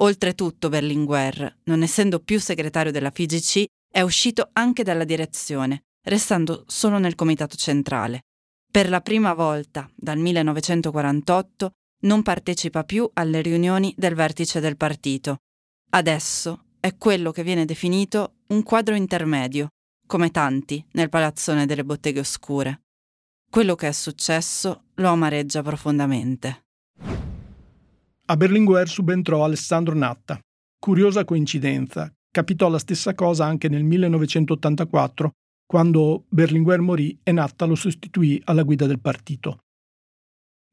Oltretutto 0.00 0.68
Berlinguer, 0.68 1.58
non 1.64 1.82
essendo 1.82 2.18
più 2.18 2.40
segretario 2.40 2.90
della 2.90 3.12
FIGC, 3.12 3.64
è 3.92 4.00
uscito 4.00 4.48
anche 4.54 4.82
dalla 4.82 5.04
direzione, 5.04 5.84
restando 6.04 6.64
solo 6.66 6.98
nel 6.98 7.14
comitato 7.14 7.56
centrale. 7.56 8.22
Per 8.70 8.88
la 8.88 9.02
prima 9.02 9.34
volta 9.34 9.88
dal 9.94 10.16
1948 10.18 11.70
non 12.04 12.22
partecipa 12.22 12.84
più 12.84 13.08
alle 13.12 13.42
riunioni 13.42 13.94
del 13.96 14.14
vertice 14.14 14.60
del 14.60 14.78
partito. 14.78 15.36
Adesso 15.90 16.64
è 16.80 16.96
quello 16.96 17.32
che 17.32 17.42
viene 17.42 17.66
definito 17.66 18.36
un 18.48 18.62
quadro 18.62 18.94
intermedio, 18.94 19.68
come 20.06 20.30
tanti 20.30 20.84
nel 20.92 21.10
palazzone 21.10 21.66
delle 21.66 21.84
botteghe 21.84 22.20
oscure. 22.20 22.80
Quello 23.50 23.74
che 23.74 23.88
è 23.88 23.92
successo 23.92 24.84
lo 24.94 25.08
amareggia 25.08 25.62
profondamente. 25.62 26.64
A 28.24 28.36
Berlinguer 28.38 28.88
subentrò 28.88 29.44
Alessandro 29.44 29.94
Natta. 29.94 30.40
Curiosa 30.78 31.26
coincidenza, 31.26 32.10
Capitò 32.32 32.70
la 32.70 32.78
stessa 32.78 33.14
cosa 33.14 33.44
anche 33.44 33.68
nel 33.68 33.84
1984, 33.84 35.32
quando 35.66 36.24
Berlinguer 36.30 36.80
morì 36.80 37.20
e 37.22 37.30
Natta 37.30 37.66
lo 37.66 37.74
sostituì 37.74 38.40
alla 38.44 38.62
guida 38.62 38.86
del 38.86 39.00
partito. 39.00 39.64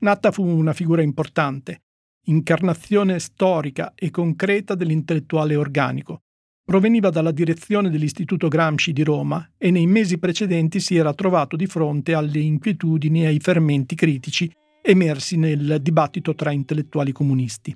Natta 0.03 0.31
fu 0.31 0.45
una 0.45 0.71
figura 0.71 1.01
importante, 1.01 1.81
incarnazione 2.27 3.19
storica 3.19 3.91
e 3.93 4.09
concreta 4.09 4.73
dell'intellettuale 4.73 5.57
organico. 5.57 6.21
Proveniva 6.63 7.09
dalla 7.09 7.31
direzione 7.31 7.89
dell'Istituto 7.89 8.47
Gramsci 8.47 8.93
di 8.93 9.03
Roma 9.03 9.45
e 9.57 9.69
nei 9.69 9.85
mesi 9.85 10.17
precedenti 10.17 10.79
si 10.79 10.95
era 10.95 11.13
trovato 11.13 11.57
di 11.57 11.67
fronte 11.67 12.13
alle 12.13 12.39
inquietudini 12.39 13.23
e 13.23 13.27
ai 13.27 13.39
fermenti 13.41 13.95
critici 13.95 14.49
emersi 14.81 15.35
nel 15.35 15.79
dibattito 15.81 16.33
tra 16.35 16.51
intellettuali 16.51 17.11
comunisti 17.11 17.75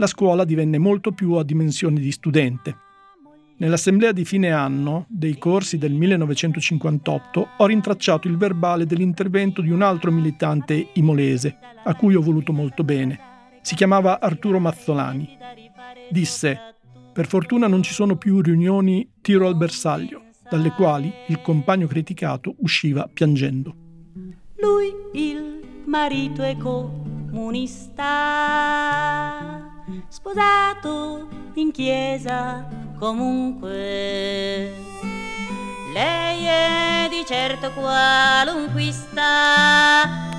la 0.00 0.06
scuola 0.06 0.44
divenne 0.44 0.78
molto 0.78 1.12
più 1.12 1.34
a 1.34 1.44
dimensione 1.44 2.00
di 2.00 2.10
studente. 2.10 2.74
Nell'assemblea 3.58 4.12
di 4.12 4.24
fine 4.24 4.50
anno 4.50 5.04
dei 5.10 5.36
corsi 5.36 5.76
del 5.76 5.92
1958 5.92 7.48
ho 7.58 7.66
rintracciato 7.66 8.26
il 8.26 8.38
verbale 8.38 8.86
dell'intervento 8.86 9.60
di 9.60 9.68
un 9.68 9.82
altro 9.82 10.10
militante 10.10 10.88
imolese, 10.94 11.58
a 11.84 11.94
cui 11.94 12.14
ho 12.14 12.22
voluto 12.22 12.54
molto 12.54 12.82
bene. 12.82 13.20
Si 13.60 13.74
chiamava 13.74 14.20
Arturo 14.20 14.58
Mazzolani. 14.58 15.36
Disse: 16.10 16.58
Per 17.12 17.26
fortuna 17.26 17.66
non 17.66 17.82
ci 17.82 17.92
sono 17.92 18.16
più 18.16 18.40
riunioni 18.40 19.06
tiro 19.20 19.46
al 19.46 19.58
bersaglio, 19.58 20.22
dalle 20.48 20.70
quali 20.70 21.12
il 21.28 21.42
compagno 21.42 21.86
criticato 21.86 22.54
usciva 22.60 23.06
piangendo. 23.12 23.74
Lui 24.56 24.94
il 25.12 25.82
marito 25.84 26.42
è 26.42 26.56
comunista, 26.56 27.98
sposato 30.08 31.28
in 31.54 31.70
chiesa 31.70 32.66
comunque. 32.98 34.72
Lei 35.92 36.44
è 36.44 37.08
di 37.08 37.24
certo 37.26 37.72
qualunquista, 37.72 39.24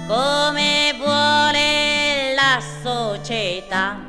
come 0.07 0.93
vuole 0.97 2.33
la 2.35 2.61
società. 2.61 3.99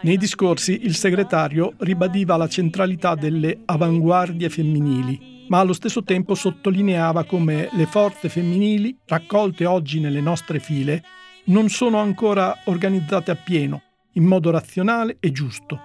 Nei 0.00 0.16
discorsi 0.16 0.84
il 0.84 0.94
segretario 0.94 1.74
ribadiva 1.78 2.36
la 2.36 2.48
centralità 2.48 3.14
delle 3.14 3.62
avanguardie 3.64 4.48
femminili, 4.48 5.44
ma 5.48 5.58
allo 5.58 5.72
stesso 5.72 6.04
tempo 6.04 6.34
sottolineava 6.34 7.24
come 7.24 7.68
le 7.72 7.86
forze 7.86 8.28
femminili, 8.28 8.96
raccolte 9.06 9.66
oggi 9.66 9.98
nelle 10.00 10.20
nostre 10.20 10.60
file, 10.60 11.02
non 11.46 11.68
sono 11.68 11.98
ancora 11.98 12.56
organizzate 12.66 13.30
appieno, 13.30 13.82
in 14.18 14.24
modo 14.24 14.50
razionale 14.50 15.16
e 15.20 15.32
giusto, 15.32 15.80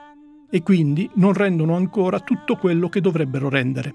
e 0.49 0.61
quindi 0.61 1.09
non 1.15 1.33
rendono 1.33 1.75
ancora 1.75 2.19
tutto 2.19 2.57
quello 2.57 2.89
che 2.89 2.99
dovrebbero 2.99 3.47
rendere. 3.47 3.93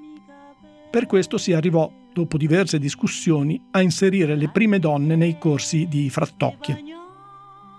Per 0.91 1.07
questo 1.07 1.37
si 1.37 1.53
arrivò, 1.53 1.93
dopo 2.13 2.39
diverse 2.39 2.79
discussioni, 2.79 3.61
a 3.73 3.83
inserire 3.83 4.35
le 4.37 4.49
prime 4.49 4.79
donne 4.79 5.17
nei 5.17 5.37
corsi 5.39 5.87
di 5.87 6.09
frattocchie 6.09 6.89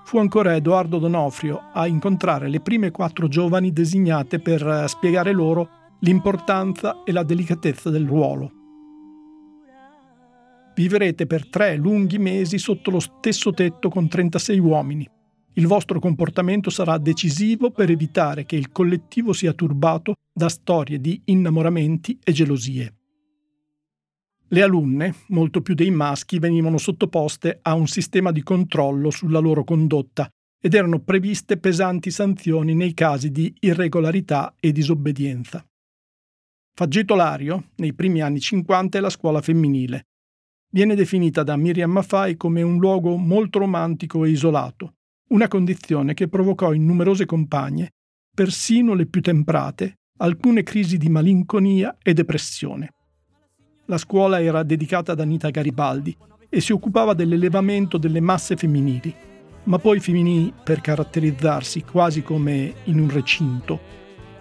fu 0.09 0.17
ancora 0.17 0.55
Edoardo 0.55 0.97
Donofrio 0.97 1.65
a 1.71 1.85
incontrare 1.85 2.49
le 2.49 2.61
prime 2.61 2.89
quattro 2.89 3.27
giovani 3.27 3.71
designate 3.71 4.39
per 4.39 4.67
eh, 4.67 4.87
spiegare 4.87 5.31
loro 5.33 5.69
l'importanza 5.99 7.03
e 7.03 7.11
la 7.11 7.21
delicatezza 7.21 7.91
del 7.91 8.07
ruolo. 8.07 8.51
Vivrete 10.73 11.27
per 11.27 11.47
tre 11.47 11.75
lunghi 11.75 12.17
mesi 12.17 12.57
sotto 12.57 12.89
lo 12.89 12.99
stesso 12.99 13.53
tetto 13.53 13.89
con 13.89 14.07
36 14.07 14.57
uomini. 14.57 15.07
Il 15.59 15.67
vostro 15.67 15.99
comportamento 15.99 16.69
sarà 16.69 16.97
decisivo 16.97 17.69
per 17.69 17.91
evitare 17.91 18.45
che 18.45 18.55
il 18.55 18.71
collettivo 18.71 19.33
sia 19.33 19.51
turbato 19.51 20.13
da 20.31 20.47
storie 20.47 21.01
di 21.01 21.21
innamoramenti 21.25 22.17
e 22.23 22.31
gelosie. 22.31 22.93
Le 24.47 24.61
alunne, 24.61 25.15
molto 25.27 25.61
più 25.61 25.73
dei 25.73 25.91
maschi, 25.91 26.39
venivano 26.39 26.77
sottoposte 26.77 27.59
a 27.61 27.73
un 27.73 27.87
sistema 27.87 28.31
di 28.31 28.41
controllo 28.41 29.09
sulla 29.09 29.39
loro 29.39 29.65
condotta 29.65 30.29
ed 30.61 30.75
erano 30.75 30.99
previste 30.99 31.57
pesanti 31.57 32.09
sanzioni 32.09 32.73
nei 32.73 32.93
casi 32.93 33.29
di 33.29 33.53
irregolarità 33.59 34.55
e 34.61 34.71
disobbedienza. 34.71 35.61
Faggeto 36.73 37.15
Lario, 37.15 37.71
nei 37.75 37.91
primi 37.91 38.21
anni 38.21 38.39
50, 38.39 38.97
è 38.97 39.01
la 39.01 39.09
scuola 39.09 39.41
femminile. 39.41 40.05
Viene 40.71 40.95
definita 40.95 41.43
da 41.43 41.57
Miriam 41.57 41.91
Maffai 41.91 42.37
come 42.37 42.61
un 42.61 42.77
luogo 42.77 43.17
molto 43.17 43.59
romantico 43.59 44.23
e 44.23 44.29
isolato, 44.29 44.93
una 45.29 45.47
condizione 45.47 46.13
che 46.13 46.27
provocò 46.27 46.73
in 46.73 46.85
numerose 46.85 47.25
compagne, 47.25 47.91
persino 48.33 48.93
le 48.93 49.05
più 49.05 49.21
temprate, 49.21 49.99
alcune 50.17 50.63
crisi 50.63 50.97
di 50.97 51.09
malinconia 51.09 51.97
e 52.01 52.13
depressione. 52.13 52.93
La 53.85 53.97
scuola 53.97 54.41
era 54.41 54.63
dedicata 54.63 55.11
ad 55.11 55.19
Anita 55.19 55.49
Garibaldi 55.49 56.15
e 56.49 56.61
si 56.61 56.71
occupava 56.71 57.13
dell'elevamento 57.13 57.97
delle 57.97 58.19
masse 58.19 58.55
femminili, 58.55 59.13
ma 59.63 59.77
poi 59.77 59.99
finì 59.99 60.51
per 60.63 60.81
caratterizzarsi 60.81 61.83
quasi 61.83 62.23
come 62.23 62.73
in 62.85 62.99
un 62.99 63.09
recinto. 63.09 63.98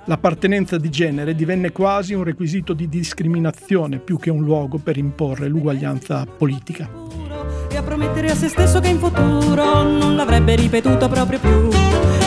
L'appartenenza 0.08 0.78
di 0.78 0.88
genere 0.88 1.34
divenne 1.34 1.70
quasi 1.70 2.14
un 2.14 2.24
requisito 2.24 2.72
di 2.72 2.88
discriminazione 2.88 3.98
più 3.98 4.18
che 4.18 4.30
un 4.30 4.42
luogo 4.42 4.78
per 4.78 4.96
imporre 4.96 5.48
l'uguaglianza 5.48 6.24
politica 6.24 6.88
e 7.68 7.76
a 7.76 7.82
promettere 7.82 8.30
a 8.30 8.34
se 8.34 8.48
stesso 8.48 8.80
che 8.80 8.88
in 8.88 8.98
futuro 8.98 9.82
non 9.82 10.16
l'avrebbe 10.16 10.56
ripetuto 10.56 11.10
proprio 11.10 11.38
più. 11.38 11.68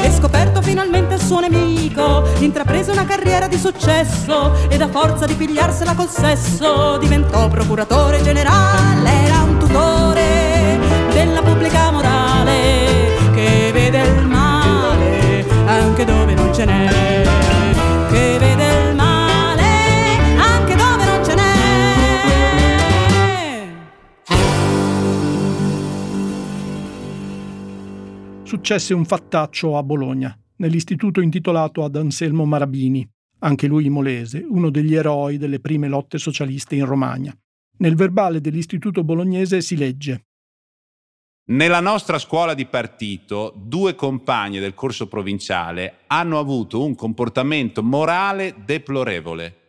E 0.03 0.11
scoperto 0.11 0.61
finalmente 0.61 1.15
il 1.15 1.21
suo 1.21 1.39
nemico, 1.39 2.23
intraprese 2.37 2.91
una 2.91 3.03
carriera 3.03 3.47
di 3.47 3.57
successo 3.57 4.69
ed 4.69 4.79
a 4.79 4.87
forza 4.87 5.25
di 5.25 5.33
pigliarsela 5.33 5.95
col 5.95 6.09
sesso 6.09 6.99
diventò 6.99 7.47
procuratore 7.47 8.21
generale, 8.21 9.09
era 9.09 9.41
un 9.41 9.57
tutore 9.57 10.79
della 11.13 11.41
pubblica 11.41 11.89
morale 11.89 13.31
che 13.33 13.71
vede 13.73 14.03
il 14.03 14.27
male 14.27 15.45
anche 15.65 16.05
dove 16.05 16.35
non 16.35 16.53
ce 16.53 16.65
n'è. 16.65 17.00
Successe 28.51 28.93
un 28.93 29.05
fattaccio 29.05 29.77
a 29.77 29.83
Bologna, 29.83 30.37
nell'istituto 30.57 31.21
intitolato 31.21 31.85
ad 31.85 31.95
Anselmo 31.95 32.43
Marabini, 32.43 33.09
anche 33.39 33.65
lui 33.65 33.87
molese, 33.87 34.45
uno 34.45 34.69
degli 34.69 34.93
eroi 34.93 35.37
delle 35.37 35.61
prime 35.61 35.87
lotte 35.87 36.17
socialiste 36.17 36.75
in 36.75 36.85
Romagna. 36.85 37.33
Nel 37.77 37.95
verbale 37.95 38.41
dell'istituto 38.41 39.05
bolognese 39.05 39.61
si 39.61 39.77
legge 39.77 40.25
nella 41.43 41.79
nostra 41.79 42.19
scuola 42.19 42.53
di 42.53 42.65
partito, 42.65 43.53
due 43.55 43.95
compagne 43.95 44.59
del 44.59 44.73
corso 44.73 45.07
provinciale 45.07 45.99
hanno 46.07 46.37
avuto 46.37 46.83
un 46.83 46.95
comportamento 46.95 47.81
morale 47.81 48.55
deplorevole. 48.63 49.60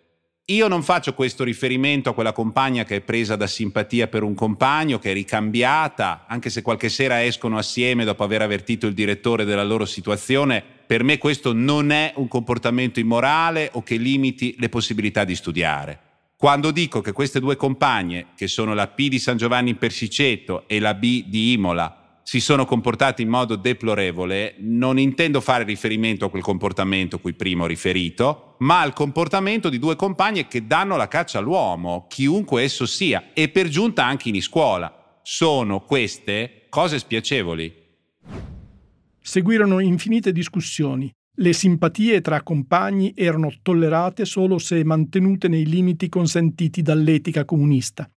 Io 0.53 0.69
non 0.69 0.83
faccio 0.83 1.15
questo 1.15 1.45
riferimento 1.45 2.11
a 2.11 2.15
quella 2.15 2.33
compagna 2.33 2.85
che 2.85 2.97
è 2.97 3.01
presa 3.01 3.37
da 3.37 3.47
simpatia 3.47 4.09
per 4.09 4.23
un 4.23 4.35
compagno, 4.35 4.99
che 4.99 5.11
è 5.11 5.15
ricambiata, 5.15 6.27
anche 6.29 6.51
se 6.51 6.61
qualche 6.61 6.91
sera 6.91 7.25
escono 7.25 7.57
assieme 7.57 8.05
dopo 8.05 8.23
aver 8.23 8.43
avvertito 8.43 8.87
il 8.87 8.93
direttore 8.93 9.47
della 9.47 9.65
loro 9.65 9.87
situazione. 9.87 10.63
Per 10.87 11.05
me 11.05 11.17
questo 11.17 11.55
non 11.55 11.91
è 11.91 12.13
un 12.17 12.29
comportamento 12.29 13.01
immorale 13.01 13.71
o 13.73 13.83
che 13.83 13.97
limiti 13.97 14.55
le 14.59 14.69
possibilità 14.69 15.25
di 15.25 15.35
studiare. 15.35 15.99
Quando 16.37 16.71
dico 16.71 17.01
che 17.01 17.13
queste 17.13 17.41
due 17.41 17.57
compagne, 17.57 18.27
che 18.37 18.47
sono 18.47 18.75
la 18.75 18.89
P 18.89 19.09
di 19.09 19.19
San 19.19 19.39
Giovanni 19.39 19.71
in 19.71 19.79
Persiceto 19.79 20.65
e 20.67 20.81
la 20.81 20.93
B 20.93 21.25
di 21.29 21.53
Imola, 21.53 22.02
si 22.23 22.41
sono 22.41 22.65
comportati 22.65 23.23
in 23.23 23.29
modo 23.29 23.57
deplorevole, 23.57 24.55
non 24.59 24.99
intendo 24.99 25.41
fare 25.41 25.65
riferimento 25.65 26.27
a 26.27 26.31
quel 26.31 26.43
comportamento 26.43 27.19
cui 27.19 27.35
prima 27.35 27.65
ho 27.65 27.67
riferito, 27.67 28.57
ma 28.59 28.81
al 28.81 28.93
comportamento 28.93 29.69
di 29.69 29.79
due 29.79 29.97
compagne 29.97 30.47
che 30.47 30.67
danno 30.67 30.97
la 30.97 31.09
caccia 31.09 31.39
all'uomo, 31.39 32.07
chiunque 32.09 32.63
esso 32.63 32.87
sia, 32.87 33.31
e 33.33 33.49
per 33.49 33.69
giunta 33.69 34.05
anche 34.05 34.29
in 34.29 34.41
scuola. 34.41 35.21
Sono 35.23 35.81
queste 35.81 36.67
cose 36.69 36.99
spiacevoli. 36.99 37.81
Seguirono 39.21 39.81
infinite 39.81 40.33
discussioni. 40.33 41.11
Le 41.35 41.53
simpatie 41.53 42.21
tra 42.21 42.43
compagni 42.43 43.13
erano 43.17 43.53
tollerate 43.63 44.25
solo 44.25 44.59
se 44.59 44.85
mantenute 44.85 45.49
nei 45.49 45.65
limiti 45.65 46.09
consentiti 46.09 46.83
dall'etica 46.83 47.45
comunista. 47.45 48.09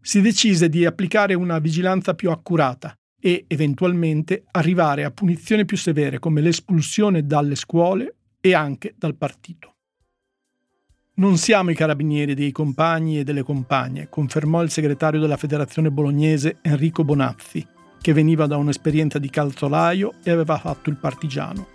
Si 0.00 0.20
decise 0.20 0.68
di 0.68 0.84
applicare 0.84 1.34
una 1.34 1.58
vigilanza 1.58 2.14
più 2.14 2.30
accurata, 2.30 2.94
e 3.24 3.44
eventualmente 3.46 4.42
arrivare 4.50 5.04
a 5.04 5.12
punizioni 5.12 5.64
più 5.64 5.76
severe 5.76 6.18
come 6.18 6.40
l'espulsione 6.40 7.24
dalle 7.24 7.54
scuole 7.54 8.16
e 8.40 8.52
anche 8.52 8.94
dal 8.98 9.14
partito. 9.14 9.74
Non 11.14 11.36
siamo 11.36 11.70
i 11.70 11.76
carabinieri 11.76 12.34
dei 12.34 12.50
compagni 12.50 13.20
e 13.20 13.22
delle 13.22 13.44
compagne, 13.44 14.08
confermò 14.08 14.60
il 14.62 14.70
segretario 14.70 15.20
della 15.20 15.36
federazione 15.36 15.92
bolognese 15.92 16.58
Enrico 16.62 17.04
Bonazzi, 17.04 17.64
che 18.00 18.12
veniva 18.12 18.46
da 18.46 18.56
un'esperienza 18.56 19.20
di 19.20 19.30
calzolaio 19.30 20.14
e 20.24 20.32
aveva 20.32 20.58
fatto 20.58 20.90
il 20.90 20.96
partigiano. 20.96 21.68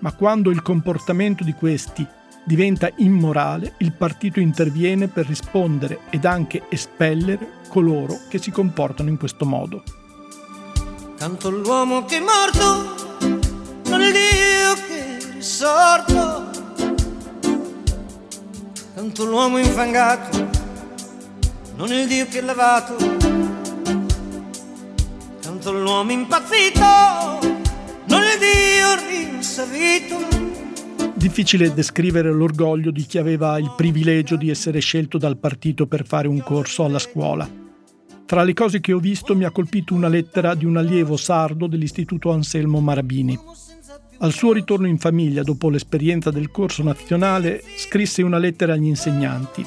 Ma 0.00 0.12
quando 0.12 0.50
il 0.50 0.62
comportamento 0.62 1.42
di 1.42 1.54
questi 1.54 2.06
diventa 2.44 2.88
immorale, 2.98 3.74
il 3.78 3.92
partito 3.92 4.38
interviene 4.38 5.08
per 5.08 5.26
rispondere 5.26 6.00
ed 6.10 6.24
anche 6.24 6.62
espellere 6.68 7.54
coloro 7.68 8.20
che 8.28 8.38
si 8.38 8.52
comportano 8.52 9.08
in 9.08 9.16
questo 9.16 9.44
modo. 9.44 9.82
Canto 11.18 11.48
l'uomo 11.48 12.04
che 12.04 12.18
è 12.18 12.20
morto, 12.20 12.94
non 13.88 14.02
il 14.02 14.12
Dio 14.12 14.74
che 14.86 15.16
è 15.16 15.32
risorto. 15.32 16.50
Canto 18.94 19.24
l'uomo 19.24 19.56
infangato, 19.56 20.46
non 21.76 21.90
il 21.90 22.06
Dio 22.06 22.26
che 22.28 22.38
è 22.38 22.42
lavato. 22.42 22.96
Canto 25.40 25.72
l'uomo 25.72 26.12
impazzito, 26.12 26.84
non 28.04 28.22
il 28.22 28.38
Dio 28.38 29.08
rinsavito. 29.08 30.18
Difficile 31.14 31.72
descrivere 31.72 32.30
l'orgoglio 32.30 32.90
di 32.90 33.06
chi 33.06 33.16
aveva 33.16 33.58
il 33.58 33.72
privilegio 33.74 34.36
di 34.36 34.50
essere 34.50 34.80
scelto 34.80 35.16
dal 35.16 35.38
partito 35.38 35.86
per 35.86 36.06
fare 36.06 36.28
un 36.28 36.42
corso 36.42 36.84
alla 36.84 36.98
scuola. 36.98 37.64
Tra 38.26 38.42
le 38.42 38.54
cose 38.54 38.80
che 38.80 38.92
ho 38.92 38.98
visto 38.98 39.36
mi 39.36 39.44
ha 39.44 39.52
colpito 39.52 39.94
una 39.94 40.08
lettera 40.08 40.56
di 40.56 40.64
un 40.64 40.76
allievo 40.76 41.16
sardo 41.16 41.68
dell'Istituto 41.68 42.32
Anselmo 42.32 42.80
Marabini. 42.80 43.38
Al 44.18 44.32
suo 44.32 44.52
ritorno 44.52 44.88
in 44.88 44.98
famiglia 44.98 45.44
dopo 45.44 45.70
l'esperienza 45.70 46.32
del 46.32 46.50
corso 46.50 46.82
nazionale, 46.82 47.62
scrisse 47.76 48.22
una 48.22 48.38
lettera 48.38 48.72
agli 48.72 48.86
insegnanti. 48.86 49.64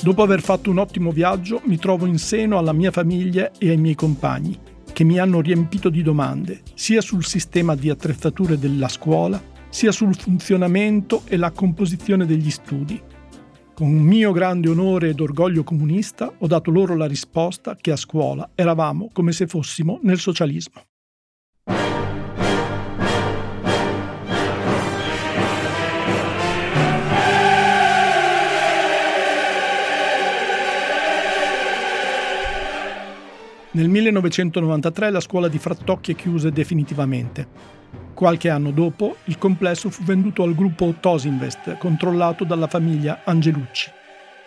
Dopo 0.00 0.22
aver 0.22 0.42
fatto 0.42 0.70
un 0.70 0.78
ottimo 0.78 1.10
viaggio, 1.10 1.60
mi 1.64 1.76
trovo 1.76 2.06
in 2.06 2.18
seno 2.18 2.56
alla 2.56 2.72
mia 2.72 2.92
famiglia 2.92 3.50
e 3.58 3.70
ai 3.70 3.78
miei 3.78 3.96
compagni, 3.96 4.56
che 4.92 5.02
mi 5.02 5.18
hanno 5.18 5.40
riempito 5.40 5.88
di 5.88 6.02
domande, 6.02 6.60
sia 6.74 7.00
sul 7.00 7.24
sistema 7.24 7.74
di 7.74 7.90
attrezzature 7.90 8.60
della 8.60 8.88
scuola, 8.88 9.42
sia 9.68 9.90
sul 9.90 10.14
funzionamento 10.14 11.22
e 11.26 11.36
la 11.36 11.50
composizione 11.50 12.26
degli 12.26 12.50
studi. 12.50 13.08
Con 13.80 13.92
mio 13.92 14.30
grande 14.32 14.68
onore 14.68 15.08
ed 15.08 15.20
orgoglio 15.20 15.64
comunista 15.64 16.30
ho 16.36 16.46
dato 16.46 16.70
loro 16.70 16.94
la 16.96 17.06
risposta 17.06 17.76
che 17.76 17.90
a 17.90 17.96
scuola 17.96 18.50
eravamo 18.54 19.08
come 19.10 19.32
se 19.32 19.46
fossimo 19.46 19.98
nel 20.02 20.18
socialismo. 20.18 20.82
Nel 33.70 33.88
1993 33.88 35.08
la 35.08 35.20
scuola 35.20 35.48
di 35.48 35.56
Frattocchie 35.56 36.14
chiuse 36.14 36.50
definitivamente. 36.52 37.79
Qualche 38.20 38.50
anno 38.50 38.70
dopo 38.70 39.16
il 39.24 39.38
complesso 39.38 39.88
fu 39.88 40.02
venduto 40.02 40.42
al 40.42 40.54
gruppo 40.54 40.94
Tosinvest, 41.00 41.78
controllato 41.78 42.44
dalla 42.44 42.66
famiglia 42.66 43.22
Angelucci, 43.24 43.90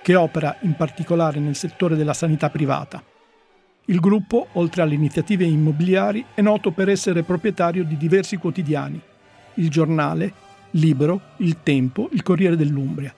che 0.03 0.13
opera 0.13 0.57
in 0.59 0.76
particolare 0.76 1.39
nel 1.39 1.55
settore 1.55 1.95
della 1.95 2.13
sanità 2.13 2.51
privata. 2.51 3.03
Il 3.86 3.99
gruppo, 3.99 4.49
oltre 4.51 4.84
alle 4.84 4.93
iniziative 4.93 5.45
immobiliari, 5.45 6.24
è 6.36 6.41
noto 6.43 6.69
per 6.69 6.88
essere 6.88 7.24
proprietario 7.24 7.84
di 7.84 7.97
diversi 7.97 8.38
quotidiani, 8.38 9.01
il 9.55 9.69
giornale, 9.71 10.34
Libero, 10.74 11.19
Il 11.38 11.63
Tempo, 11.63 12.09
il 12.11 12.21
Corriere 12.21 12.55
dell'Umbria. 12.55 13.11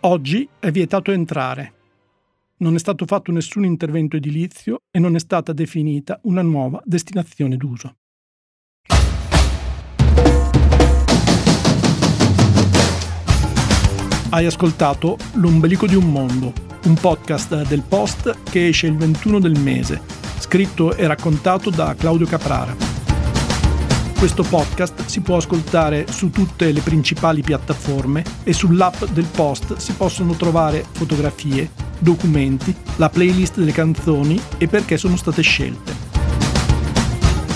Oggi 0.00 0.48
è 0.58 0.72
vietato 0.72 1.12
entrare. 1.12 1.72
Non 2.56 2.74
è 2.74 2.78
stato 2.80 3.06
fatto 3.06 3.30
nessun 3.30 3.64
intervento 3.64 4.16
edilizio 4.16 4.80
e 4.90 4.98
non 4.98 5.14
è 5.14 5.20
stata 5.20 5.52
definita 5.52 6.18
una 6.24 6.42
nuova 6.42 6.82
destinazione 6.84 7.56
d'uso. 7.56 7.94
Hai 14.34 14.46
ascoltato 14.46 15.16
L'ombelico 15.34 15.86
di 15.86 15.94
un 15.94 16.10
mondo, 16.10 16.52
un 16.86 16.94
podcast 16.94 17.68
del 17.68 17.82
Post 17.82 18.36
che 18.50 18.66
esce 18.66 18.88
il 18.88 18.96
21 18.96 19.38
del 19.38 19.56
mese, 19.60 20.00
scritto 20.40 20.96
e 20.96 21.06
raccontato 21.06 21.70
da 21.70 21.94
Claudio 21.96 22.26
Caprara. 22.26 22.74
Questo 24.18 24.42
podcast 24.42 25.04
si 25.04 25.20
può 25.20 25.36
ascoltare 25.36 26.06
su 26.10 26.30
tutte 26.30 26.72
le 26.72 26.80
principali 26.80 27.42
piattaforme 27.42 28.24
e 28.42 28.52
sull'app 28.52 29.04
del 29.12 29.26
Post 29.26 29.76
si 29.76 29.92
possono 29.92 30.34
trovare 30.34 30.84
fotografie, 30.90 31.70
documenti, 32.00 32.74
la 32.96 33.10
playlist 33.10 33.58
delle 33.58 33.70
canzoni 33.70 34.40
e 34.58 34.66
perché 34.66 34.96
sono 34.96 35.14
state 35.14 35.42
scelte. 35.42 35.94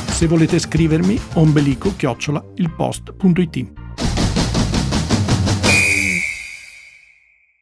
Se 0.06 0.28
volete 0.28 0.60
scrivermi, 0.60 1.20
ombelico-ilpost.it. 1.32 3.87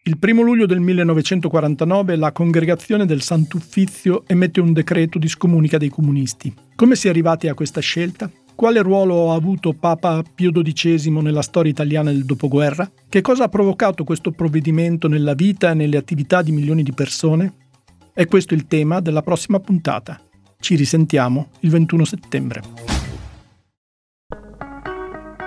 Il 0.07 0.19
primo 0.19 0.43
luglio 0.43 0.67
del 0.67 0.79
1949 0.79 2.15
la 2.15 2.31
congregazione 2.31 3.07
del 3.07 3.23
Sant'Uffizio 3.23 4.23
emette 4.29 4.61
un 4.61 4.73
decreto 4.73 5.19
di 5.19 5.27
scomunica 5.27 5.79
dei 5.79 5.89
comunisti. 5.89 6.55
Come 6.77 6.95
si 6.95 7.09
è 7.09 7.11
arrivati 7.11 7.49
a 7.49 7.55
questa 7.55 7.81
scelta? 7.81 8.31
Quale 8.55 8.83
ruolo 8.83 9.33
ha 9.33 9.35
avuto 9.35 9.73
Papa 9.73 10.23
Pio 10.33 10.53
XII 10.53 11.11
nella 11.11 11.43
storia 11.43 11.73
italiana 11.73 12.13
del 12.13 12.25
dopoguerra? 12.25 12.89
Che 13.09 13.21
cosa 13.21 13.45
ha 13.45 13.49
provocato 13.49 14.05
questo 14.05 14.31
provvedimento 14.31 15.09
nella 15.09 15.35
vita 15.35 15.73
e 15.73 15.75
nelle 15.75 15.97
attività 15.97 16.41
di 16.41 16.53
milioni 16.53 16.85
di 16.85 16.93
persone? 16.93 17.55
È 18.13 18.27
questo 18.27 18.55
il 18.55 18.69
tema 18.69 19.01
della 19.01 19.23
prossima 19.23 19.59
puntata. 19.59 20.21
Ci 20.61 20.77
risentiamo 20.77 21.49
il 21.63 21.71
21 21.71 22.05
settembre. 22.05 22.96